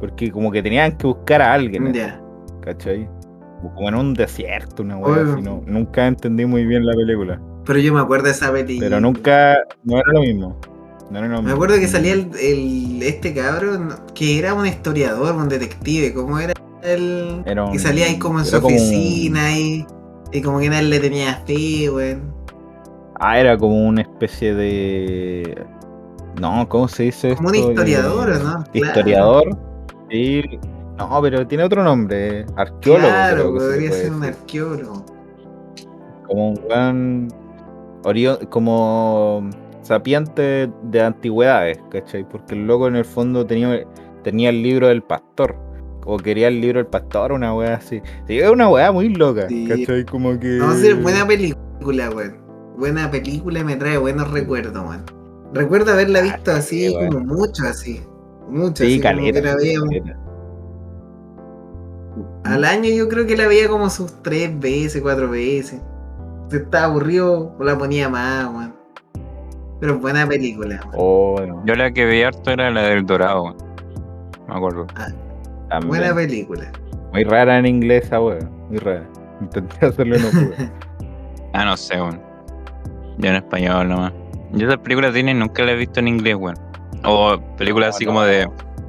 [0.00, 2.20] Porque como que tenían que buscar a alguien, ya.
[2.62, 3.08] ¿cachai?
[3.74, 5.42] Como en un desierto, una weá así.
[5.42, 7.40] No, nunca entendí muy bien la película.
[7.64, 8.88] Pero yo me acuerdo de esa película.
[8.88, 10.56] Pero nunca, no era lo mismo.
[11.10, 11.48] No era lo mismo.
[11.48, 16.38] Me acuerdo que salía el, el- este cabrón que era un historiador, un detective, ¿cómo
[16.40, 19.86] era el Era un- que salía ahí como en su un- oficina y,
[20.32, 22.34] y como que nadie le tenía fe, weón.
[23.24, 25.64] Ah, era como una especie de.
[26.40, 27.70] No, ¿cómo se dice Como un esto?
[27.70, 28.64] historiador, Eh, ¿o no?
[28.64, 28.86] Claro.
[28.86, 29.58] Historiador.
[30.10, 30.42] Sí.
[30.98, 32.40] No, pero tiene otro nombre.
[32.40, 33.06] eh, Arqueólogo.
[33.08, 35.06] Claro, se podría ser un arqueólogo.
[36.26, 37.28] Como un gran.
[38.50, 39.48] Como
[39.82, 42.28] sapiente de antigüedades, ¿cachai?
[42.28, 43.84] Porque el loco en el fondo tenía,
[44.24, 45.54] tenía el libro del pastor.
[46.04, 48.02] O quería el libro del pastor, una weá así.
[48.26, 49.66] Sí, es una weá muy loca, Sí.
[49.68, 50.04] ¿cachai?
[50.04, 50.56] Como que.
[50.58, 52.41] No, sí, buena película, weón.
[52.76, 55.02] Buena película y me trae buenos recuerdos, weón.
[55.52, 57.12] Recuerdo haberla Ah, visto así, sí, weón.
[57.12, 58.02] como mucho así.
[58.48, 59.02] Mucho Sí, así.
[59.02, 59.48] como que caleta.
[59.50, 60.18] la veía un- caleta.
[62.44, 65.80] Al año yo creo que la veía como sus tres veces, cuatro veces.
[66.50, 68.74] Si estaba aburrido, la ponía más, weón.
[69.80, 70.94] Pero buena película, weón.
[70.96, 73.44] Oh, no, Yo la que veía harto era la del Dorado.
[73.44, 73.56] weón.
[74.48, 74.86] Me acuerdo.
[75.68, 75.88] también.
[75.88, 76.70] Buena película.
[77.12, 78.38] Muy rara en inglés weá.
[78.68, 79.08] Muy rara.
[79.40, 80.70] Intenté hacerlo y no pude.
[81.54, 82.20] Ah, no sé, weón.
[83.18, 84.12] Yo en español nomás.
[84.52, 86.56] Yo esas películas de Disney nunca las he visto en inglés, weón.
[87.04, 88.10] O películas No, así no.
[88.10, 88.48] como de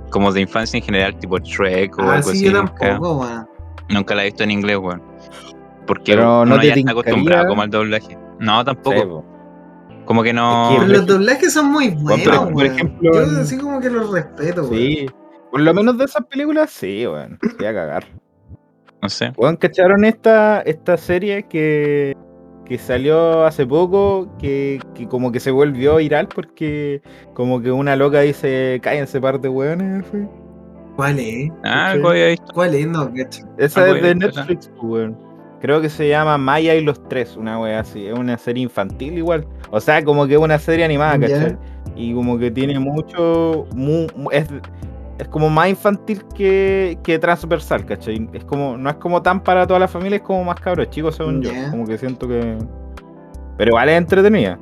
[0.09, 2.45] como de infancia en general, tipo Shrek o ah, algo sí, así.
[2.45, 3.47] yo Nunca, tampoco, weón.
[3.89, 5.01] nunca la he visto en inglés, weón.
[5.87, 8.17] Porque Pero no uno te ya está acostumbrado como al doblaje.
[8.39, 9.25] No, tampoco.
[9.89, 10.69] Sí, como que no.
[10.71, 12.73] Pero los doblajes son muy buenos, por weón.
[12.73, 14.75] ejemplo, Yo así como que los respeto, weón.
[14.75, 15.05] Sí.
[15.51, 17.39] Por lo menos de esas películas, sí, weón.
[17.59, 18.05] Sí, a cagar.
[19.01, 19.33] No sé.
[19.35, 22.15] Weón, ¿cacharon esta, esta serie que,
[22.65, 24.27] que salió hace poco?
[24.39, 27.01] Que, que como que se volvió viral porque
[27.33, 30.05] como que una loca dice, cállense parte weones.
[30.07, 30.25] así.
[30.95, 31.51] ¿Cuál es?
[31.63, 32.01] Ah, Sí.
[32.05, 32.53] había visto.
[32.53, 32.87] ¿Cuál es?
[32.87, 33.41] No, cacho.
[33.57, 35.17] Esa Ah, es de Netflix, pues, weón.
[35.59, 38.05] Creo que se llama Maya y los tres, una wea así.
[38.05, 39.47] Es una serie infantil igual.
[39.71, 41.17] O sea, como que es una serie animada.
[41.19, 41.57] ¿cachai?
[41.95, 43.65] Y como que tiene mucho...
[43.73, 44.47] mu- mu- es,
[45.23, 48.29] es como más infantil que, que transversal, ¿cachai?
[48.33, 51.15] Es como, no es como tan para toda la familia, es como más cabros chicos,
[51.15, 51.51] según Ya.
[51.65, 51.71] yo.
[51.71, 52.57] Como que siento que.
[53.57, 54.59] Pero igual es entretenida.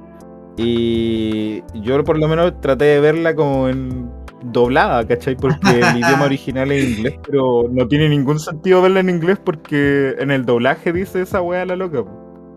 [0.58, 4.10] Y yo por lo menos traté de verla como en
[4.44, 5.36] doblada, ¿cachai?
[5.36, 10.16] Porque el idioma original es inglés, pero no tiene ningún sentido verla en inglés porque
[10.20, 12.04] en el doblaje dice esa wea la loca.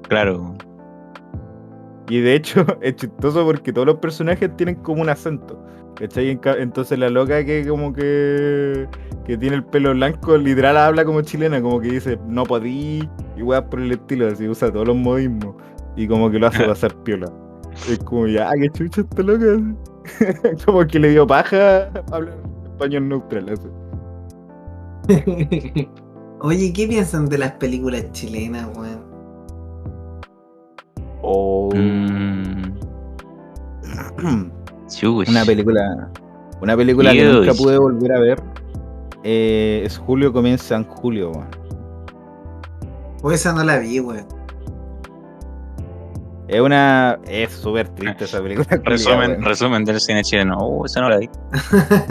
[0.09, 0.55] Claro.
[2.09, 5.59] Y de hecho es chistoso porque todos los personajes tienen como un acento.
[5.96, 6.30] ¿Cachai?
[6.30, 8.88] En ca- Entonces la loca que como que,
[9.24, 13.42] que tiene el pelo blanco, literal habla como chilena, como que dice no podí y
[13.42, 15.55] weas por el estilo, así usa todos los modismos.
[15.96, 17.32] Y como que lo hace pasar piola.
[17.88, 19.62] Es como ya, qué chucha esta loca.
[20.66, 23.48] como que le dio paja hablar español neutral.
[23.50, 23.68] así.
[26.40, 29.14] Oye, ¿qué piensan de las películas chilenas, weón?
[31.27, 32.72] O Mm,
[35.29, 36.11] una película.
[36.61, 38.43] Una película que nunca pude volver a ver.
[39.25, 41.49] eh, es Julio comienza en julio, weón.
[43.22, 44.27] O esa no la vi, weón.
[46.49, 47.18] Es una.
[47.27, 48.66] Es súper triste esa película.
[48.85, 50.59] Resumen, resumen del cine chileno.
[50.59, 51.31] Uh, esa no la vi.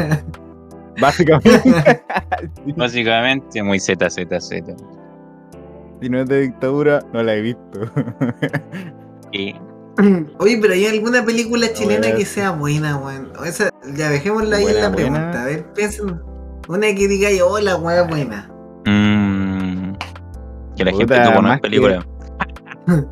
[1.02, 2.04] Básicamente.
[2.76, 4.76] Básicamente, muy Z, Z, Z.
[6.02, 7.80] si no es de dictadura, no la he visto.
[9.34, 9.56] Y
[10.40, 12.18] Oye, pero ¿hay alguna película chilena weón.
[12.18, 13.32] que sea buena, weón?
[13.40, 14.96] O esa, ya dejémosla ahí en la buena.
[14.96, 15.42] pregunta.
[15.44, 16.20] A ver, piensen.
[16.68, 18.50] Una que diga, oh, la weá buena.
[18.86, 19.94] mm,
[20.78, 22.06] que la gente Puta, tuvo una que- película.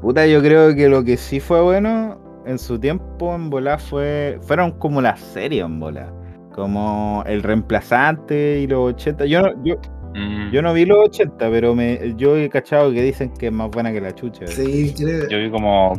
[0.00, 4.38] Puta, yo creo que lo que sí fue bueno en su tiempo en bola fue.
[4.42, 6.12] Fueron como las series en bola.
[6.54, 9.26] Como El Reemplazante y los 80.
[9.26, 9.76] Yo no, yo,
[10.14, 13.52] Mm, yo no vi los 80, pero me, yo he cachado que dicen que es
[13.52, 14.46] más buena que la chucha.
[14.46, 15.28] Sí, creo.
[15.28, 15.92] Yo vi como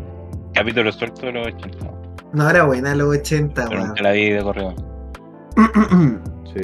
[0.54, 1.92] capítulos sueltos de los 80,
[2.34, 4.76] No era buena los 80, pero nunca la vi de correo.
[6.54, 6.62] Sí.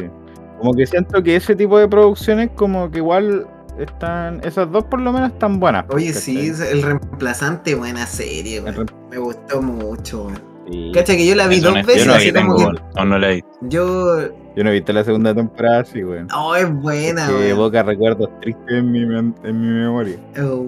[0.60, 3.48] Como que siento que ese tipo de producciones, como que igual
[3.80, 4.42] están.
[4.44, 5.86] Esas dos por lo menos están buenas.
[5.90, 10.42] Oye, sí, es el reemplazante, buena serie, rem- Me gustó mucho, weón.
[10.70, 10.92] sí.
[10.94, 13.06] Cacha que yo la vi Eso dos no veces, yo no la así como que.
[13.06, 13.44] no la vi.
[13.62, 14.18] Yo.
[14.58, 16.28] Yo no he visto la segunda temporada, sí, weón.
[16.36, 17.46] Oh, es buena, que weón.
[17.48, 20.18] evoca recuerdos tristes en mi, en mi memoria.
[20.44, 20.66] Oh.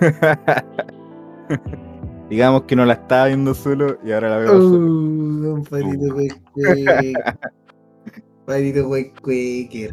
[2.30, 4.78] Digamos que no la estaba viendo solo y ahora la veo Oh, solo.
[4.78, 7.12] don Patito Cueque.
[8.46, 9.90] Patito Cueque.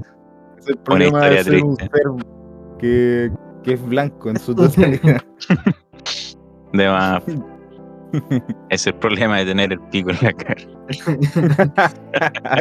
[0.60, 1.98] Es el problema de ser un triste.
[1.98, 2.12] ser
[2.80, 3.32] que,
[3.64, 5.22] que es blanco en su totalidad.
[6.74, 7.24] De más.
[8.30, 10.62] Ese es el problema de tener el pico en la cara.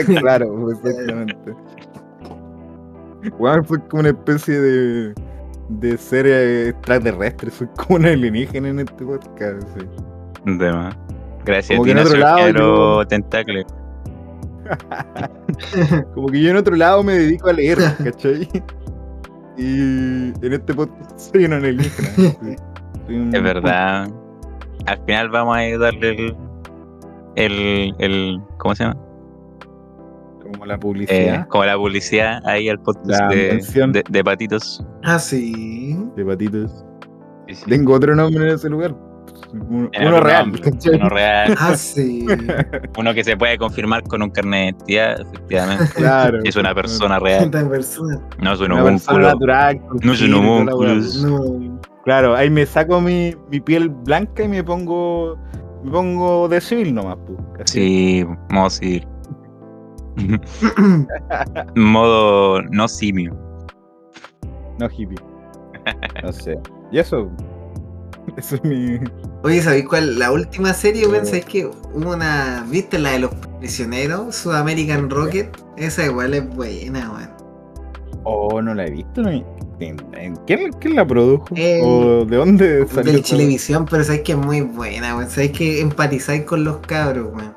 [0.21, 1.55] claro, exactamente.
[3.39, 5.15] Weón, soy como una especie de,
[5.71, 9.63] de ser extraterrestre, soy como un alienígena en este podcast.
[9.79, 9.87] sí.
[10.45, 10.95] De más.
[11.47, 13.05] Gracias Como a que en otro lado.
[16.15, 18.49] Como que yo en otro lado me dedico a leer, ¿cachai?
[19.59, 22.09] Y en este podcast soy un alienígena.
[22.17, 22.57] sí.
[23.07, 24.09] Soy un- Es verdad.
[24.87, 26.37] Al final vamos a darle el.
[27.37, 29.01] El, el ¿Cómo se llama?
[30.43, 33.61] Como la Eh, publicidad como la publicidad ahí al podcast La de,
[33.93, 34.85] de, de patitos.
[35.03, 35.99] Ah, sí.
[36.17, 36.85] de patitos.
[37.49, 37.65] Sí, sí.
[37.69, 38.95] Tengo otro nombre en ese lugar.
[39.53, 40.53] Uno, real.
[40.95, 41.55] Uno real.
[41.59, 42.27] Ah, sí.
[42.99, 45.85] Uno que se puede confirmar con un carnet de identidad, efectivamente.
[45.95, 46.39] Claro.
[46.45, 47.51] Es una persona real.
[47.51, 48.21] Persona.
[48.41, 49.99] No es un Una persona homúnculo.
[50.03, 50.95] No es un homúnculo.
[50.95, 51.81] No.
[52.05, 55.37] Claro, ahí me saco mi, mi piel blanca y me pongo
[55.83, 57.39] me pongo de civil nomás, pues.
[57.71, 59.07] Sí, modo civil.
[61.77, 63.37] modo no simio.
[64.79, 65.19] No hippie.
[66.23, 66.59] No sé.
[66.91, 67.31] Y eso.
[68.37, 68.99] Eso es mi.
[69.43, 70.19] Oye, ¿sabéis cuál?
[70.19, 71.27] La última serie, weón, Eh.
[71.27, 72.65] ¿sabéis que hubo una.
[72.71, 74.35] ¿Viste la de los prisioneros?
[74.35, 75.55] Sudamerican Rocket.
[75.77, 77.31] Esa igual es buena, weón.
[78.25, 79.23] Oh, no la he visto.
[79.23, 81.47] no he- ¿En- en- ¿Quién, quién la produjo?
[81.83, 83.13] ¿O de dónde salió?
[83.13, 85.31] Del Chilevisión, pero sabéis que es muy buena, weón.
[85.31, 87.55] Sabéis que empatizáis con los cabros, weón.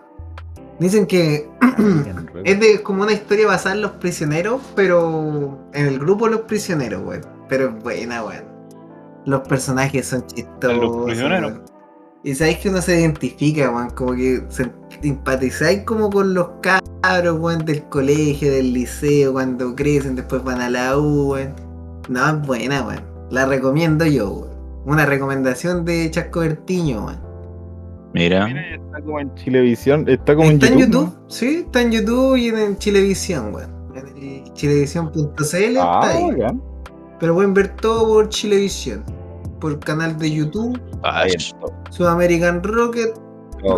[0.80, 1.50] Dicen que
[2.44, 6.42] es de como una historia basada en los prisioneros, pero en el grupo de los
[6.42, 7.26] prisioneros, weón.
[7.48, 8.46] Pero es buena, weón.
[9.26, 11.06] Los personajes son chistosos.
[11.06, 11.52] prisioneros?
[11.52, 11.66] weón.
[12.24, 13.92] Y sabéis que uno se identifica, weón.
[13.92, 14.72] Como que se
[15.04, 20.70] empatizáis como con los cabros, weón, del colegio, del liceo, cuando crecen, después van a
[20.70, 21.67] la U, weón.
[22.08, 23.04] No, es buena, weón.
[23.30, 24.58] La recomiendo yo, weón.
[24.86, 27.28] Una recomendación de Chasco Bertiño, weón.
[28.14, 30.08] Mira, Mira, está como en Chilevisión.
[30.08, 31.14] Está como ¿Está en en YouTube.
[31.28, 33.70] Sí, está en YouTube y en Chilevisión, weón.
[33.96, 35.78] En chilevisión.cl.
[35.80, 36.60] Ah, está ahí.
[37.20, 39.04] Pero pueden ver todo por Chilevisión.
[39.60, 41.26] Por canal de YouTube, ah.
[41.90, 43.20] Sudamerican Rocket,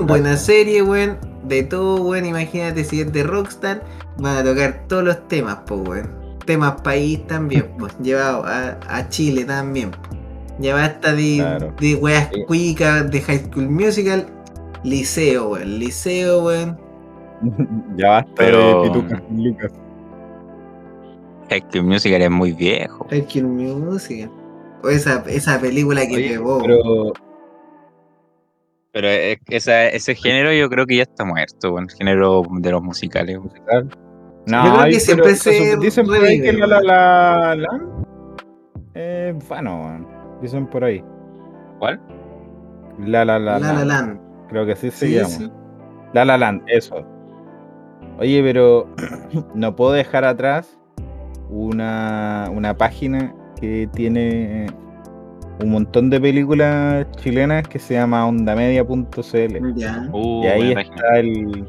[0.02, 1.18] Buena serie, weón.
[1.44, 2.26] De todo, weón.
[2.26, 3.84] Imagínate si es de Rockstar.
[4.18, 6.19] Van a tocar todos los temas, pues, weón.
[6.50, 7.96] Temas país también, pues.
[8.02, 9.92] Llevado a, a Chile también.
[10.60, 11.74] Lleva hasta de, Claro.
[11.80, 12.44] de weas Sí.
[12.48, 14.26] cuicas, de High School Musical.
[14.84, 15.78] Liceo, weón.
[15.80, 16.80] Liceo, weón.
[17.98, 19.72] ya basta Pero- de pitucas, Lucas.
[21.50, 23.08] High School Musical es muy viejo.
[23.12, 24.32] High School Musical.
[24.84, 26.62] O esa, esa película que Oye, pegó.
[26.64, 27.14] pero
[28.92, 32.72] Pero es- esa- ese género yo creo que ya está muerto, weón, el género de
[32.72, 33.40] los musicales.
[33.40, 33.88] musical.
[34.48, 37.82] No, Yo creo que siempre se dicen por ahí que la la la la
[38.96, 40.06] eh, bueno,
[40.42, 41.04] dicen por ahí.
[41.80, 42.00] ¿Cuál?
[43.00, 44.20] La la la La La Land.
[44.50, 45.30] Creo que así se llama.
[45.30, 45.52] sí.
[46.14, 47.06] La La Land, eso.
[48.20, 48.88] Oye, pero
[49.56, 50.78] no puedo dejar atrás
[51.50, 54.68] una, una página que tiene
[55.62, 59.58] un montón de películas chilenas que se llama ondamedia.cl.
[60.14, 61.68] Uh, Y ahí está el,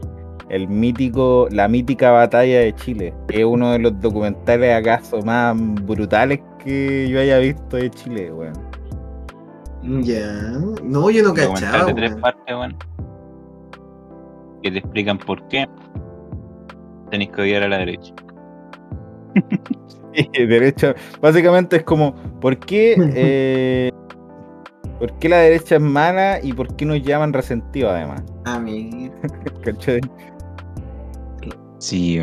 [0.51, 6.41] el mítico, la mítica batalla de Chile, es uno de los documentales acaso más brutales
[6.63, 8.55] que yo haya visto de Chile, weón.
[10.03, 10.53] Ya.
[10.83, 12.77] No, yo no cachaba, de tres partes, weón.
[14.63, 15.67] Que te explican por qué
[17.11, 18.13] tenéis que odiar a la derecha.
[20.13, 23.93] Y derecha, básicamente es como, ¿por qué, eh,
[24.99, 28.25] ¿por qué la derecha es mala y por qué nos llaman resentidos además?
[28.45, 29.11] A mí.
[29.65, 30.01] ¿Cachai?
[31.81, 32.23] Sí.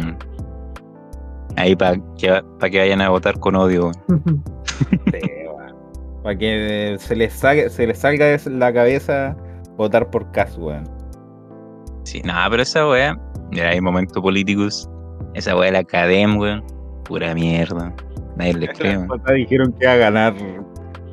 [1.57, 3.91] Ahí para que, pa' que vayan a votar con odio.
[6.23, 9.35] Para que se les, saque- se les salga de la cabeza
[9.77, 10.83] votar por Cas, weón.
[12.03, 13.17] Sí, nada, pero esa weá,
[13.49, 14.89] mira, hay momentos políticos.
[15.35, 16.63] Esa weá de la academia, weón.
[17.05, 17.93] Pura mierda.
[18.35, 18.99] Nadie le cree,
[19.35, 20.33] dijeron que iba a ganar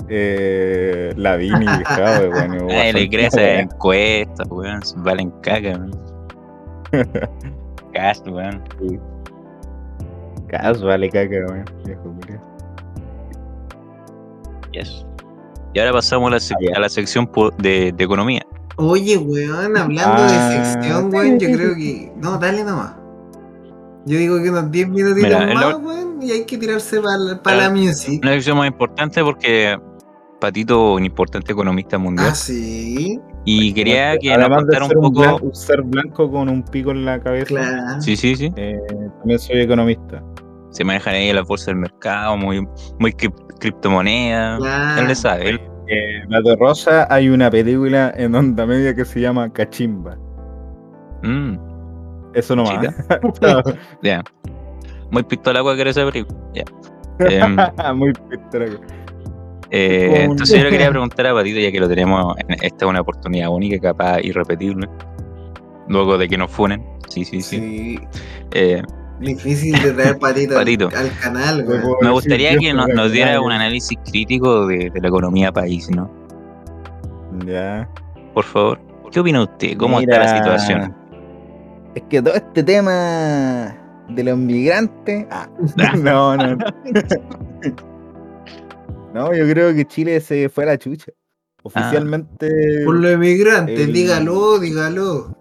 [0.09, 2.67] eh, Lavini y Jave, weón.
[2.67, 3.41] Nadie le cree esas
[3.71, 4.81] encuestas, weón.
[4.97, 5.93] Valen caca, weón.
[7.95, 8.63] Cast, weón.
[10.49, 11.65] Cas vale caca, weón.
[14.73, 15.07] Yes.
[15.73, 18.43] Y ahora pasamos a la, sec- Ah, a la sección de, de economía.
[18.77, 20.49] Oye, weón, hablando Ah.
[20.51, 22.13] de sección, weón, yo creo que.
[22.17, 22.95] No, dale nomás.
[24.07, 27.01] Yo digo que unos 10 minutitos Mira, más, lo- weón, y hay que tirarse
[27.43, 28.21] para la Ah, music.
[28.23, 29.79] Una sección más importante porque
[30.41, 32.29] Patito, un importante economista mundial.
[32.33, 35.45] Ah, sí, y quería que nos de contara ser un un, poco.
[35.47, 38.01] un ser blanco con un pico en la cabeza, claro.
[38.01, 38.51] Sí, sí, sí.
[38.57, 38.79] eh,
[39.19, 40.23] también soy economista.
[40.71, 42.67] Se manejan ahí en la bolsa del mercado, muy,
[42.99, 44.59] muy crip- criptomonedas.
[44.59, 45.01] claro.
[45.03, 45.49] Él le sabe.
[45.51, 50.17] él- En La de Rosa hay una película en onda media que se llama Cachimba.
[51.23, 51.57] Mm,
[52.35, 52.79] Eso nomás.
[54.03, 54.23] Ya.
[55.11, 56.39] Muy pistola agua que era esa película.
[56.55, 56.65] Ya.
[57.95, 58.81] Muy piteraco.
[59.77, 62.89] Eh, entonces yo le quería preguntar a Patito, ya que lo tenemos, en- esta es
[62.91, 64.89] una oportunidad única, capaz irrepetible,
[65.89, 66.85] luego de que nos funen.
[67.09, 67.59] Sí, sí, sí.
[67.59, 67.99] Sí.
[68.53, 68.83] Eh,
[69.21, 70.89] Difícil de traer patito, al- Patito.
[70.97, 71.83] Al, canal, weón.
[71.83, 75.89] puedo me gustaría que nos, nos diera un análisis crítico de, de la economía país,
[75.91, 76.11] ¿no?
[77.47, 77.89] Ya.
[78.33, 78.81] Por favor.
[79.13, 79.77] ¿Qué opina usted?
[79.77, 80.95] ¿Cómo está la situación?
[81.95, 83.77] Es que todo este tema
[84.09, 85.27] de los migrantes.
[85.31, 85.49] Ah,
[85.97, 86.57] no, no.
[86.57, 86.57] No,
[89.15, 91.13] yo creo que Chile se fue a la chucha.
[91.63, 95.35] Oficialmente Por los emigrantes, el- dígalo, dígalo.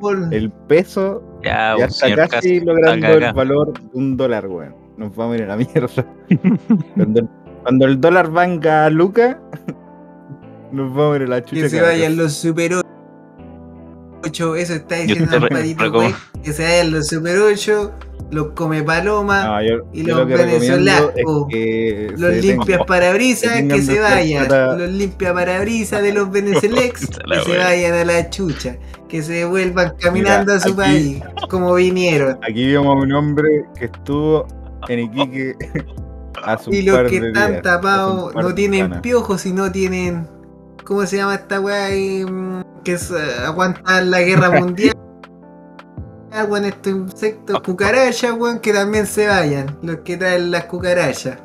[0.00, 0.18] Por...
[0.34, 3.28] el peso Ya, ya está casi logrando acá, acá.
[3.28, 4.74] el valor de un dólar, weón.
[4.96, 6.06] Nos vamos a ir a la mierda.
[6.94, 7.28] cuando, el,
[7.62, 9.40] cuando el dólar venga a Luca,
[10.72, 11.62] nos vamos a ir a la chucha.
[11.62, 12.72] Que se vayan los super
[14.24, 15.76] 8, eso está diciendo el re-.
[16.42, 17.92] Que se vayan los super 8,
[18.30, 21.12] los come paloma, No, yo, y los lo es venezolanos,
[21.50, 24.48] que los limpias parabrisas, que se vayan.
[24.78, 28.76] Los limpia parabrisas de los venezelex, que se vayan a la chucha.
[29.08, 32.38] Que se vuelvan caminando a su aquí- país, como vinieron.
[32.48, 34.46] Aquí vimos a un hombre que estuvo
[34.88, 35.54] en Iquique
[36.44, 39.72] hace un Y los par que de están días, tapados no tienen piojos y no
[39.72, 40.28] tienen.
[40.84, 43.14] ¿Cómo se llama esta weá ahí, mm, que es, eh,
[43.44, 44.94] aguanta la guerra mundial?
[46.32, 49.76] Ah, weón, estos insectos, cucarachas, weón, que también se vayan.
[49.82, 51.38] Los que traen las cucarachas.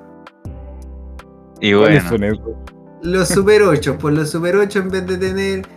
[1.62, 2.56] Y ¿Cuáles bueno, son esos?
[3.02, 5.68] Los super 8, pues los super 8 en vez de tener.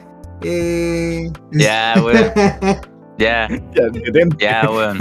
[0.42, 1.30] Eh...
[1.52, 2.30] ya, weón.
[3.18, 4.96] Ya, Ya, detente, ya, weón.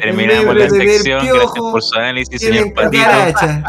[0.00, 1.20] Terminamos la sección.
[1.20, 3.04] piojo, Gracias por su análisis, señor Patito.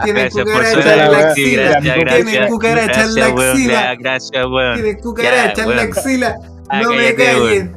[0.05, 1.59] Gracias por su cucarachas en la análisis.
[1.59, 1.63] axila.
[1.63, 2.49] Gracias, Tienen gracias.
[2.49, 3.95] cucarachas en la Gracias, axila.
[3.99, 4.73] Gracias, weón.
[4.75, 6.35] Tienen cucarachas en la axila.
[6.69, 7.73] Ah, No me callen.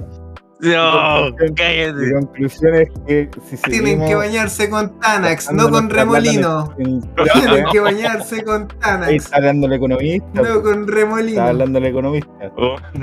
[0.62, 2.12] No, Mi cállate.
[2.12, 6.74] conclusión es que si Tienen seguimos que bañarse con Tanax, no con remolino.
[6.78, 7.00] en-
[7.32, 10.26] Tienen que bañarse con Tanax, está hablando el economista.
[10.34, 10.58] no pues.
[10.58, 11.42] con Está remolino.
[11.42, 12.30] hablando el economista.
[12.38, 12.46] La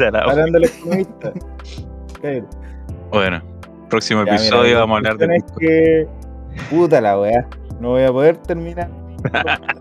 [0.07, 1.33] Está hablando el economista.
[2.21, 2.47] Cállate.
[3.11, 3.41] Bueno,
[3.89, 6.07] próximo Ya, episodio vamos a hablar de es que
[6.69, 7.47] puta la weá.
[7.79, 8.89] No voy a poder terminar.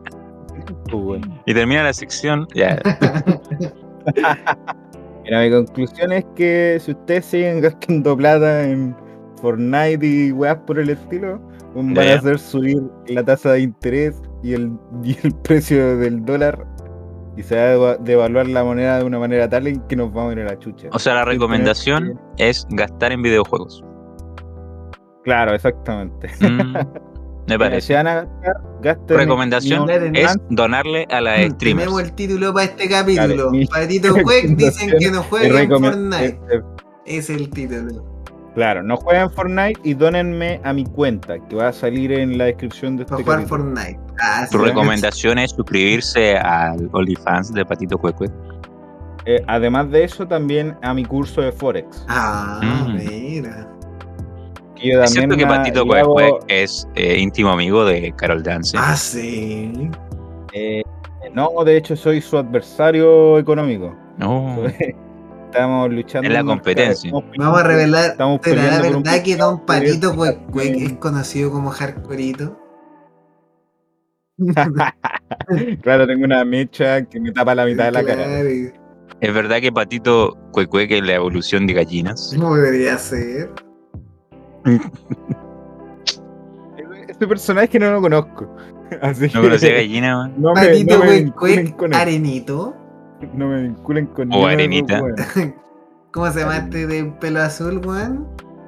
[0.90, 1.42] Pues, bueno.
[1.46, 2.46] Y termina la sección.
[2.54, 2.78] Ya,
[5.26, 8.96] Mira, mi conclusión es que si ustedes siguen gastando plata en
[9.42, 11.38] Fortnite y weas por el estilo,
[11.74, 14.72] van a hacer subir la tasa de interés y el,
[15.04, 16.64] y el precio del dólar
[17.36, 20.10] y se va a deva- devaluar la moneda de una manera tal en que nos
[20.12, 20.88] vamos a ir a la chucha.
[20.92, 23.84] o sea, la recomendación es gastar en videojuegos.
[25.24, 26.28] Claro, exactamente.
[26.40, 26.76] Mm,
[27.48, 27.94] me parece.
[27.94, 29.16] van a gastar, gasten.
[29.16, 31.86] Recomendación en- es donarle a las streamers.
[31.86, 33.50] Mm, Tenemos el título para este capítulo.
[33.70, 36.40] Patito Cuec dicen que no jueguen Fortnite.
[37.04, 38.04] Es el título.
[38.54, 42.44] Claro, no jueguen Fortnite y donenme a mi cuenta, que va a salir en la
[42.46, 43.46] descripción de este Para jugar.
[43.48, 44.00] Fortnite.
[44.18, 48.28] Ah, Tu recomendación es suscribirse al OnlyFans de Patito Cuecue.
[49.26, 52.06] Eh, además de eso, también a mi curso de Forex.
[52.08, 52.94] Ah, Mm.
[52.96, 53.68] mira.
[54.82, 58.76] Yo Es cierto que la- Patito hago, Cuecue es eh, íntimo amigo de Carol Dance.
[58.78, 59.90] Ah, sí.
[60.52, 60.82] eh,
[61.34, 63.94] no, de hecho soy su adversario económico.
[64.18, 64.58] No.
[65.46, 66.28] Estamos luchando.
[66.28, 67.10] La en un competencia.
[67.38, 68.10] Vamos a revelar.
[68.10, 70.14] Estamos ¿Será la verdad que Don Patito
[70.52, 72.58] que- es conocido como Hardcoreito?
[75.82, 78.26] claro, tengo una mecha que me tapa la mitad de la cara.
[79.20, 82.34] Es verdad que Patito Cuecue que es la evolución de gallinas.
[82.38, 83.50] ¿Cómo debería ser?
[87.08, 88.54] Este personaje no lo conozco.
[89.02, 90.34] Así No que conocía gallina, man.
[90.36, 91.98] no me, Patito no me vinculen con él.
[92.00, 92.74] Arenito.
[93.32, 95.00] No me vinculen con O Arenita.
[96.12, 98.26] ¿Cómo se llama este de pelo azul, weón?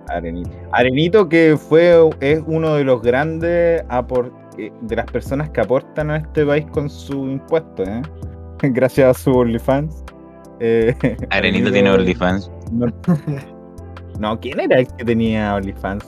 [0.08, 0.50] Arenito.
[0.72, 6.10] Arenito que fue es uno de los grandes apor- eh, de las personas que aportan
[6.10, 8.02] a este país con su impuesto, ¿eh?
[8.62, 10.04] Gracias a su OnlyFans.
[10.60, 10.94] Eh,
[11.30, 12.50] Arenito tiene OnlyFans.
[12.72, 12.86] No,
[14.18, 16.04] no, ¿quién era el que tenía OnlyFans?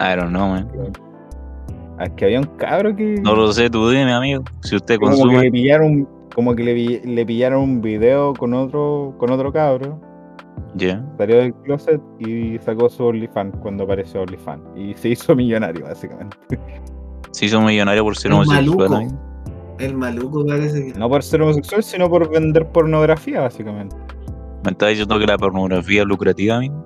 [0.00, 0.68] I don't know, man.
[1.98, 3.20] Ah, que había un cabro que.
[3.22, 4.42] No lo sé, tú dime, amigo.
[4.62, 5.42] Si usted como que consume.
[5.44, 10.00] le pillaron, como que le, pillaron un video con otro, con otro cabro.
[10.74, 11.04] Ya.
[11.18, 14.62] Salió del closet y sacó su OnlyFans cuando apareció OnlyFans.
[14.76, 16.36] Y se hizo millonario, básicamente.
[17.30, 18.90] Se hizo millonario por ser homosexual.
[18.90, 19.16] maluco.
[19.78, 20.98] El maluco parece que.
[20.98, 23.96] No por ser homosexual, sino por vender pornografía, básicamente.
[24.64, 26.84] ¿Me estás diciendo que la pornografía es lucrativa, amigo?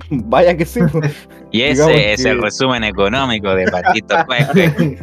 [0.10, 0.80] Vaya que sí.
[0.92, 1.28] pues.
[1.50, 4.98] Y Digamos ese es que- el resumen económico de Patito Cuecue.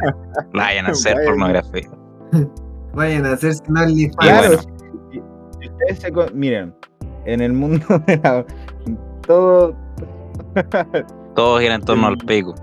[0.53, 1.89] Vayan a hacer pornografía.
[2.93, 4.15] Vayan a hacerse un OnlyFans.
[4.17, 6.73] Claro, si- miren,
[7.25, 8.45] en el mundo de la,
[9.25, 9.75] todo.
[11.35, 12.53] Todos giran en torno al pico.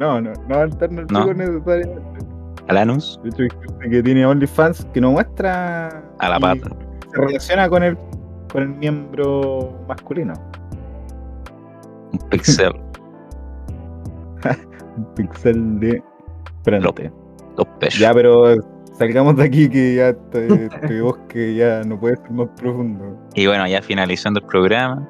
[0.00, 0.76] No, no, no No.
[0.78, 1.96] pico necesariamente.
[2.68, 6.02] Al anus, De hecho, hay gente que tiene OnlyFans que no muestra.
[6.18, 6.68] a la pata.
[7.12, 7.96] Se relaciona con el,
[8.52, 10.34] con el miembro masculino.
[12.12, 12.72] Un pixel.
[14.96, 16.02] Un pixel de
[16.64, 17.10] frente.
[17.56, 18.00] Dos pesos.
[18.00, 18.54] Ya, pero
[18.98, 23.16] salgamos de aquí que ya este, bosque ya no puede ser más profundo.
[23.34, 25.08] Y bueno, ya finalizando el programa.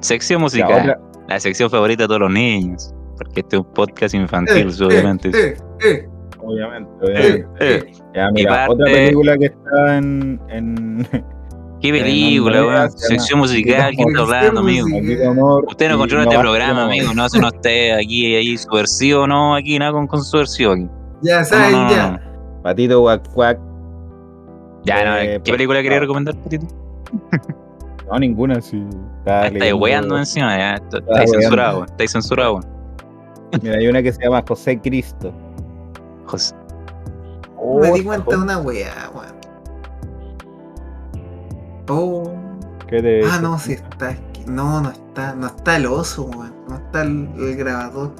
[0.00, 0.98] Sección musical.
[1.28, 2.94] La sección favorita de todos los niños.
[3.16, 5.28] Porque este es un podcast infantil, eh, obviamente.
[5.28, 6.08] eh, eh,
[6.38, 7.76] obviamente, Eh, obviamente.
[7.78, 7.92] eh.
[8.14, 11.06] Ya, mira, parte- otra película que está en, en
[11.80, 12.90] ¿Qué película, weón?
[12.92, 14.86] Sección musical, ¿qué está hablando, amigo?
[15.68, 17.08] Usted no controla este programa, no, amigo.
[17.14, 20.88] No nos esté aquí ahí subversivo, no, aquí nada con, con subversivo aquí.
[21.22, 22.10] Ya No, no, no, ya.
[22.12, 22.62] no.
[22.62, 23.58] Patito Guac Guac.
[24.84, 26.02] Ya, no, Eh, ¿qué película quería no.
[26.02, 26.66] recomendar, Patito?
[28.10, 28.82] No, ninguna, sí.
[29.24, 30.74] Ah, estáis weando encima, ya.
[30.74, 31.88] est- Estáis censurado, weón.
[31.90, 32.66] Estáis censurado, weón.
[33.62, 35.32] Mira, hay una que se llama José Cristo.
[36.26, 36.54] José.
[37.80, 39.39] Me di Oh, cuenta de una weá, weón.
[41.90, 42.32] Oh.
[42.88, 44.16] ¿Qué te- Ah, no, sí está.
[44.46, 45.34] No, no está.
[45.34, 46.54] No está el oso, weón.
[46.68, 48.14] No está el, el grabador.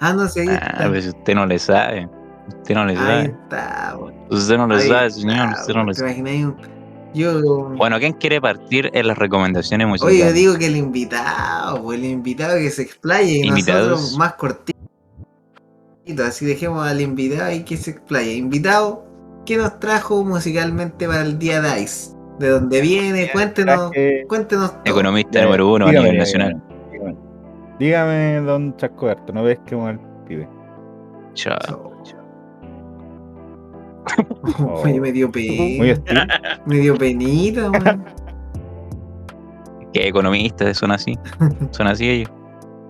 [0.00, 1.00] Ah, no, sí, ahí Ah, está.
[1.00, 2.08] si usted no le sabe.
[2.48, 3.22] Usted no le Ahí sabe.
[3.24, 4.14] está, weón.
[4.30, 5.48] Usted no le Ahí sabe, está, señor.
[5.60, 6.54] Usted no le ¿Te sabe.
[7.14, 7.68] Yo.
[7.76, 10.14] Bueno, ¿quién quiere partir en las recomendaciones musicales?
[10.22, 13.88] Oye, yo digo que el invitado, pues, el invitado que se explaye y Invitados.
[13.90, 14.78] nosotros más cortito.
[16.26, 18.34] Así dejemos al invitado y que se explaye.
[18.34, 19.04] Invitado,
[19.44, 22.12] ¿qué nos trajo musicalmente para el día de Ice?
[22.42, 23.30] ¿De dónde viene?
[23.32, 23.92] Cuéntenos,
[24.26, 24.74] cuéntenos.
[24.84, 26.60] Economista Ya, número uno a dígame, nivel nacional.
[26.90, 27.16] Dígame,
[27.78, 30.48] dígame, don Chascoberto, ¿no ves qué mal pibe?
[31.34, 31.92] Chao.
[34.82, 36.26] Oye, me dio Muy pena.
[36.66, 38.04] Me dio penita, weón.
[39.92, 41.16] Que economistas son así.
[41.70, 42.32] Son así ellos.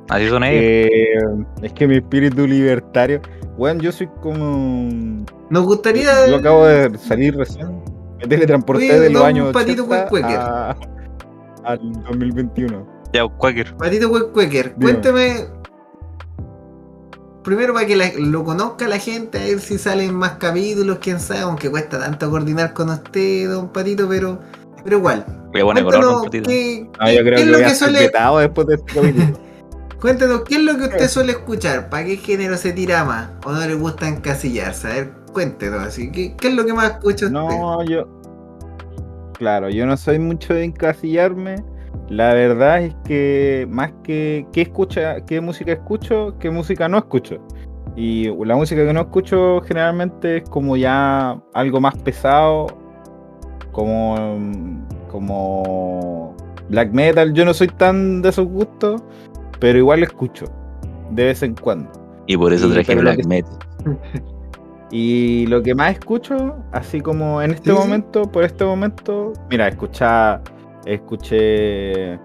[0.09, 0.63] Así son ellos.
[0.65, 1.19] Eh,
[1.61, 3.21] es que mi espíritu libertario.
[3.59, 4.89] Bueno, yo soy como.
[5.51, 6.27] Nos gustaría.
[6.31, 7.92] Yo acabo de salir recién.
[8.23, 10.37] Me teletransporté Oye, de los don años Patito 80 Cuequer.
[10.39, 10.77] a-
[11.65, 12.87] al 2021.
[13.13, 13.77] Ya, Quaker.
[13.77, 14.93] Patito Cuequer, Dime.
[14.93, 15.47] cuénteme.
[17.45, 21.19] Primero para que la- lo conozca la gente, a ver si salen más capítulos, quién
[21.19, 24.39] sabe, aunque cuesta tanto coordinar con usted, don Patito, pero,
[24.85, 25.27] pero igual.
[25.53, 26.49] Voy a poner color poquito.
[26.49, 28.67] qué, Ah, yo qué- creo qué es que lo voy a que suele, vetado después
[28.69, 29.39] de este capítulo.
[30.01, 33.51] cuéntanos qué es lo que usted suele escuchar, para qué género se tira más, o
[33.53, 37.27] no le gusta encasillarse, a ver, cuéntenos así, ¿qué, qué es lo que más escucha
[37.27, 37.31] usted?
[37.39, 38.07] No, yo.
[39.35, 41.57] Claro, yo no soy mucho de encasillarme.
[42.09, 47.37] La verdad es que más que qué escucha, qué música escucho, qué música no escucho.
[47.97, 52.67] Y la música que no escucho generalmente es como ya algo más pesado,
[53.73, 54.17] como,
[55.11, 56.35] como
[56.69, 57.33] black metal.
[57.35, 59.03] Yo no soy tan de esos gustos,
[59.61, 60.47] pero igual escucho
[61.11, 61.91] de vez en cuando.
[62.27, 63.59] Y por eso Sí, traje Black que- Metal.
[64.95, 67.83] Y lo que más escucho, así como en este Sí, sí.
[67.83, 70.43] momento, por este momento, mira, escucha,
[70.85, 72.19] escuché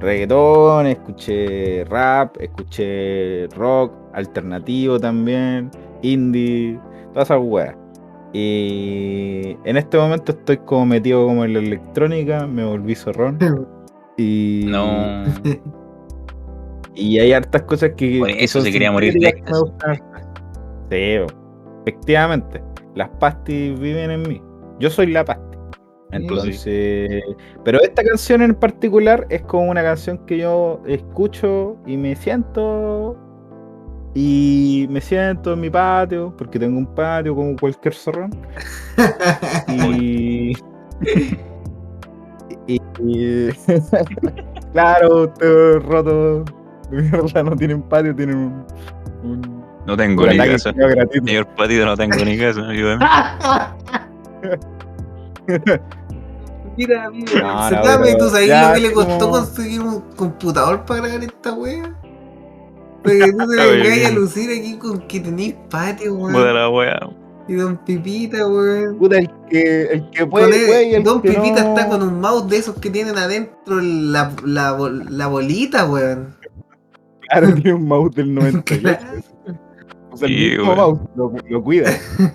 [0.00, 5.70] reggaetón, escuché rap, escuché rock, alternativo también,
[6.02, 6.78] indie,
[7.14, 7.74] todas esas weas.
[8.34, 13.38] Y en este momento estoy como metido como en la electrónica, me volví zorrón.
[14.18, 15.24] Y, No.
[16.94, 18.18] y hay hartas cosas que.
[18.18, 20.02] Por eso se quería morir de me gustan.
[20.90, 21.34] Sí.
[21.84, 22.62] Efectivamente.
[22.94, 24.42] Las pastis viven en mí.
[24.78, 25.58] Yo soy la pasti.
[26.12, 27.22] Entonces.
[27.64, 33.16] Pero esta canción en particular es como una canción que yo escucho y me siento.
[34.16, 38.30] Y me siento en mi patio, porque tengo un patio como cualquier zorrón.
[39.68, 40.52] Y.
[42.68, 43.48] y, y-
[44.72, 46.44] claro, ustedes rotos
[46.90, 48.66] de mierda no tienen patio, tienen un.
[49.24, 50.72] un No tengo ni casa.
[50.72, 52.60] Señor Patito, no tengo ni casa.
[52.68, 53.04] Ayúdame.
[56.76, 59.80] Mira, mira, No, no, dame, pero ¿tú sabes ya lo que le costó como- conseguir
[59.80, 61.94] un computador para grabar esta wea?
[63.04, 66.54] Para que tú te Ay, vengáis a lucir aquí con que tenéis patio, Puta weón.
[66.54, 66.98] la wea.
[67.46, 68.98] Y don Pipita, weón.
[68.98, 72.02] Puta, el que, el que puede, el- güey, el don que Pipita no- está con
[72.02, 74.76] un mouse de esos que tienen adentro la, la,
[75.10, 76.34] la bolita, weón.
[77.28, 78.80] Claro, tiene un mouse del 98.
[78.80, 78.98] Claro.
[80.14, 81.90] O sea, el Sí, mismo mouse lo, lo cuida.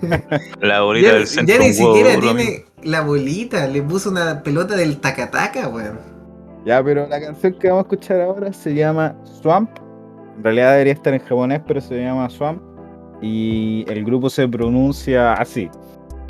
[0.60, 1.54] La bolita Ya, del centro.
[1.56, 5.98] ya ni siquiera tiene la bolita, le puso una pelota del tacataca, weón.
[6.64, 9.70] Ya, pero la canción que vamos a escuchar ahora se llama Swamp.
[10.36, 12.62] En realidad debería estar en japonés, pero se llama Swamp.
[13.22, 15.68] Y el grupo se pronuncia así: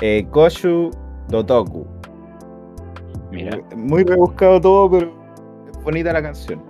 [0.01, 0.91] eh, Koshu
[1.29, 1.85] Dotoku.
[3.31, 5.13] Mira, Muy rebuscado todo, pero
[5.71, 6.61] es bonita la canción.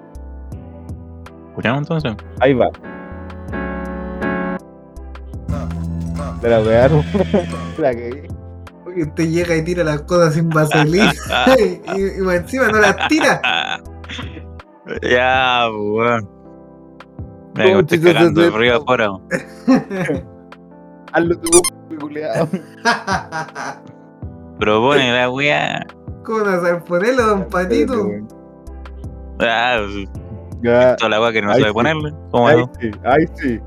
[1.50, 2.14] escuchamos entonces.
[2.40, 2.70] Ahí va.
[6.42, 7.04] De la pegaron.
[7.78, 8.28] la que
[8.86, 11.12] Oye, usted llega y tira las cosas sin vaselina.
[11.96, 13.42] y, y más encima no las tira.
[15.10, 16.30] ya, weón.
[17.56, 19.12] Mira que Oh, me estoy cagando de frío afuera.
[19.12, 20.28] weón.
[21.14, 21.62] Hazlo tú,
[22.00, 22.48] culiao.
[24.60, 25.86] Propone la wea.
[26.24, 28.08] ¿Cómo no saber ponerlo, don Patito?
[29.40, 30.08] Ah, pues,
[30.62, 32.14] Ya, toda la wea que no sabe ponerle.
[32.32, 33.60] ¿Cómo ahí sí, ahí sí.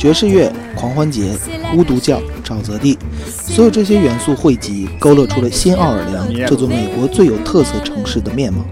[0.00, 1.36] 爵士乐、狂欢节、
[1.76, 8.64] 巫毒教、沼泽地，所有这些元素汇集，勾勒出了新奥尔良这座美国最有特色城市的面貌。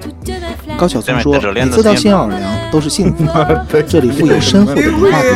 [0.79, 5.29] 高晓松说，每次到新奥尔良都是幸福的，这里富有深厚的文化底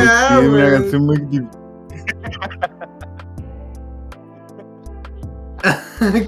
[1.30, 1.46] 蕴。
[5.64, 5.76] Ah.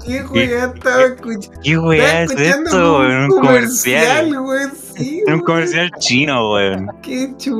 [0.05, 1.59] ¿Qué estaba escuchando?
[1.61, 3.25] ¿Qué Estaba wea es esto, weón?
[3.25, 4.31] Un comercial.
[4.31, 4.71] weón.
[4.95, 5.43] Sí, Un weón.
[5.43, 6.87] comercial chino, weón.
[7.01, 7.57] Qué Pero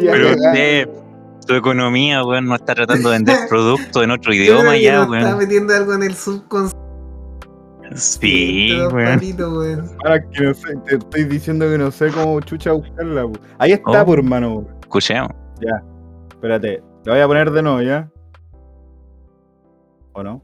[0.00, 0.40] weón.
[0.40, 0.88] usted,
[1.46, 5.38] su economía, weón, no está tratando de vender productos en otro idioma ya, Está weón.
[5.38, 6.78] metiendo algo en el subconsciente,
[7.96, 9.20] Sí, weón.
[9.38, 9.90] Weón.
[10.04, 13.22] Ahora que no sé, te estoy diciendo que no sé cómo chucha buscarla.
[13.24, 13.32] po.
[13.58, 14.06] Ahí está, Oh.
[14.06, 14.66] por hermano.
[14.80, 15.30] Escuchemos.
[16.32, 18.08] Espérate, lo voy a poner de nuevo, ¿ya?
[20.12, 20.42] ¿O no?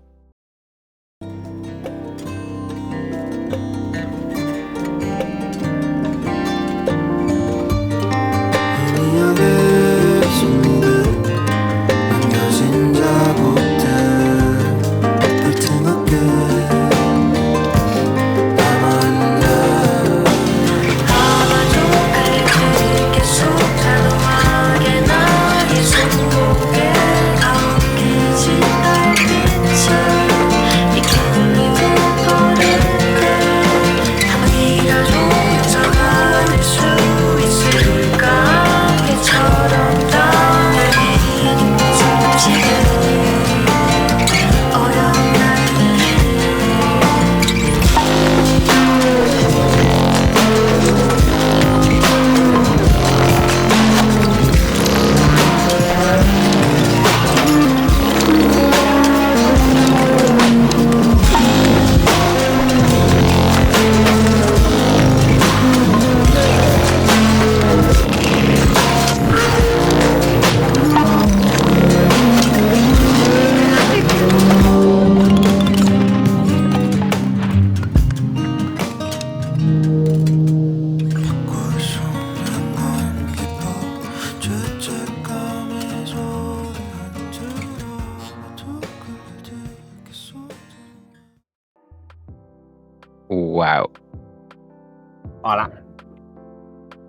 [95.43, 95.71] Hola.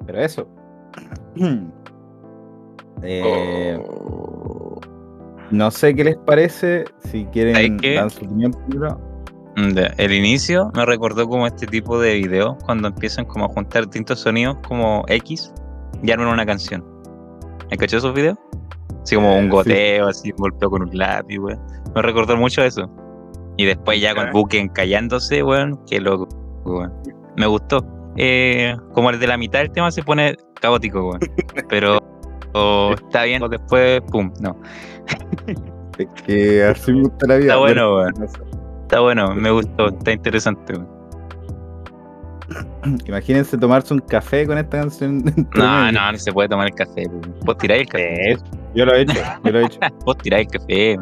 [0.05, 0.47] Pero eso.
[3.03, 4.79] Eh, Oh.
[5.49, 6.85] no sé qué les parece.
[6.99, 8.99] Si quieren dar su opinión primero.
[9.57, 13.85] Mm, El inicio me recordó como este tipo de videos cuando empiezan como a juntar
[13.85, 15.51] distintos sonidos como X
[16.03, 16.85] y arman una canción.
[17.71, 18.37] ¿Has cachado esos videos?
[19.01, 19.49] Así como Eh, un sí.
[19.49, 21.59] goteo, así un golpeo con un lápiz, weón.
[21.95, 22.87] Me recordó mucho eso.
[23.57, 24.31] Y después ya con Ya.
[24.31, 26.27] Buken callándose, weón, qué loco,
[26.65, 26.93] weón.
[27.37, 27.85] Me gustó.
[28.17, 31.19] Eh, como el de la mitad del tema se pone caótico, weón.
[31.69, 31.99] Pero
[32.53, 34.55] o está bien, o después, pum, no.
[35.97, 37.47] Es que así me gusta la vida.
[37.53, 38.13] Está bueno, pero- weón.
[38.83, 40.87] Está bueno, me gustó, está interesante, weón.
[43.07, 45.23] Imagínense tomarse un café con esta canción.
[45.55, 47.35] No, no, no se puede tomar el café, weón.
[47.45, 48.37] Vos tiráis el café.
[48.75, 49.79] Yo lo he hecho, yo lo he hecho.
[50.05, 50.97] Vos tiráis el café,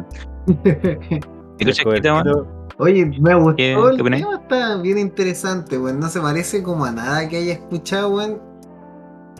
[2.78, 4.22] Oye, me gustó ¿Qué- el qué opináis?
[4.24, 6.00] tema, está bien interesante, weón.
[6.00, 8.40] No se parece como a nada que haya escuchado, weón.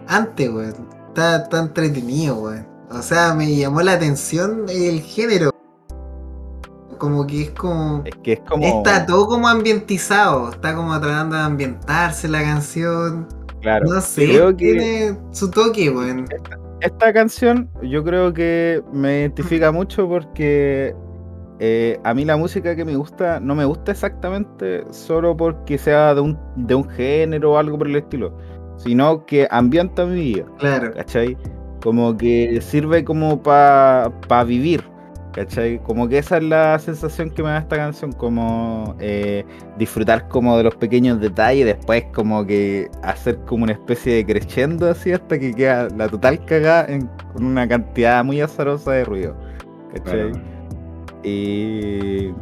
[0.06, 0.74] Antes, weón.
[1.08, 2.66] Está, está entretenido, weón.
[2.90, 5.50] O sea, me llamó la atención el género.
[6.98, 8.02] Como que es como.
[8.04, 8.62] Es que es como.
[8.66, 10.50] Está todo como ambientizado.
[10.50, 13.26] Está como tratando de ambientarse la canción.
[13.62, 13.86] Claro.
[13.88, 16.26] No sé, creo que- tiene su toque, weón.
[16.82, 20.94] Esta canción yo creo que me identifica mucho porque
[21.61, 26.14] eh, a mí la música que me gusta no me gusta exactamente solo porque sea
[26.14, 28.36] de un, de un género o algo por el estilo,
[28.76, 30.92] sino que ambienta mi vida, Claro.
[30.94, 31.36] ¿cachai?
[31.82, 34.11] Como que sirve como para
[34.46, 34.82] vivir,
[35.32, 35.82] ¿cachai?
[35.82, 39.44] Como que esa es la sensación que me da esta canción, como eh,
[39.78, 44.88] disfrutar como de los pequeños detalles, después como que hacer como una especie de crescendo
[44.90, 49.36] así hasta que queda la total cagada en- con una cantidad muy azarosa de ruido,
[49.94, 50.32] ¿cachai?
[51.22, 52.32] Y,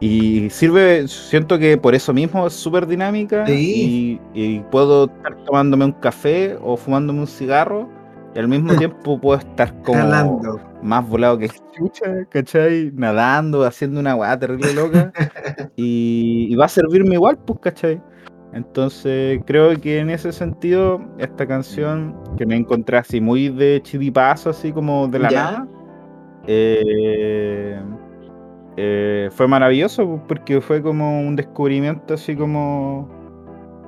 [0.00, 4.20] y sirve, siento que por eso mismo es súper dinámica Sí.
[4.34, 7.88] y, y puedo estar tomándome un café o fumándome un cigarro
[8.34, 10.60] y al mismo tiempo puedo estar como Jalando.
[10.82, 12.92] más volado que chucha, ¿cachai?
[12.94, 15.12] Nadando, haciendo una weá terrible loca
[15.76, 18.00] y, y va a servirme igual, pues, ¿cachai?
[18.52, 24.50] Entonces creo que en ese sentido esta canción que me encontré así muy de chidipazo,
[24.50, 25.42] así como de la Ya.
[25.44, 25.68] nada,
[26.46, 27.78] eh,
[28.80, 33.08] eh, fue maravilloso pues, porque fue como un descubrimiento así como...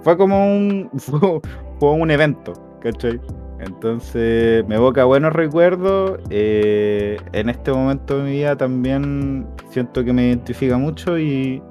[0.03, 0.91] Fue como un...
[1.78, 2.52] Fue, un evento,
[2.82, 3.20] ¿cachai?
[3.60, 6.19] Entonces me evoca buenos recuerdos.
[6.31, 11.62] eh, en este momento de mi vida también siento que me identifica mucho y,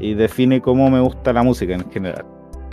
[0.00, 2.26] y define cómo me gusta la música en general.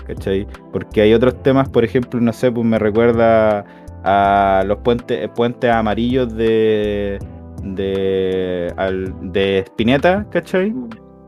[0.07, 0.47] ¿Cachai?
[0.71, 3.63] Porque hay otros temas, por ejemplo, no sé, pues me recuerda
[4.03, 7.19] a los puentes, puentes amarillos de,
[7.63, 10.73] de, al- de Spinetta, ¿cachai?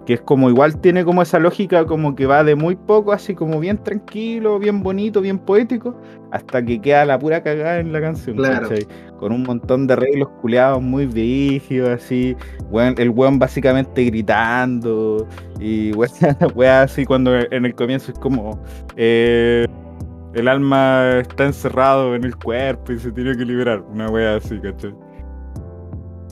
[0.05, 3.33] Que es como igual tiene como esa lógica como que va de muy poco, así
[3.33, 5.99] como bien tranquilo, bien bonito, bien poético,
[6.31, 8.69] hasta que queda la pura cagada en la canción, Claro.
[8.69, 8.85] ¿cachai?
[9.17, 12.35] Con un montón de arreglos culeados muy brígidos, así,
[12.69, 15.27] weón- el weón básicamente gritando,
[15.59, 16.09] y wea,
[16.53, 18.61] wea así cuando en el comienzo es como
[18.97, 19.65] eh,
[20.35, 24.59] el alma está encerrado en el cuerpo y se tiene que liberar, una wea así,
[24.59, 24.93] ¿cachai?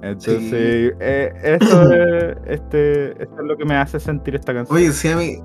[0.04, 4.78] Entonces, eh, eso, es, este, esto es lo que me hace sentir esta canción.
[4.78, 5.38] Oye, sí, a mí,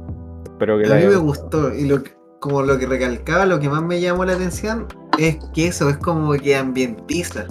[0.44, 3.58] Espero que A la mí me gustó y lo que- como lo que recalcaba, lo
[3.60, 4.86] que más me llamó la atención
[5.18, 7.46] es que eso es como que ambientiza,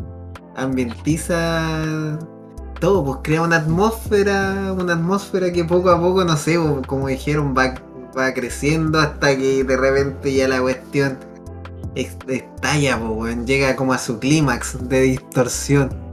[0.56, 2.18] ambientiza
[2.80, 7.08] todo, pues crea una atmósfera, una atmósfera que poco a poco, no sé, pues, como
[7.08, 7.74] dijeron, va,
[8.18, 11.18] va creciendo hasta que de repente ya la cuestión
[11.96, 16.07] estalla, pues, llega como a su clímax de distorsión.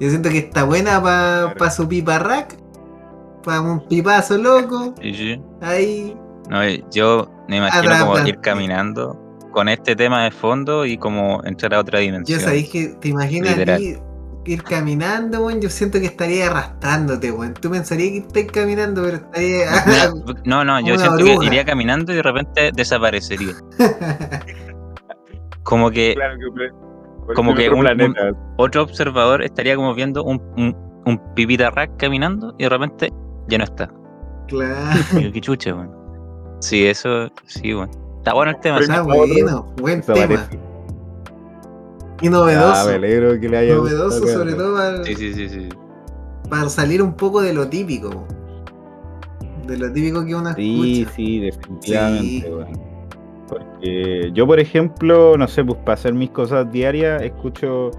[0.00, 1.70] Yo siento que está buena para Claro.
[1.72, 2.56] su pipa rack,
[3.44, 5.42] para un pipazo loco, Sí, sí.
[5.60, 6.16] ahí
[6.48, 9.16] No, yo me imagino como ir caminando
[9.52, 12.40] con este tema de fondo y como entrar a otra Yo dimensión.
[12.40, 13.56] sabéis que te imaginas
[14.46, 15.60] ir caminando, weón.
[15.60, 17.54] Yo siento que estaría arrastrándote, weón.
[17.54, 19.66] Tú pensarías que estás caminando, pero estaría.
[20.44, 23.54] No, no, yo siento que iría caminando y de repente desaparecería.
[25.62, 26.89] Como que Claro que
[27.34, 28.20] como que otro un- planeta.
[28.56, 30.76] otro observador estaría como viendo un, un,
[31.06, 33.12] un pipita rack caminando y de repente
[33.48, 33.90] ya no está.
[34.48, 35.00] claro.
[35.32, 35.90] Qué chucha, weón.
[36.60, 37.90] Sí, eso, sí, weón.
[38.18, 38.76] Está bueno el tema.
[38.78, 38.82] Sí.
[38.84, 40.48] Está bueno, buen tema.
[42.22, 42.86] Y Ah, novedoso.
[42.88, 45.68] me alegro que le haya novedoso, gustado, sobre todo para, Sí, sí, sí, sí.
[46.50, 48.26] para salir un poco de lo típico.
[49.66, 51.16] De lo típico que uno Sí, escucha.
[51.16, 52.80] sí, definitivamente, Sí.
[53.80, 57.90] Porque yo, por ejemplo, no sé, pues para hacer mis cosas diarias, escucho.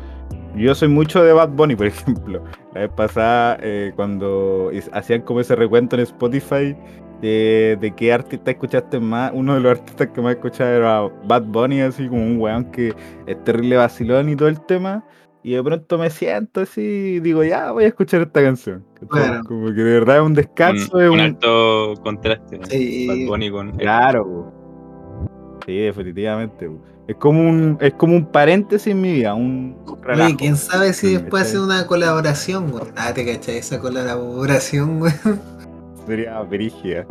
[0.55, 2.43] Yo soy mucho de Bad Bunny, por ejemplo.
[2.73, 6.75] La vez pasada, eh, cuando hacían como ese recuento en Spotify
[7.21, 9.31] de, de qué artista escuchaste más.
[9.33, 12.93] Uno de los artistas que más escuchaba era Bad Bunny, así como un weón que
[13.25, 15.03] es terrible vacilón y todo el tema.
[15.43, 16.81] Y de pronto me siento así
[17.15, 18.85] y digo, ya voy a escuchar esta canción.
[19.09, 19.41] Bueno.
[19.47, 20.97] Como que de verdad es un descanso.
[20.97, 22.59] un, es un un- alto contraste.
[22.59, 22.65] ¿no?
[22.67, 23.07] Sí.
[23.07, 23.71] Bad Bunny con.
[23.77, 24.53] Claro.
[25.65, 26.69] Sí, definitivamente.
[27.07, 30.27] Es como un, es como un paréntesis en mi vida, un relajo.
[30.29, 31.57] Oye, quién sabe si después ¿cachai?
[31.57, 32.87] hace una colaboración, weón.
[32.95, 35.41] Ah, te cachai, esa colaboración, weón.
[36.07, 37.05] Sería brígida.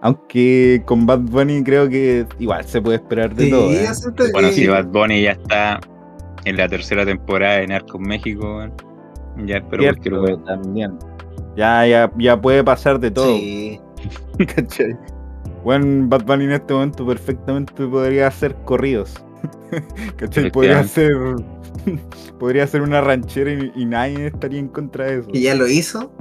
[0.00, 3.70] Aunque con Bad Bunny creo que igual se puede esperar de Sí, todo.
[3.72, 3.86] ¿eh?
[4.32, 5.80] Bueno, que- si Bad Bunny ya está
[6.44, 8.72] en la tercera temporada de Narcos México, weón,
[9.46, 10.44] ya espero Cierto, cualquier weón.
[10.44, 10.98] también.
[11.56, 13.36] Ya, ya, ya puede pasar de todo.
[13.36, 13.80] Sí.
[14.54, 14.96] ¿cachai?
[15.64, 19.14] Bueno, Bunny en este momento perfectamente podría hacer corridos.
[20.16, 20.50] ¿Cachai?
[20.50, 21.12] Podría hacer.
[22.38, 25.28] podría hacer una ranchera y, y nadie estaría en contra de eso.
[25.32, 26.12] Y ya lo hizo.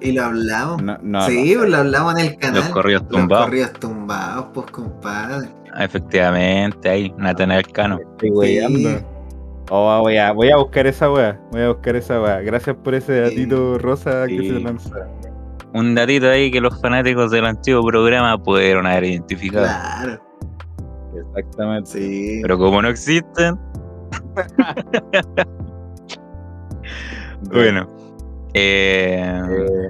[0.00, 0.82] Y lo hablamos.
[0.82, 2.60] No, no, sí, no lo hablamos en el canal.
[2.62, 3.46] Los corridos Los tumbados.
[3.46, 5.48] corridos tumbados, pues compadre.
[5.74, 7.98] Ah, Efectivamente, ahí, Natanael Cano.
[8.00, 8.90] Estoy weyando.
[9.70, 11.38] Oh, voy, a, voy a buscar esa wea.
[11.52, 12.40] Voy a buscar esa wea.
[12.40, 14.48] Gracias por ese datito rosa que Sí.
[14.48, 15.08] se lanzaron.
[15.74, 19.66] Un datito ahí que los fanáticos del antiguo programa pudieron haber identificado.
[19.66, 20.22] Claro.
[21.28, 21.90] Exactamente.
[21.90, 22.38] Sí.
[22.42, 23.58] Pero como no existen,
[27.50, 27.86] bueno.
[28.54, 29.88] eh, Eh,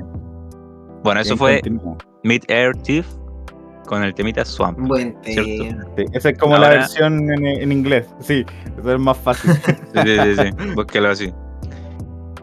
[1.02, 1.98] bueno, eso fue continuamos.
[2.24, 3.06] Mid Air Thief
[3.86, 4.78] con el temita Swamp.
[4.80, 5.16] Buen.
[5.22, 5.70] Sí,
[6.12, 8.06] esa es como la versión en, en inglés.
[8.20, 8.44] Sí,
[8.78, 9.52] eso es más fácil.
[9.94, 10.72] Sí, sí, sí, sí.
[10.74, 11.32] Búsquelo así.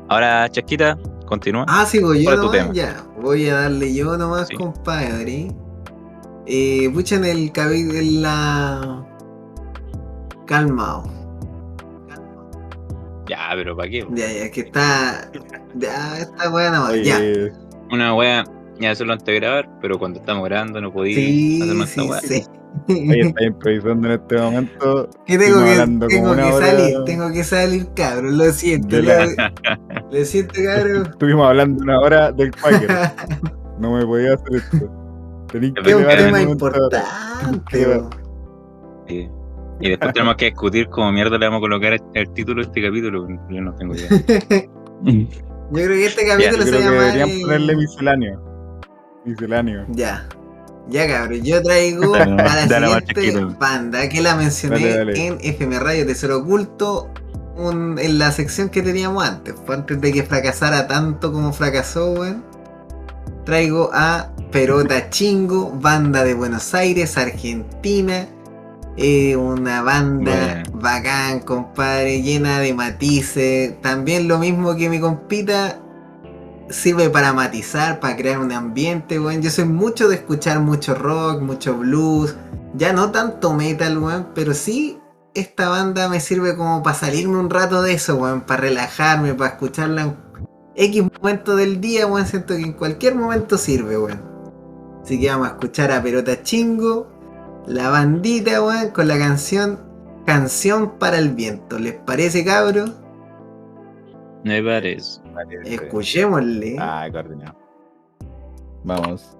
[0.10, 1.65] Ahora, Chasquita, continúa.
[1.68, 3.03] Ah, sigo yo ¿Cuál es tu nomás, ya.
[3.22, 4.56] Voy a darle yo nomás, Sí.
[4.56, 5.47] compadre.
[6.47, 9.06] Eh, pucha en el cabello en la.
[10.45, 11.03] Calmao.
[13.27, 14.06] Ya, pero ¿para qué?
[14.14, 15.31] Ya, ya, que está.
[15.76, 17.19] Ya, está buena, Oye, ya.
[17.91, 18.43] Una wea,
[18.80, 22.02] ya eso lo antes de grabar, pero cuando estamos grabando no podía Sí, hacernos esta
[22.03, 22.22] sí, wea.
[22.22, 22.43] sí.
[22.88, 25.10] Oye, está improvisando en este momento.
[25.26, 29.02] Que tengo que, tengo una que hora salir, tengo que salir, cabrón, lo siento.
[29.02, 29.31] La- Lo,
[30.11, 31.07] lo siento, cabrón.
[31.11, 32.89] Estuvimos hablando una hora del Quaker.
[33.77, 34.89] No me podía hacer esto.
[35.52, 36.97] Tenía que Es un tema importante.
[39.07, 39.30] Sí.
[39.81, 42.81] Y después tenemos que discutir cómo mierda le vamos a colocar el, título de este
[42.81, 43.27] capítulo.
[43.49, 44.10] Yo no tengo idea.
[44.11, 47.03] Yo creo que este capítulo se creo que llama.
[47.03, 48.81] deberían ponerle misceláneo.
[49.26, 49.85] Misceláneo.
[49.89, 50.27] Ya.
[50.90, 55.80] Ya cabrón, yo traigo Dale, a la dale, siguiente banda que la mencioné en FM
[55.80, 57.10] Radio Tesoro Oculto
[57.57, 62.44] un- en la sección que teníamos antes, antes de que fracasara tanto como fracasó, weón.
[63.45, 68.28] Traigo a Perota Chingo, banda de Buenos Aires, Argentina.
[68.98, 70.82] Eh, una banda Bueno.
[70.82, 73.80] bacán, compadre, llena de matices.
[73.82, 75.80] También lo mismo que mi compita,
[76.69, 79.41] sirve para matizar, para crear un ambiente, weón.
[79.41, 82.35] Yo soy mucho de escuchar mucho rock, mucho blues.
[82.75, 84.99] Ya no tanto metal, weón, pero sí
[85.33, 89.51] esta banda me sirve como para salirme un rato de eso, weón, para relajarme, para
[89.51, 90.15] escucharla en
[90.75, 92.25] X momento del día, weón.
[92.25, 94.21] Siento que en cualquier momento sirve, weón.
[95.03, 97.07] Así que vamos a escuchar a Perota Chingo,
[97.67, 99.85] la bandita, weón, con la canción
[100.25, 101.77] Canción para el Viento.
[101.77, 102.91] ¿Les parece, cabros?
[104.45, 105.19] Me parece.
[105.63, 106.77] Escuchémosle.
[106.80, 107.57] Ah, coordinado.
[108.84, 109.35] Vamos.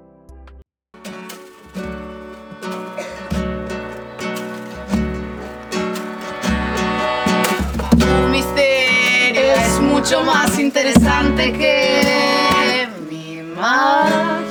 [7.92, 14.46] Tu misterio es mucho más interesante que mi imaginación.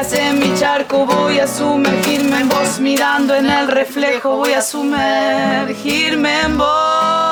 [0.00, 6.40] En mi charco voy a sumergirme en vos, mirando en el reflejo voy a sumergirme
[6.40, 7.29] en vos.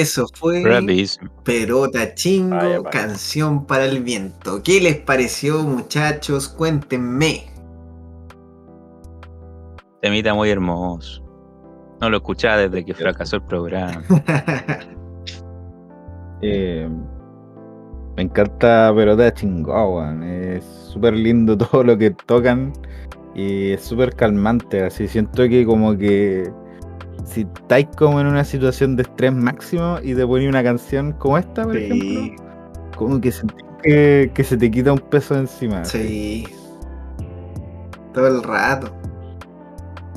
[0.00, 0.62] Eso fue.
[1.44, 2.90] Perota Chingo, Vaya, vaya.
[2.90, 4.62] canción para el viento.
[4.62, 6.48] ¿Qué les pareció, muchachos?
[6.48, 7.46] Cuéntenme.
[10.02, 11.22] Temita muy hermoso.
[12.00, 14.02] No lo escuchaba desde que fracasó el programa.
[16.42, 16.88] Eh,
[18.16, 20.22] me encanta Pelota Chingó, weón.
[20.22, 22.72] Es súper lindo todo lo que tocan
[23.34, 24.82] y es súper calmante.
[24.84, 26.50] Así siento que como que
[27.26, 31.38] si estáis como en una situación de estrés máximo y te ponéis una canción como
[31.38, 32.44] esta, por sí, ejemplo,
[32.96, 33.32] como que
[33.82, 35.84] que, que se te quita un peso encima.
[35.84, 36.46] sí.
[38.12, 38.92] Todo el rato.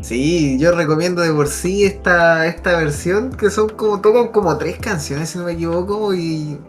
[0.01, 4.77] Sí, yo recomiendo de por sí esta, esta versión, que son como, tocan como tres
[4.77, 6.59] canciones, si no me equivoco, y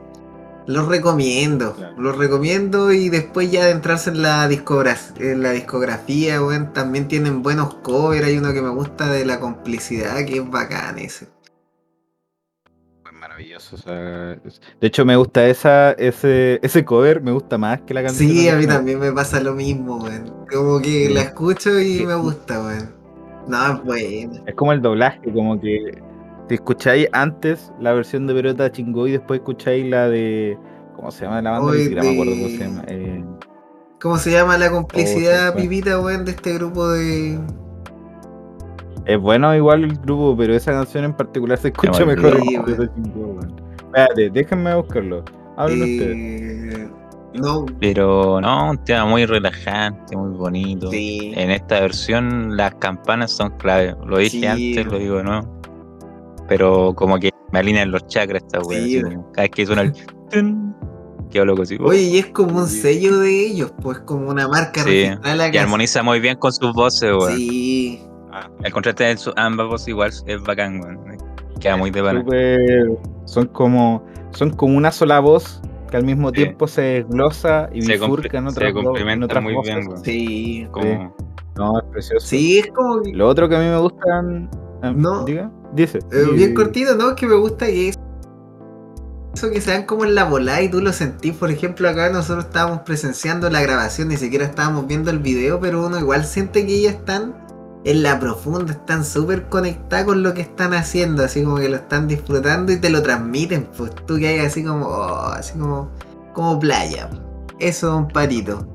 [0.66, 1.74] los recomiendo.
[1.74, 1.94] Claro.
[2.00, 7.74] Los recomiendo y después ya adentrarse en la, en la discografía, weón, también tienen buenos
[7.74, 11.26] covers, hay uno que me gusta de la complicidad, que es bacán ese.
[13.06, 13.76] Es maravilloso.
[13.76, 14.40] o sea, de
[14.86, 18.30] hecho, me gusta esa, ese, ese cover, me gusta más que la canción.
[18.30, 20.06] Sí, a mí también me pasa lo mismo.
[20.50, 21.14] Como que Sí.
[21.14, 22.06] la escucho y Sí.
[22.06, 22.94] me gusta, weón.
[23.46, 24.42] No, es buena.
[24.46, 26.02] Es como el doblaje, como que
[26.48, 30.58] si escucháis antes la versión de Perota Chingó y después escucháis la de.
[30.96, 31.66] ¿Cómo se llama la banda?
[31.66, 32.84] Hoy siquiera me acuerdo cómo de- se llama.
[32.88, 33.24] eh,
[34.00, 35.62] ¿Cómo se llama la Oh, complicidad, fue.
[35.62, 37.38] Pipita, weón, de este grupo de.
[39.06, 42.56] es bueno igual el grupo, pero esa canción en particular se escucha mejor sí.
[43.86, 45.24] Espérate, déjenme buscarlo.
[45.56, 46.16] Hablen ustedes.
[46.16, 46.88] eh,
[47.34, 50.88] No, Pero no, un tema muy relajante, muy bonito.
[50.90, 51.32] sí.
[51.36, 53.96] En esta versión las campanas son clave.
[54.06, 54.46] Lo dije Sí.
[54.46, 55.40] antes, lo digo no.
[56.48, 58.60] Pero como que me alinean los chakras esta.
[58.64, 59.00] Sí.
[59.02, 59.92] como cada vez que suena el
[60.30, 60.74] tun,
[61.30, 61.76] quedo loco así.
[61.80, 62.80] Oye, y es como un Sí.
[62.80, 65.36] sello de ellos, pues como una marca Sí, registrada.
[65.36, 67.36] la y que armoniza muy bien con sus voces, weón.
[67.36, 68.00] Sí,
[68.64, 70.98] El contraste de su- ambas voces igual es bacán, weón.
[71.60, 72.20] Queda muy de.
[72.24, 76.34] Súper- son como son como una sola voz que al mismo Sí.
[76.34, 78.78] tiempo se desglosa y Se bifurca en otras, se
[79.12, 79.74] en otras muy voces.
[79.76, 80.04] bien, weón.
[80.04, 80.66] sí.
[80.72, 81.14] Como,
[81.56, 82.26] No, es precioso.
[82.26, 83.12] Sí, es como que.
[83.12, 84.50] Lo otro que a mí me gustan.
[84.82, 85.24] ah, No.
[85.24, 85.98] Diga, dice.
[86.10, 87.14] eh, bien cortito, ¿no?
[87.14, 87.98] Que me gusta que es.
[89.34, 92.08] Eso que se dan como en la volada y tú lo sentís, por ejemplo, acá
[92.08, 96.64] nosotros estábamos presenciando la grabación, ni siquiera estábamos viendo el video, pero uno igual siente
[96.64, 97.34] que ellas están
[97.84, 101.76] en la profunda, están súper conectadas con lo que están haciendo, así como que lo
[101.76, 105.90] están disfrutando y te lo transmiten, pues tú que hay así como, oh, así como,
[106.32, 107.10] como playa.
[107.58, 108.73] Eso es un patito.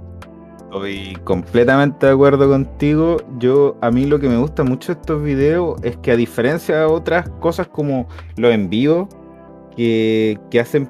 [0.72, 3.18] Estoy completamente de acuerdo contigo.
[3.40, 6.78] Yo, a mí lo que me gusta mucho de estos videos es que a diferencia
[6.80, 9.10] de otras cosas como los en vivo,
[9.76, 10.90] que, que hacen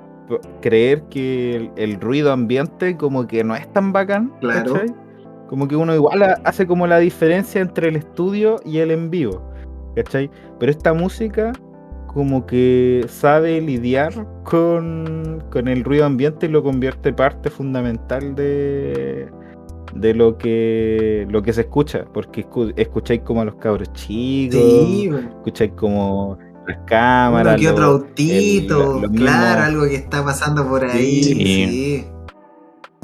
[0.62, 4.74] creer que el, el ruido ambiente como que no es tan bacán, Claro.
[4.74, 4.94] ¿cachai?
[5.48, 9.10] Como que uno igual ha- hace como la diferencia entre el estudio y el en
[9.10, 9.42] vivo,
[9.96, 10.30] ¿cachai?
[10.60, 11.54] Pero esta música
[12.08, 14.12] como que sabe lidiar
[14.44, 19.30] con, con el ruido ambiente y lo convierte parte fundamental de,
[19.94, 24.60] de lo que lo que se escucha, porque escu- escucháis como a los cabros chicos,
[24.60, 26.38] Sí, escucháis como
[26.68, 31.24] las cámaras, Uno que otro autito, el- claro, algo que está pasando por ahí.
[31.24, 31.36] Sí.
[31.36, 32.06] Sí.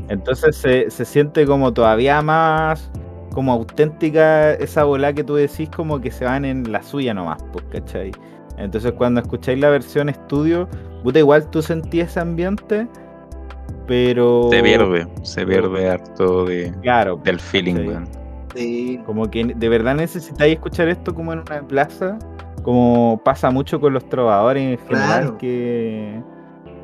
[0.09, 2.91] entonces se, se siente como todavía más
[3.33, 7.43] como auténtica esa bola que tú decís como que se van en la suya nomás,
[7.51, 8.11] pues, ¿cachai?
[8.57, 10.69] Entonces cuando escucháis la versión estudio,
[11.03, 12.87] puta igual tú sentí ese ambiente,
[13.87, 14.49] pero...
[14.51, 18.07] se pierde, se pierde harto de, Claro, del feeling, weón.
[18.55, 18.99] Sí.
[19.05, 22.17] Como que de verdad necesitáis escuchar esto como en una plaza,
[22.63, 25.37] como pasa mucho con los trovadores en general, Claro.
[25.37, 26.21] que,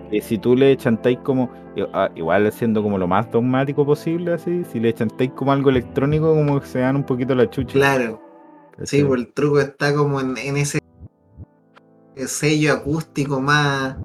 [0.10, 1.50] que si tú le chantáis como,
[1.94, 6.36] ah, igual siendo como lo más dogmático posible, así, si le chantáis como algo electrónico,
[6.36, 7.74] como que se dan un poquito la chucha.
[7.74, 8.22] Claro.
[8.84, 10.80] Sí, pues el truco está como en, en ese
[12.28, 13.98] sello acústico más,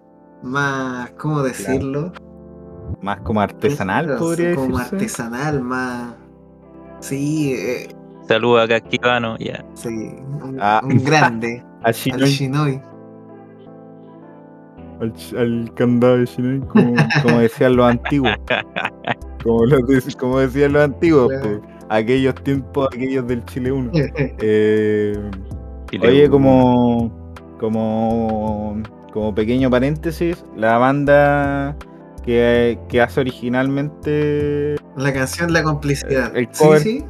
[0.43, 2.13] más, ¿cómo decirlo?
[3.03, 4.95] Más como artesanal, Claro, podría Como decirse.
[4.97, 6.15] artesanal, más...
[7.01, 7.89] Sí, eh,
[8.27, 9.65] Saludos acá, Esquivano, ya.
[9.75, 10.81] sí, un, Ah.
[10.83, 11.63] un grande.
[11.83, 12.83] Al al Shinoi, Shinoi.
[15.01, 18.33] al, al candado de Shinoi, como, como decían los antiguos.
[19.45, 21.61] Como, lo de- como decían los antiguos, Claro.
[21.61, 23.91] pues, aquellos tiempos, aquellos del Chile 1.
[24.41, 25.31] Eh,
[26.03, 27.13] Oye, como,
[27.61, 28.77] como,
[29.13, 31.77] como pequeño paréntesis, la banda
[32.27, 36.37] que, que hace originalmente La canción La Complicidad.
[36.37, 37.05] El sí, cover sí.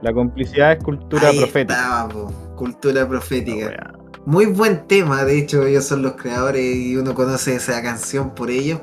[0.00, 1.74] la complicidad es cultura Ahí profética.
[1.74, 3.92] estaba, po, cultura profética.
[4.24, 8.50] Muy buen tema, de hecho ellos son los creadores y uno conoce esa canción por
[8.50, 8.80] ellos.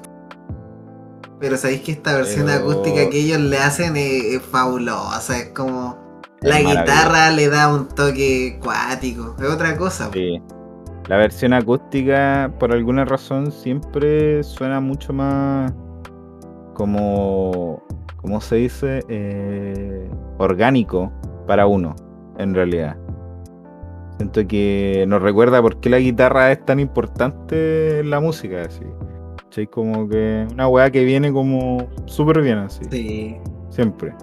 [1.40, 5.50] Pero sabéis que esta versión Pero- acústica que ellos le hacen es, es fabulosa, es
[5.50, 5.98] como...
[6.42, 10.10] Es La guitarra le da un toque cuático, es otra cosa.
[10.14, 10.42] Sí.
[11.10, 15.74] La versión acústica, por alguna razón, siempre suena mucho más
[16.76, 17.84] como,
[18.18, 19.04] ¿cómo se dice?
[19.10, 20.08] Eh,
[20.38, 21.12] orgánico
[21.48, 21.96] para uno,
[22.38, 22.96] en realidad.
[24.18, 28.86] Siento que nos recuerda por qué la guitarra es tan importante en la música, así.
[29.46, 29.66] ¿Cachai?
[29.66, 32.84] Como que una weá que viene como súper bien, así.
[32.92, 33.36] Sí.
[33.72, 34.14] Siempre.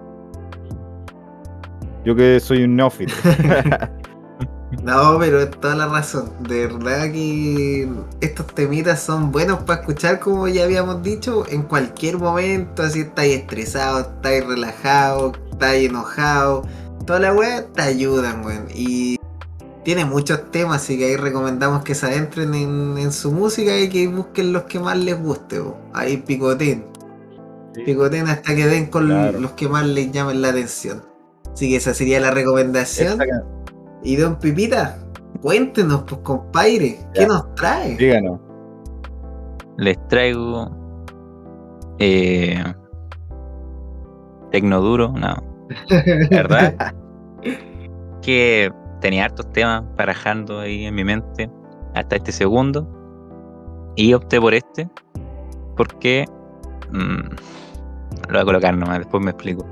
[2.04, 3.12] Yo que soy un neófito.
[4.82, 6.30] No, pero es toda la razón.
[6.40, 7.88] De verdad que
[8.20, 12.82] estos temitas son buenos para escuchar, como ya habíamos dicho, en cualquier momento.
[12.82, 16.62] Así estáis estresado, estáis relajado, estáis enojado.
[17.06, 18.66] Toda la weá te ayudan, weón.
[18.74, 19.18] Y
[19.84, 23.88] tiene muchos temas, así que ahí recomendamos que se adentren en, en su música y
[23.88, 25.60] que busquen los que más les guste.
[25.60, 25.76] weón.
[25.94, 26.84] Ahí picoten.
[27.84, 29.38] Picoten hasta que den con Claro.
[29.38, 31.04] los que más les llamen la atención.
[31.52, 33.12] Así que esa sería la recomendación.
[33.12, 33.24] Esta
[34.02, 34.98] Y don Pipita,
[35.42, 37.26] cuéntenos, pues compadre, ¿qué Ya.
[37.26, 37.96] nos trae?
[37.96, 38.40] Díganos.
[39.78, 40.70] Les traigo.
[41.98, 42.62] Eh,
[44.52, 45.34] Tecno duro, no.
[46.30, 46.94] ¿Verdad?
[48.22, 51.50] que tenía hartos temas barajando ahí en mi mente
[51.94, 52.86] hasta este segundo.
[53.96, 54.88] Y opté por este.
[55.76, 56.24] Porque.
[56.92, 57.20] mm,
[58.28, 59.66] lo voy a colocar nomás, después me explico.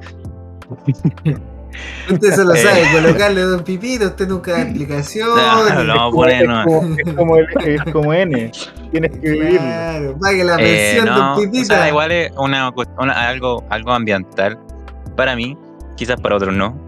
[2.11, 2.59] Usted se lo Eh.
[2.59, 5.45] sabe, colocarle a don Pipita, usted nunca da explicaciones.
[5.75, 6.67] No, no, poner es, nomás.
[6.67, 8.53] como, es, como, es como N.
[8.91, 9.59] Tienes que vivirlo.
[9.61, 10.59] Claro, pague la Eh,
[10.97, 11.65] pensión, no, don o Pipita.
[11.77, 14.59] sea, igual es una, una- algo, algo ambiental
[15.17, 15.57] para mí,
[15.97, 16.79] quizás para otros no.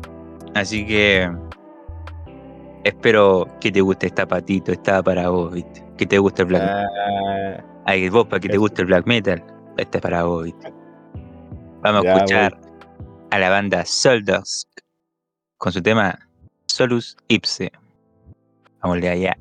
[0.54, 1.30] Así que
[2.84, 5.84] espero que te guste esta patito, esta para vos, ¿viste?
[5.96, 9.42] Que te guste el black Ah, Ay, vos, para que te guste el black metal,
[9.76, 10.72] este es para vos, ¿viste?
[11.82, 12.58] Vamos Ya, a escuchar
[13.36, 14.66] a la banda Soldusk
[15.58, 16.18] con su tema
[16.66, 17.70] Solus Ipse.
[18.80, 19.36] Vamos de allá.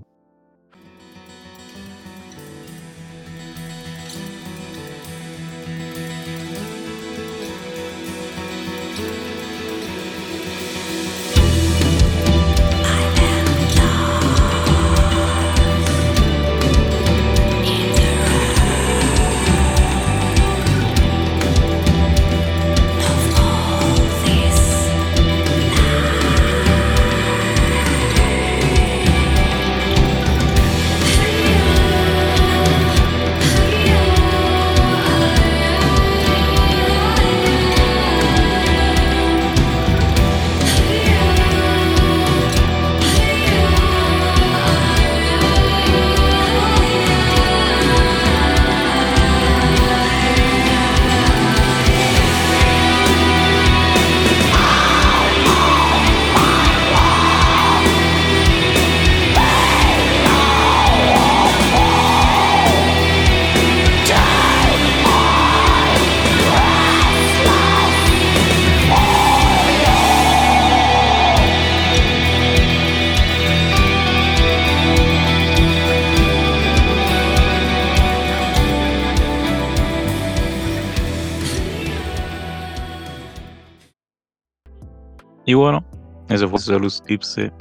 [86.45, 87.51] Eso fue Solus Ipse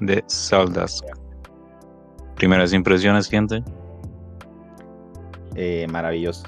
[0.00, 1.04] de Soldusk.
[2.36, 3.62] Primeras impresiones, gente.
[5.54, 6.44] eh, maravilloso.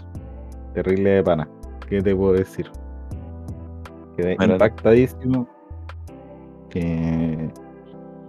[0.74, 1.48] Terrible de pana.
[1.88, 2.70] ¿Qué te puedo decir?
[4.16, 4.52] Quedé Mira.
[4.54, 5.48] impactadísimo.
[6.68, 7.48] Que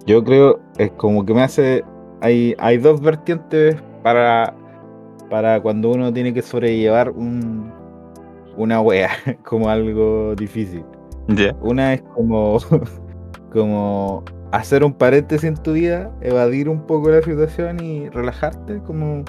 [0.05, 1.83] yo creo es como que me hace.
[2.21, 4.53] Hay, hay dos vertientes para,
[5.29, 7.71] para cuando uno tiene que sobrellevar un,
[8.57, 9.09] una wea
[9.43, 10.85] como algo difícil.
[11.27, 11.53] Ya.
[11.61, 12.57] Una es como,
[13.51, 19.23] como hacer un paréntesis en tu vida, evadir un poco la situación y relajarte como,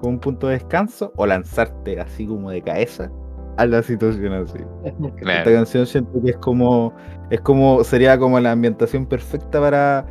[0.00, 3.10] como un punto de descanso, o lanzarte así como de cabeza
[3.58, 4.58] a la situación así.
[5.20, 6.92] Esta canción siento que es como,
[7.30, 10.06] es como, sería como la ambientación perfecta para,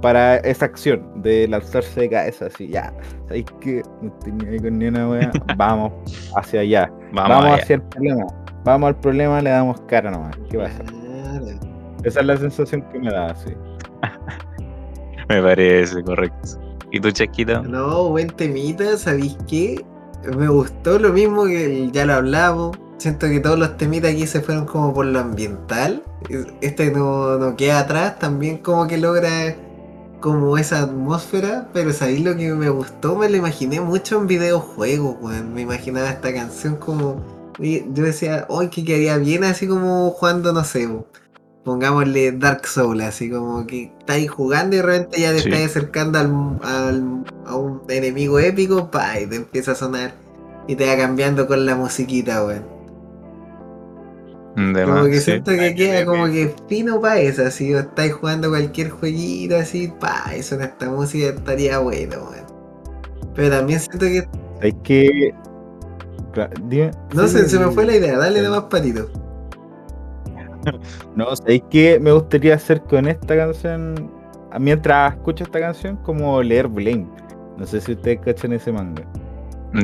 [0.00, 2.92] para esa acción de lanzarse de cabeza así, ya,
[3.26, 5.92] ¿sabéis que No estoy ni ahí con ni una wea, vamos
[6.36, 7.62] hacia allá, Vamos, vamos, allá.
[7.62, 8.26] hacia el problema,
[8.64, 10.82] vamos al problema, le damos cara nomás, ¿qué pasa?
[12.04, 13.52] Esa es la sensación que me da, sí.
[15.28, 16.58] Me parece correcto.
[16.90, 17.60] ¿Y tú, Chasquita?
[17.62, 19.84] No, buen temita, ¿sabéis qué?
[20.36, 22.78] Me gustó lo mismo que ya lo hablamos.
[22.96, 26.02] Siento que todos los temitas aquí se fueron como por lo ambiental.
[26.60, 29.54] Este no, no queda atrás, también como que logra
[30.20, 33.16] como esa atmósfera, pero ¿sabéis lo que me gustó?
[33.16, 35.54] Me lo imaginé mucho en videojuegos, weón.
[35.54, 37.22] Me imaginaba esta canción como...
[37.58, 40.88] Yo decía, hoy que quedaría bien así como jugando, no sé,
[41.68, 45.50] pongámosle Dark Souls, así como que estáis jugando y de repente ya te Sí.
[45.50, 46.26] estás acercando al,
[46.62, 50.14] al- a un enemigo épico, pa, y te empieza a sonar
[50.66, 52.64] y te va cambiando con la musiquita, weón.
[54.74, 55.30] De Como que sí.
[55.30, 59.92] siento que queda como que fino pa' eso, así, o estáis jugando cualquier jueguito así,
[60.00, 62.46] pa, y suena esta música, estaría bueno, weón.
[63.34, 64.26] Pero también siento que,
[64.62, 65.34] Es que.
[66.68, 67.74] Dime- no sí, sé, se me sí.
[67.74, 68.44] fue la idea, dale Sí.
[68.46, 69.10] nomás patito.
[71.14, 74.10] No, ¿sabéis qué me gustaría hacer con esta canción?
[74.58, 77.06] Mientras escucho esta canción, como leer Blame.
[77.56, 79.04] No sé si ustedes cachan ese manga.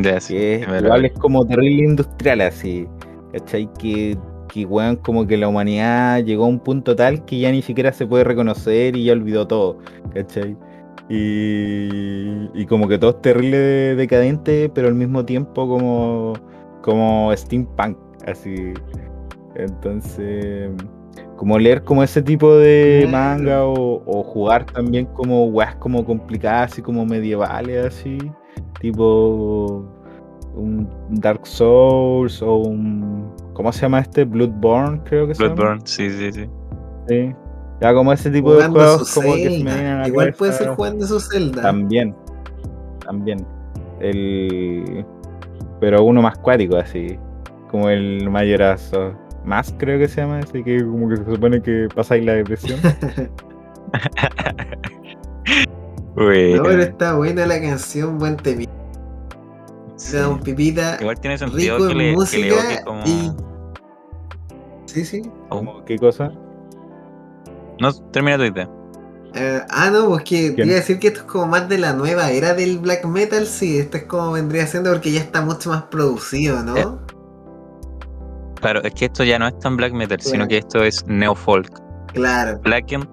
[0.02, 0.96] Ya, sí, Que es, es verdad.
[0.96, 2.88] igual es como terrible industrial así.
[3.32, 3.72] ¿Cachai?
[3.74, 7.62] Que, que weón, como que la humanidad llegó a un punto tal que ya ni
[7.62, 9.78] siquiera se puede reconocer y ya olvidó todo.
[10.14, 10.56] ¿Cachai?
[11.08, 16.34] Y, y como que todo es terrible de- decadente, pero al mismo tiempo como,
[16.82, 18.72] como steampunk, así.
[19.56, 20.70] Entonces,
[21.36, 26.72] como leer como ese tipo de manga o, o jugar también como weas como complicadas,
[26.72, 28.18] así como medievales, así,
[28.80, 29.84] tipo
[30.54, 33.32] un Dark Souls o un...
[33.54, 34.24] ¿Cómo se llama este?
[34.24, 35.54] Bloodborne, creo que se llama.
[35.54, 36.48] Bloodborne, sí, sí, sí.
[37.08, 37.34] Sí.
[37.80, 40.68] Ya como ese tipo de juegos como que se me vienen a Igual puede ser
[40.68, 41.62] jugando su Zelda.
[41.62, 42.14] También.
[43.04, 43.44] También.
[44.00, 45.04] El.
[45.80, 47.18] Pero uno más cuático, así.
[47.70, 49.12] Como el mayorazo.
[49.44, 52.80] Más creo que se llama, así que como que se supone que pasáis la depresión.
[56.14, 58.72] Bueno, No, pero está buena la canción, buen temita.
[59.96, 60.16] sí.
[60.16, 63.02] Da un pipita Igual tiene sentido rico que en le, que le música evoque como.
[63.04, 63.32] y.
[64.86, 65.20] Sí, sí.
[65.24, 66.30] un- Como, ¿Qué cosa?
[67.80, 68.70] No, termina tu idea.
[69.34, 71.92] Eh, ah, no, pues que iba a decir que esto es como más de la
[71.92, 75.70] nueva era del black metal, sí, esto es como vendría siendo porque ya está mucho
[75.70, 76.76] más producido, ¿no?
[76.76, 76.86] Eh,
[78.64, 81.68] Claro, es que esto ya no es tan black metal, sino que esto es neofolk.
[82.14, 82.58] Claro.
[82.62, 83.06] Blackened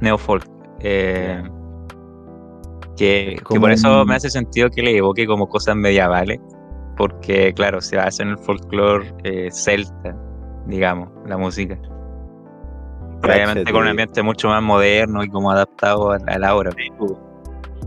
[0.00, 0.44] neofolk.
[0.80, 1.42] Eh,
[2.96, 6.40] que, que por eso un- me hace sentido que le evoque como cosas medievales.
[6.96, 10.16] Porque, claro, se basa en el folclore eh, celta,
[10.66, 11.78] digamos, la música.
[13.22, 16.70] Obviamente con un ambiente mucho más moderno y como adaptado a, a la hora.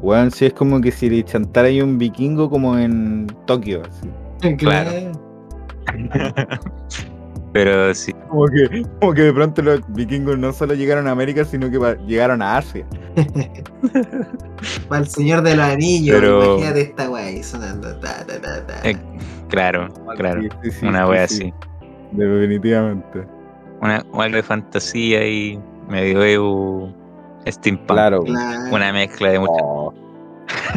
[0.01, 4.55] Weón, sí es como que si le chantara ahí un vikingo como en Tokio, así.
[4.57, 4.91] Claro.
[7.51, 11.43] Pero sí, Como que, como que de pronto los vikingos no solo llegaron a América,
[11.43, 12.85] sino que llegaron a Asia.
[14.87, 17.95] Para el señor de los anillos, Pero- imagínate esta wey sonando.
[17.99, 18.87] Ta, ta, ta, ta.
[18.87, 18.95] eh,
[19.47, 20.41] claro, claro.
[20.43, 21.53] Sí, sí, sí, Una sí, wea sí, así.
[22.11, 23.25] Definitivamente.
[23.81, 26.93] Una, o algo de fantasía y medioevo,
[27.47, 27.87] steampunk.
[27.89, 28.21] Claro.
[28.23, 28.75] Claro.
[28.75, 29.93] Una mezcla de muchas Oh,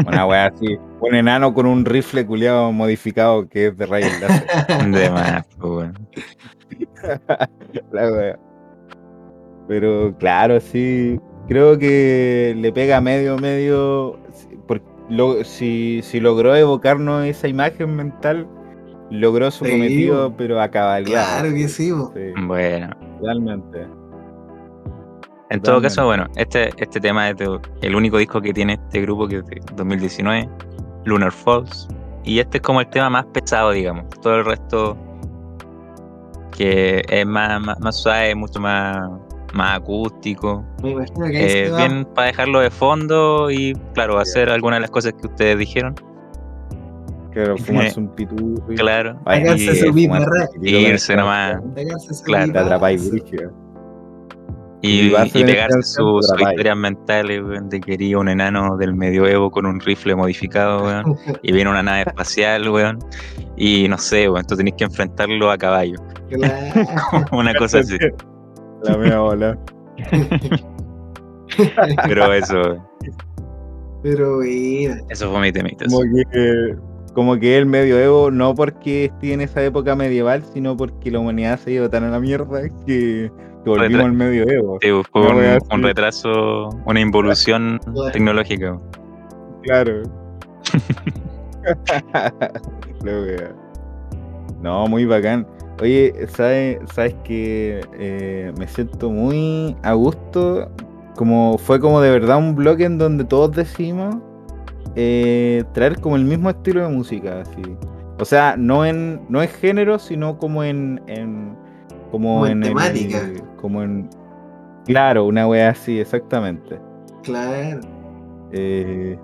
[0.07, 0.78] una wea así.
[1.01, 4.47] Un enano con un rifle culiado modificado que es de rayos láser.
[4.93, 5.94] de más, weón.
[7.93, 8.39] La wea.
[9.69, 11.19] Pero claro, sí.
[11.49, 14.19] Creo que le pega medio, medio.
[14.32, 18.47] si- por- lo- si, si logró evocarnos esa imagen mental,
[19.11, 21.40] logró su Sí, cometido, pero a cabalidad.
[21.40, 22.12] Claro que sí, bo.
[22.15, 22.90] Sí, Bueno,
[23.20, 23.86] realmente.
[25.53, 29.01] En todo caso, bueno, este, este tema es de- el único disco que tiene este
[29.03, 30.49] grupo que es de 2019,
[31.05, 31.89] Lunar Falls.
[32.24, 34.09] Y este es como el tema más pesado, digamos.
[34.20, 34.97] Todo el resto
[36.57, 39.11] que es más, más, más suave, mucho más,
[39.55, 40.65] más acústico.
[40.83, 41.77] Me imagino que ahí Eh, va.
[41.79, 45.95] bien para dejarlo de fondo y, claro, hacer algunas de las cosas que ustedes dijeron.
[47.33, 48.62] Claro, fumarse un pitú.
[48.69, 49.19] y- Claro.
[49.35, 51.57] Y su fumarse pipa, un ra- pitito y con irse nomás.
[52.24, 53.51] claro, Te atrapáis brígido.
[54.83, 56.55] Y, Y pegarse sus atrapáis.
[56.57, 61.17] historias mentales, weón, de que quería un enano del medioevo con un rifle modificado, weón,
[61.43, 62.99] y viene una nave espacial, weón,
[63.57, 65.97] y no sé, weón, tú tenés que enfrentarlo a caballo.
[66.31, 67.27] Claro.
[67.33, 67.97] una cosa así.
[68.83, 69.59] La mea bola.
[72.09, 72.85] Pero eso,
[74.03, 74.97] Pero bueno.
[75.11, 75.85] eso fue mi temita.
[75.87, 76.01] Como
[76.33, 76.75] que,
[77.15, 81.61] como que el medioevo, no porque esté en esa época medieval, sino porque la humanidad
[81.61, 83.31] se iba tan a la mierda que,
[83.64, 84.78] que volvimos al medioevo.
[84.80, 88.10] Sí, fue Una un, un retraso, una involución Claro.
[88.12, 88.78] tecnológica.
[89.62, 90.02] Claro.
[94.62, 95.47] No, muy bacán.
[95.80, 100.70] Oye, ¿sabes, sabes que eh, me siento muy a gusto?
[101.16, 104.16] Como fue como de verdad un bloque en donde todos decimos
[104.94, 107.62] eh, traer como el mismo estilo de música, así.
[108.18, 111.56] O sea, no en no en género, sino como en, en
[112.12, 113.20] como, Como en el- temática.
[113.60, 114.09] como en
[114.86, 116.78] claro, una wea así, exactamente.
[117.24, 117.80] Claro.
[118.52, 119.18] Eh,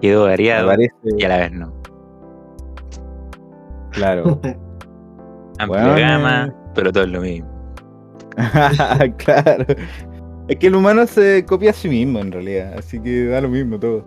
[0.00, 1.72] Quedó variado parece, y a la vez no.
[3.90, 4.40] claro.
[5.58, 6.52] Amplia Bueno, gama, eh.
[6.74, 7.48] pero todo es lo mismo.
[9.18, 9.64] claro.
[10.48, 13.48] Es que el humano se copia a sí mismo en realidad, así que da lo
[13.48, 14.04] mismo todo.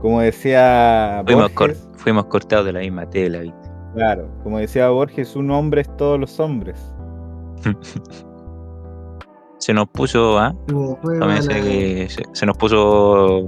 [0.00, 3.68] Como decía Fuimos, cor- Borges, fuimos cortados de la misma tela, ¿viste?
[3.94, 6.94] claro, como decía Borges, un hombre es todos los hombres.
[9.58, 10.54] Se nos puso, ¿ah?
[10.68, 13.42] También para- sé que se, se nos puso.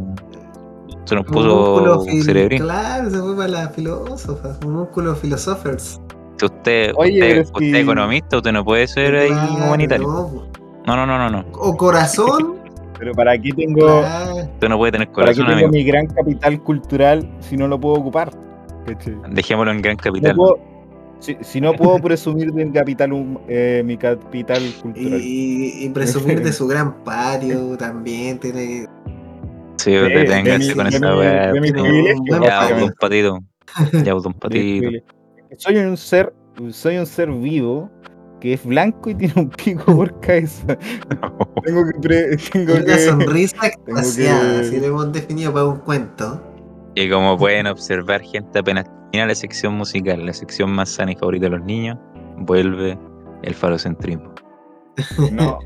[1.04, 2.62] Se nos puso cerebrín.
[2.62, 6.00] Claro, se fue para la filósofa, un músculo filosofers.
[6.42, 10.06] Usted, Oye, usted, economista, usted no puede ser ahí Claro, humanitario.
[10.08, 10.30] no.
[10.86, 11.44] No, no, no, no, no.
[11.54, 12.56] O corazón.
[12.98, 14.34] Pero para qué tengo, claro.
[14.36, 15.70] Usted no puede tener para qué corazón, tengo amigo.
[15.72, 18.30] mi gran capital cultural si no lo puedo ocupar.
[19.30, 20.36] Dejémoslo en gran No capital.
[20.36, 20.58] puedo-
[21.20, 25.20] si, si no puedo presumir de mi capital, eh, mi capital cultural.
[25.22, 28.86] Y, y presumir de su gran patio también tiene
[29.76, 31.52] Sí, usted de téngase mi- con de esa weá.
[32.42, 33.38] Ya, don patito.
[34.04, 34.88] Ya, don patito.
[35.56, 36.32] Soy un ser,
[36.70, 37.90] soy un ser vivo
[38.40, 40.66] que es blanco y tiene un pico por cabeza.
[41.64, 45.66] Tengo que, pre- tengo una que sonrisa tengo extasiada, que- así lo hemos definido para
[45.66, 46.42] un cuento.
[46.94, 51.16] Y como pueden observar, gente, apenas termina la sección musical, la sección más sana y
[51.16, 51.96] favorita de los niños,
[52.38, 52.98] vuelve
[53.42, 54.32] el falocentrismo.
[55.32, 55.58] no,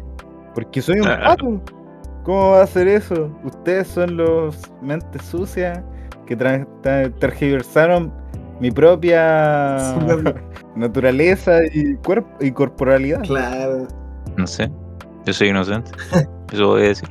[0.55, 1.61] porque soy un pato.
[2.25, 3.31] ¿Cómo va a hacer eso?
[3.45, 5.83] Ustedes son los mentes sucias
[6.27, 8.11] que tra- tra- tergiversaron
[8.61, 9.95] mi propia
[10.77, 13.23] naturaleza y cuerpo y corporalidad.
[13.25, 13.89] Claro.
[14.37, 14.71] No sé.
[15.27, 15.91] Yo soy inocente.
[16.53, 17.09] Eso voy a decir.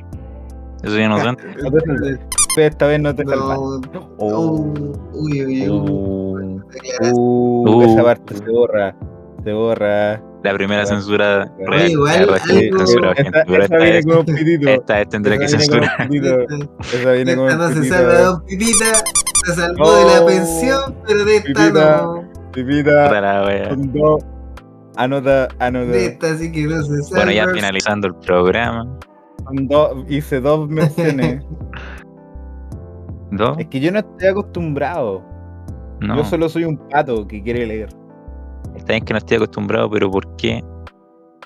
[0.82, 1.44] Yo soy inocente.
[2.56, 3.88] Esta vez no te salvaste.
[3.92, 4.10] No.
[4.18, 4.50] Oh.
[4.52, 5.68] Uh, uy, uy, uy.
[5.68, 6.60] Uh,
[7.66, 8.94] Uh, esa parte se borra.
[9.44, 10.22] Se borra.
[10.42, 11.92] la primera censura real.
[12.08, 14.68] Esta, esta esta viene con un pitito.
[14.70, 16.08] esta vez tendré que Esta viene con un censurar.
[16.08, 16.66] pitito.
[16.96, 18.84] Esa viene con Esta no un se salva de Don Pipita,
[19.46, 22.24] se salvó de la Oh, pensión, pero de esta no.
[22.52, 23.10] Pipita.
[24.96, 25.90] Anota, anota.
[25.90, 27.24] De esta sí que no se salva.
[27.24, 28.98] Bueno, ya finalizando el programa.
[29.52, 31.42] Dos, hice dos menciones.
[33.58, 35.22] Es que yo no estoy acostumbrado.
[36.00, 36.16] No.
[36.16, 37.88] Yo solo soy un pato que quiere leer.
[38.76, 40.62] Está bien que no estoy acostumbrado, pero ¿por qué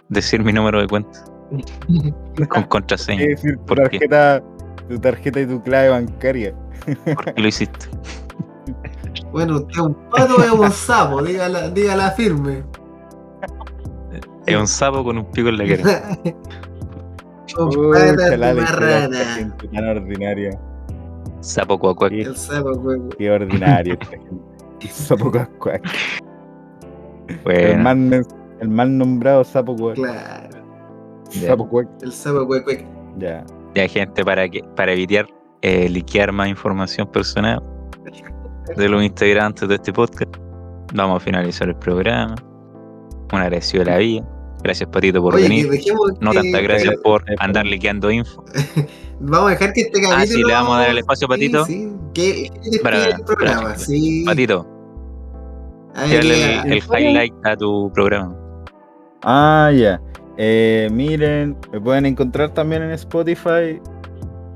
[0.09, 1.24] decir mi número de cuenta
[2.48, 3.23] con contraseña?
[3.23, 3.98] Es decir, tu ¿Por qué?
[3.98, 4.43] tarjeta,
[4.89, 6.55] tu tarjeta y tu clave bancaria.
[7.05, 7.86] ¿Por qué lo hiciste?
[9.32, 12.65] Bueno, usted es un pato o es un sapo, dígala, dígala firme.
[14.47, 16.19] Es un sapo con un pico en la cara.
[17.59, 17.97] Un Uy,
[18.36, 20.51] la tan ordinaria.
[21.49, 22.12] Sapo cuacuac.
[22.12, 23.01] El sapo, güey.
[23.16, 24.89] Qué ordinario esta gente.
[24.91, 25.83] Sapo Cuacuac.
[27.29, 28.27] El, Bueno, mal,
[28.61, 29.95] el mal nombrado Sapo Cuac.
[29.97, 30.59] Claro.
[31.31, 31.89] Sapo Cuac.
[32.03, 32.62] El sapo, güey.
[33.19, 33.45] Ya.
[33.75, 35.27] ya gente, para que para evitar
[35.62, 37.62] eh, liquear más información personal
[38.77, 40.37] de los integrantes de este podcast,
[40.95, 42.35] vamos a finalizar el programa.
[43.33, 44.29] Un agradecido de la vida.
[44.62, 45.69] Gracias, Patito, por Oye, venir.
[46.20, 48.45] No que- tantas gracias por andar liqueando info.
[49.20, 50.16] Vamos a dejar que este capítulo.
[50.23, 51.65] Ah, sí, le vamos a dar el espacio, Patito.
[51.65, 51.97] Sí, sí.
[52.15, 52.51] Que
[52.82, 54.23] Para- el programa, para- sí.
[54.24, 54.66] Patito,
[55.95, 56.20] queda.
[56.20, 58.36] el, el highlight a tu programa.
[59.23, 60.01] Ah, ya.
[60.36, 63.81] Eh, miren, me pueden encontrar también en Spotify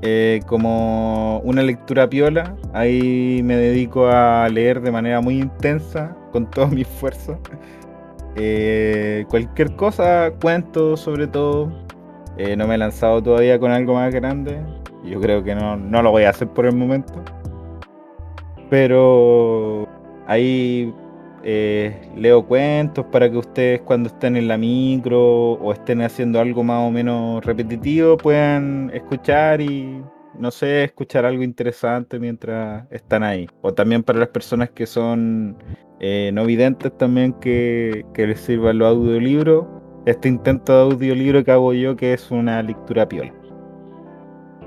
[0.01, 2.55] eh, como una lectura piola.
[2.73, 7.37] Ahí me dedico a leer de manera muy intensa, con todo mi esfuerzo.
[8.35, 11.71] Eh, cualquier cosa, cuento sobre todo.
[12.37, 14.59] Eh, no me he lanzado todavía con algo más grande.
[15.03, 17.13] Yo creo que no, no lo voy a hacer por el momento.
[18.69, 19.87] Pero
[20.27, 20.93] ahí
[21.43, 26.63] eh, leo cuentos para que ustedes cuando estén en la micro o estén haciendo algo
[26.63, 30.01] más o menos repetitivo puedan escuchar y
[30.39, 33.47] no sé, escuchar algo interesante mientras están ahí.
[33.61, 35.57] O también para las personas que son
[35.99, 39.65] eh, no videntes también que, que les sirvan los audiolibros.
[40.05, 43.33] Este intento de audiolibro que hago yo que es una lectura piola.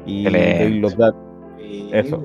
[0.07, 1.21] Y doy los datos.
[1.93, 2.25] Eso.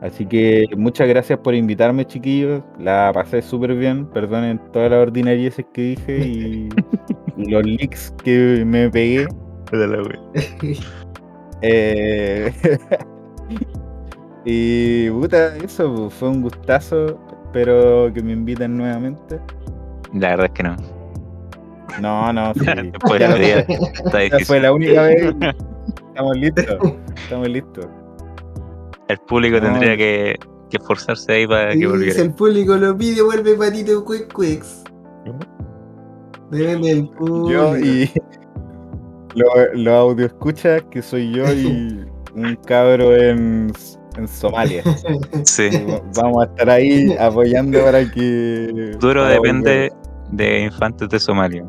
[0.00, 2.62] Así que muchas gracias por invitarme, chiquillos.
[2.78, 4.06] La pasé súper bien.
[4.06, 6.68] Perdonen todas las ordinarieces que dije y,
[7.36, 9.26] y los leaks que me pegué.
[11.62, 12.52] Eh,
[14.44, 17.20] y puta, eso pues, fue un gustazo.
[17.44, 19.38] Espero que me inviten nuevamente.
[20.14, 20.99] La verdad es que no.
[22.00, 22.60] No, no, sí.
[22.64, 25.34] Después Ya de está fue la única vez.
[26.08, 26.66] Estamos listos.
[27.16, 27.86] Estamos listos.
[29.08, 29.62] El público No.
[29.72, 30.36] tendría que,
[30.70, 32.22] que esforzarse ahí para que Y si volviera.
[32.22, 34.84] el público lo pide, vuelve patito quick quicks.
[36.50, 37.50] Deben del público.
[37.50, 38.10] Yo y
[39.34, 42.04] los lo audio escuchas que soy yo y
[42.34, 43.72] un cabro en,
[44.16, 44.82] en Somalia.
[45.44, 45.68] Sí.
[46.16, 48.96] Vamos a estar ahí apoyando para que.
[49.00, 49.92] Duro depende
[50.32, 51.64] de infantes de Somalia.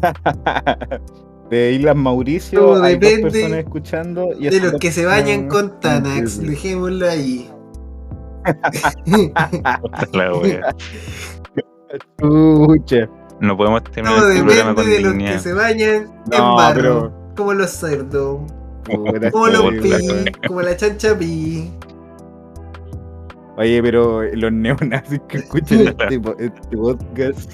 [1.50, 5.48] de Islas Mauricio Todo hay dos depende personas escuchando y De los que se bañan
[5.48, 7.50] personas- con Tanax, dejémoslo ahí.
[10.12, 10.74] La wea.
[12.20, 13.08] Chucha.
[13.40, 15.94] No podemos terminar Todo este programa depende con de los que se bañan
[16.32, 16.82] en No, barro.
[16.82, 18.40] pero- Como los cerdos,
[18.86, 19.90] como los pi,
[20.48, 21.70] como la chancha pi.
[23.58, 27.52] Oye, pero los neonazis que escuchan este, este podcast,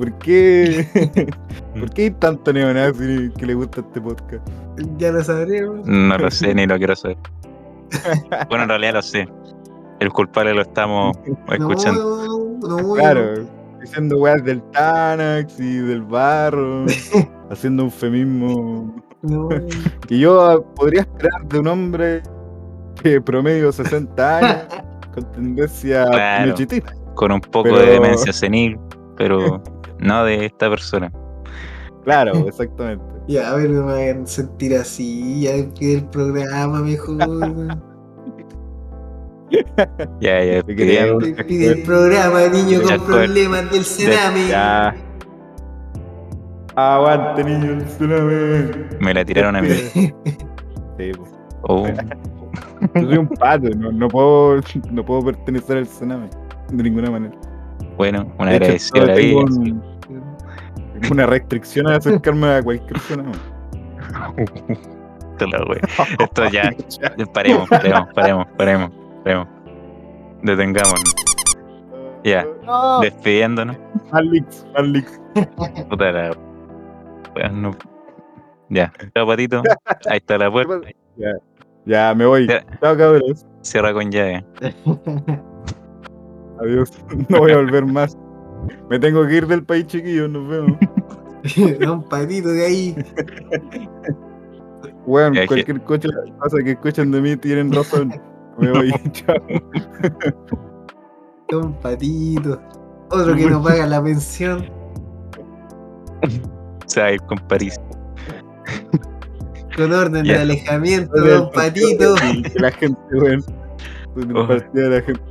[0.00, 0.86] ¿por qué?
[1.78, 4.48] ¿Por qué hay tanto neonazi que le gusta este podcast?
[4.96, 5.86] Ya lo sabremos.
[5.86, 7.18] No lo sé ni lo quiero saber.
[8.48, 9.28] Bueno, en realidad lo sé.
[10.00, 11.16] El culpable lo estamos
[11.52, 12.58] escuchando.
[12.62, 13.34] No, no, Claro,
[13.80, 16.86] diciendo weas del Tanax y del barro,
[17.50, 19.48] haciendo un no.
[20.08, 22.22] que yo podría esperar de un hombre
[23.02, 24.64] que promedio 60 años
[25.14, 26.54] con tendencia Claro.
[27.14, 28.78] Con un poco Pero- de demencia senil,
[29.16, 29.62] pero
[30.00, 31.12] no de esta persona.
[32.04, 33.04] Claro, exactamente.
[33.28, 35.42] Ya, a ver, no me hagan sentir así.
[35.42, 37.78] Ya pide el programa mejor.
[40.20, 40.62] Ya, ya.
[40.62, 44.48] Pide el programa, niño Ya, con problemas del cename.
[44.48, 44.94] Ya.
[46.76, 48.70] Aguante, niño, el tsunami.
[49.00, 49.68] Me la tiraron a mí.
[50.98, 51.12] Sí.
[51.62, 51.86] Oh,
[52.94, 54.60] Yo soy un pato, no, no puedo,
[54.90, 56.28] no puedo pertenecer al tsunami
[56.70, 57.34] de ninguna manera.
[57.96, 59.56] bueno, una agradecida a la tengo vida.
[59.56, 59.89] un- tengo
[61.10, 63.32] una restricción a acercarme a cualquier tsunami.
[65.32, 65.80] Esto la wea.
[66.18, 66.70] Esto ya.
[67.32, 68.90] Paremos, paremos, paremos, paremos,
[69.24, 69.48] paremos.
[70.42, 71.02] Detengámonos.
[72.24, 72.46] Ya.
[72.64, 73.76] No, Despidiéndonos.
[74.12, 75.20] más leaks.
[75.88, 76.36] Puta la.
[77.52, 77.70] no-
[78.68, 78.92] Ya.
[79.14, 79.62] Chao, patito.
[80.10, 80.80] Ahí está la puerta.
[81.16, 81.32] Ya,
[81.86, 82.46] ya, me voy.
[82.46, 82.62] Ya.
[82.82, 83.46] Chao, cabros.
[83.62, 84.44] Cierra con llave.
[86.60, 86.92] Adiós.
[87.28, 88.16] No voy a volver más.
[88.88, 90.28] Me tengo que ir del país, chiquillos.
[90.30, 90.76] Nos vemos.
[91.92, 92.96] Un patito de ahí.
[95.06, 96.08] Bueno, Ya, cualquier cosa,
[96.38, 98.12] cosa que escuchen de mí tienen razón.
[98.58, 98.92] Me voy.
[99.12, 99.36] Chao.
[101.52, 102.60] Un patito.
[103.10, 104.66] Otro que no paga la pensión.
[106.86, 107.76] Se va a ir con París.
[109.76, 110.34] Con orden Ya.
[110.34, 112.14] de alejamiento, da un patito.
[112.56, 112.98] La gente,
[114.34, 114.46] Oh.
[114.74, 115.22] de la gente.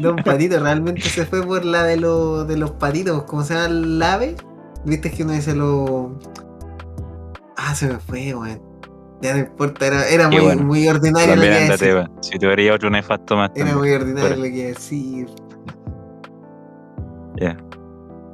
[0.00, 3.66] Don Patito realmente se fue por la de, los de los patitos, ¿cómo se llama
[3.66, 4.36] el ave?
[4.84, 6.18] Viste que uno dice lo.
[7.56, 8.60] Ah, se me fue, weón.
[9.22, 10.62] Ya no importa, era, muy, bueno.
[10.62, 12.10] muy ordinario lo que También iba a ándate, decir.
[12.20, 13.78] Si te haría otro nefasto más Era también.
[13.78, 15.28] muy ordinario lo que iba a decir.
[17.40, 17.56] Ya.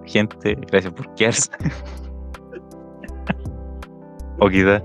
[0.04, 1.50] Gente, gracias por quedarse.
[4.40, 4.82] o quizás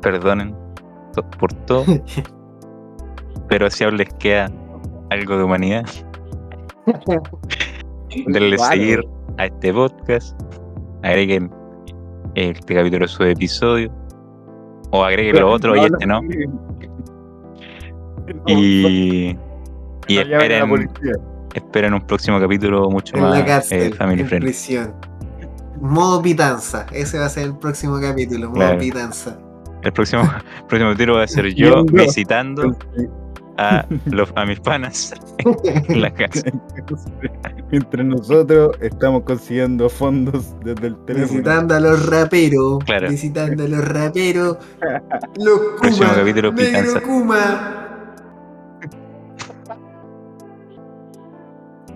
[0.00, 0.56] perdonen
[1.38, 1.84] por todo.
[3.48, 4.50] pero si aún les queda
[5.10, 5.84] algo de humanidad,
[8.26, 9.04] denle seguir
[9.38, 10.40] a este podcast.
[11.02, 11.50] Agreguen
[12.34, 13.92] este capítulo a su episodio.
[14.92, 16.20] O agreguen lo otro y este no.
[18.46, 19.36] Y,
[20.08, 20.90] y No la esperen,
[21.54, 24.50] esperen un próximo capítulo mucho En más la eh, cárcel, family en friendly.
[24.50, 24.94] prisión.
[25.80, 26.86] Modo pitanza.
[26.92, 28.78] Ese va a ser el próximo capítulo, modo Claro.
[28.78, 29.38] pitanza.
[29.82, 30.22] El próximo,
[30.58, 32.76] el próximo tiro va a ser yo visitando
[33.58, 35.14] a, los, a mis panas
[35.88, 36.42] en la casa.
[37.70, 41.32] Mientras nosotros estamos consiguiendo fondos desde el teléfono.
[41.32, 42.78] Visitando a los raperos.
[42.84, 43.08] Claro.
[43.10, 44.56] Visitando a los raperos.
[45.36, 46.18] Los Próximo Kuma.
[46.18, 47.00] capítulo, Negro pitanza.
[47.00, 47.76] Kuma.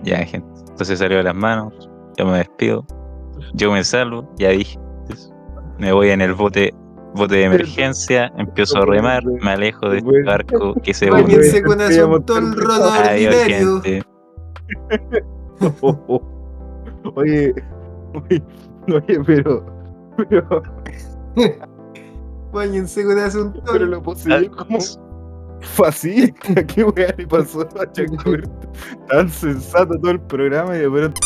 [0.03, 0.47] Ya, gente.
[0.69, 1.89] Entonces salió de las manos.
[2.17, 2.85] Yo me despido.
[3.53, 4.29] Yo me salvo.
[4.37, 4.79] Ya dije.
[5.77, 6.73] Me voy en el bote
[7.15, 8.31] bote de emergencia.
[8.37, 9.23] Empiezo a remar.
[9.25, 11.63] Me alejo de este barco que se hunde.
[11.63, 11.79] Con
[12.09, 13.31] montar- Roto Ordinario.
[17.15, 17.53] Oye,
[18.13, 18.43] oye,
[18.87, 19.65] oye, pero,
[20.29, 20.63] pero,
[22.53, 23.91] Báñense con pero Asunción.
[23.91, 24.77] lo poseyó como
[25.61, 26.65] fascista.
[26.67, 28.49] ¿Qué weá le pasó a Chacuerto?
[29.09, 31.21] Tan sensato todo el programa y de pronto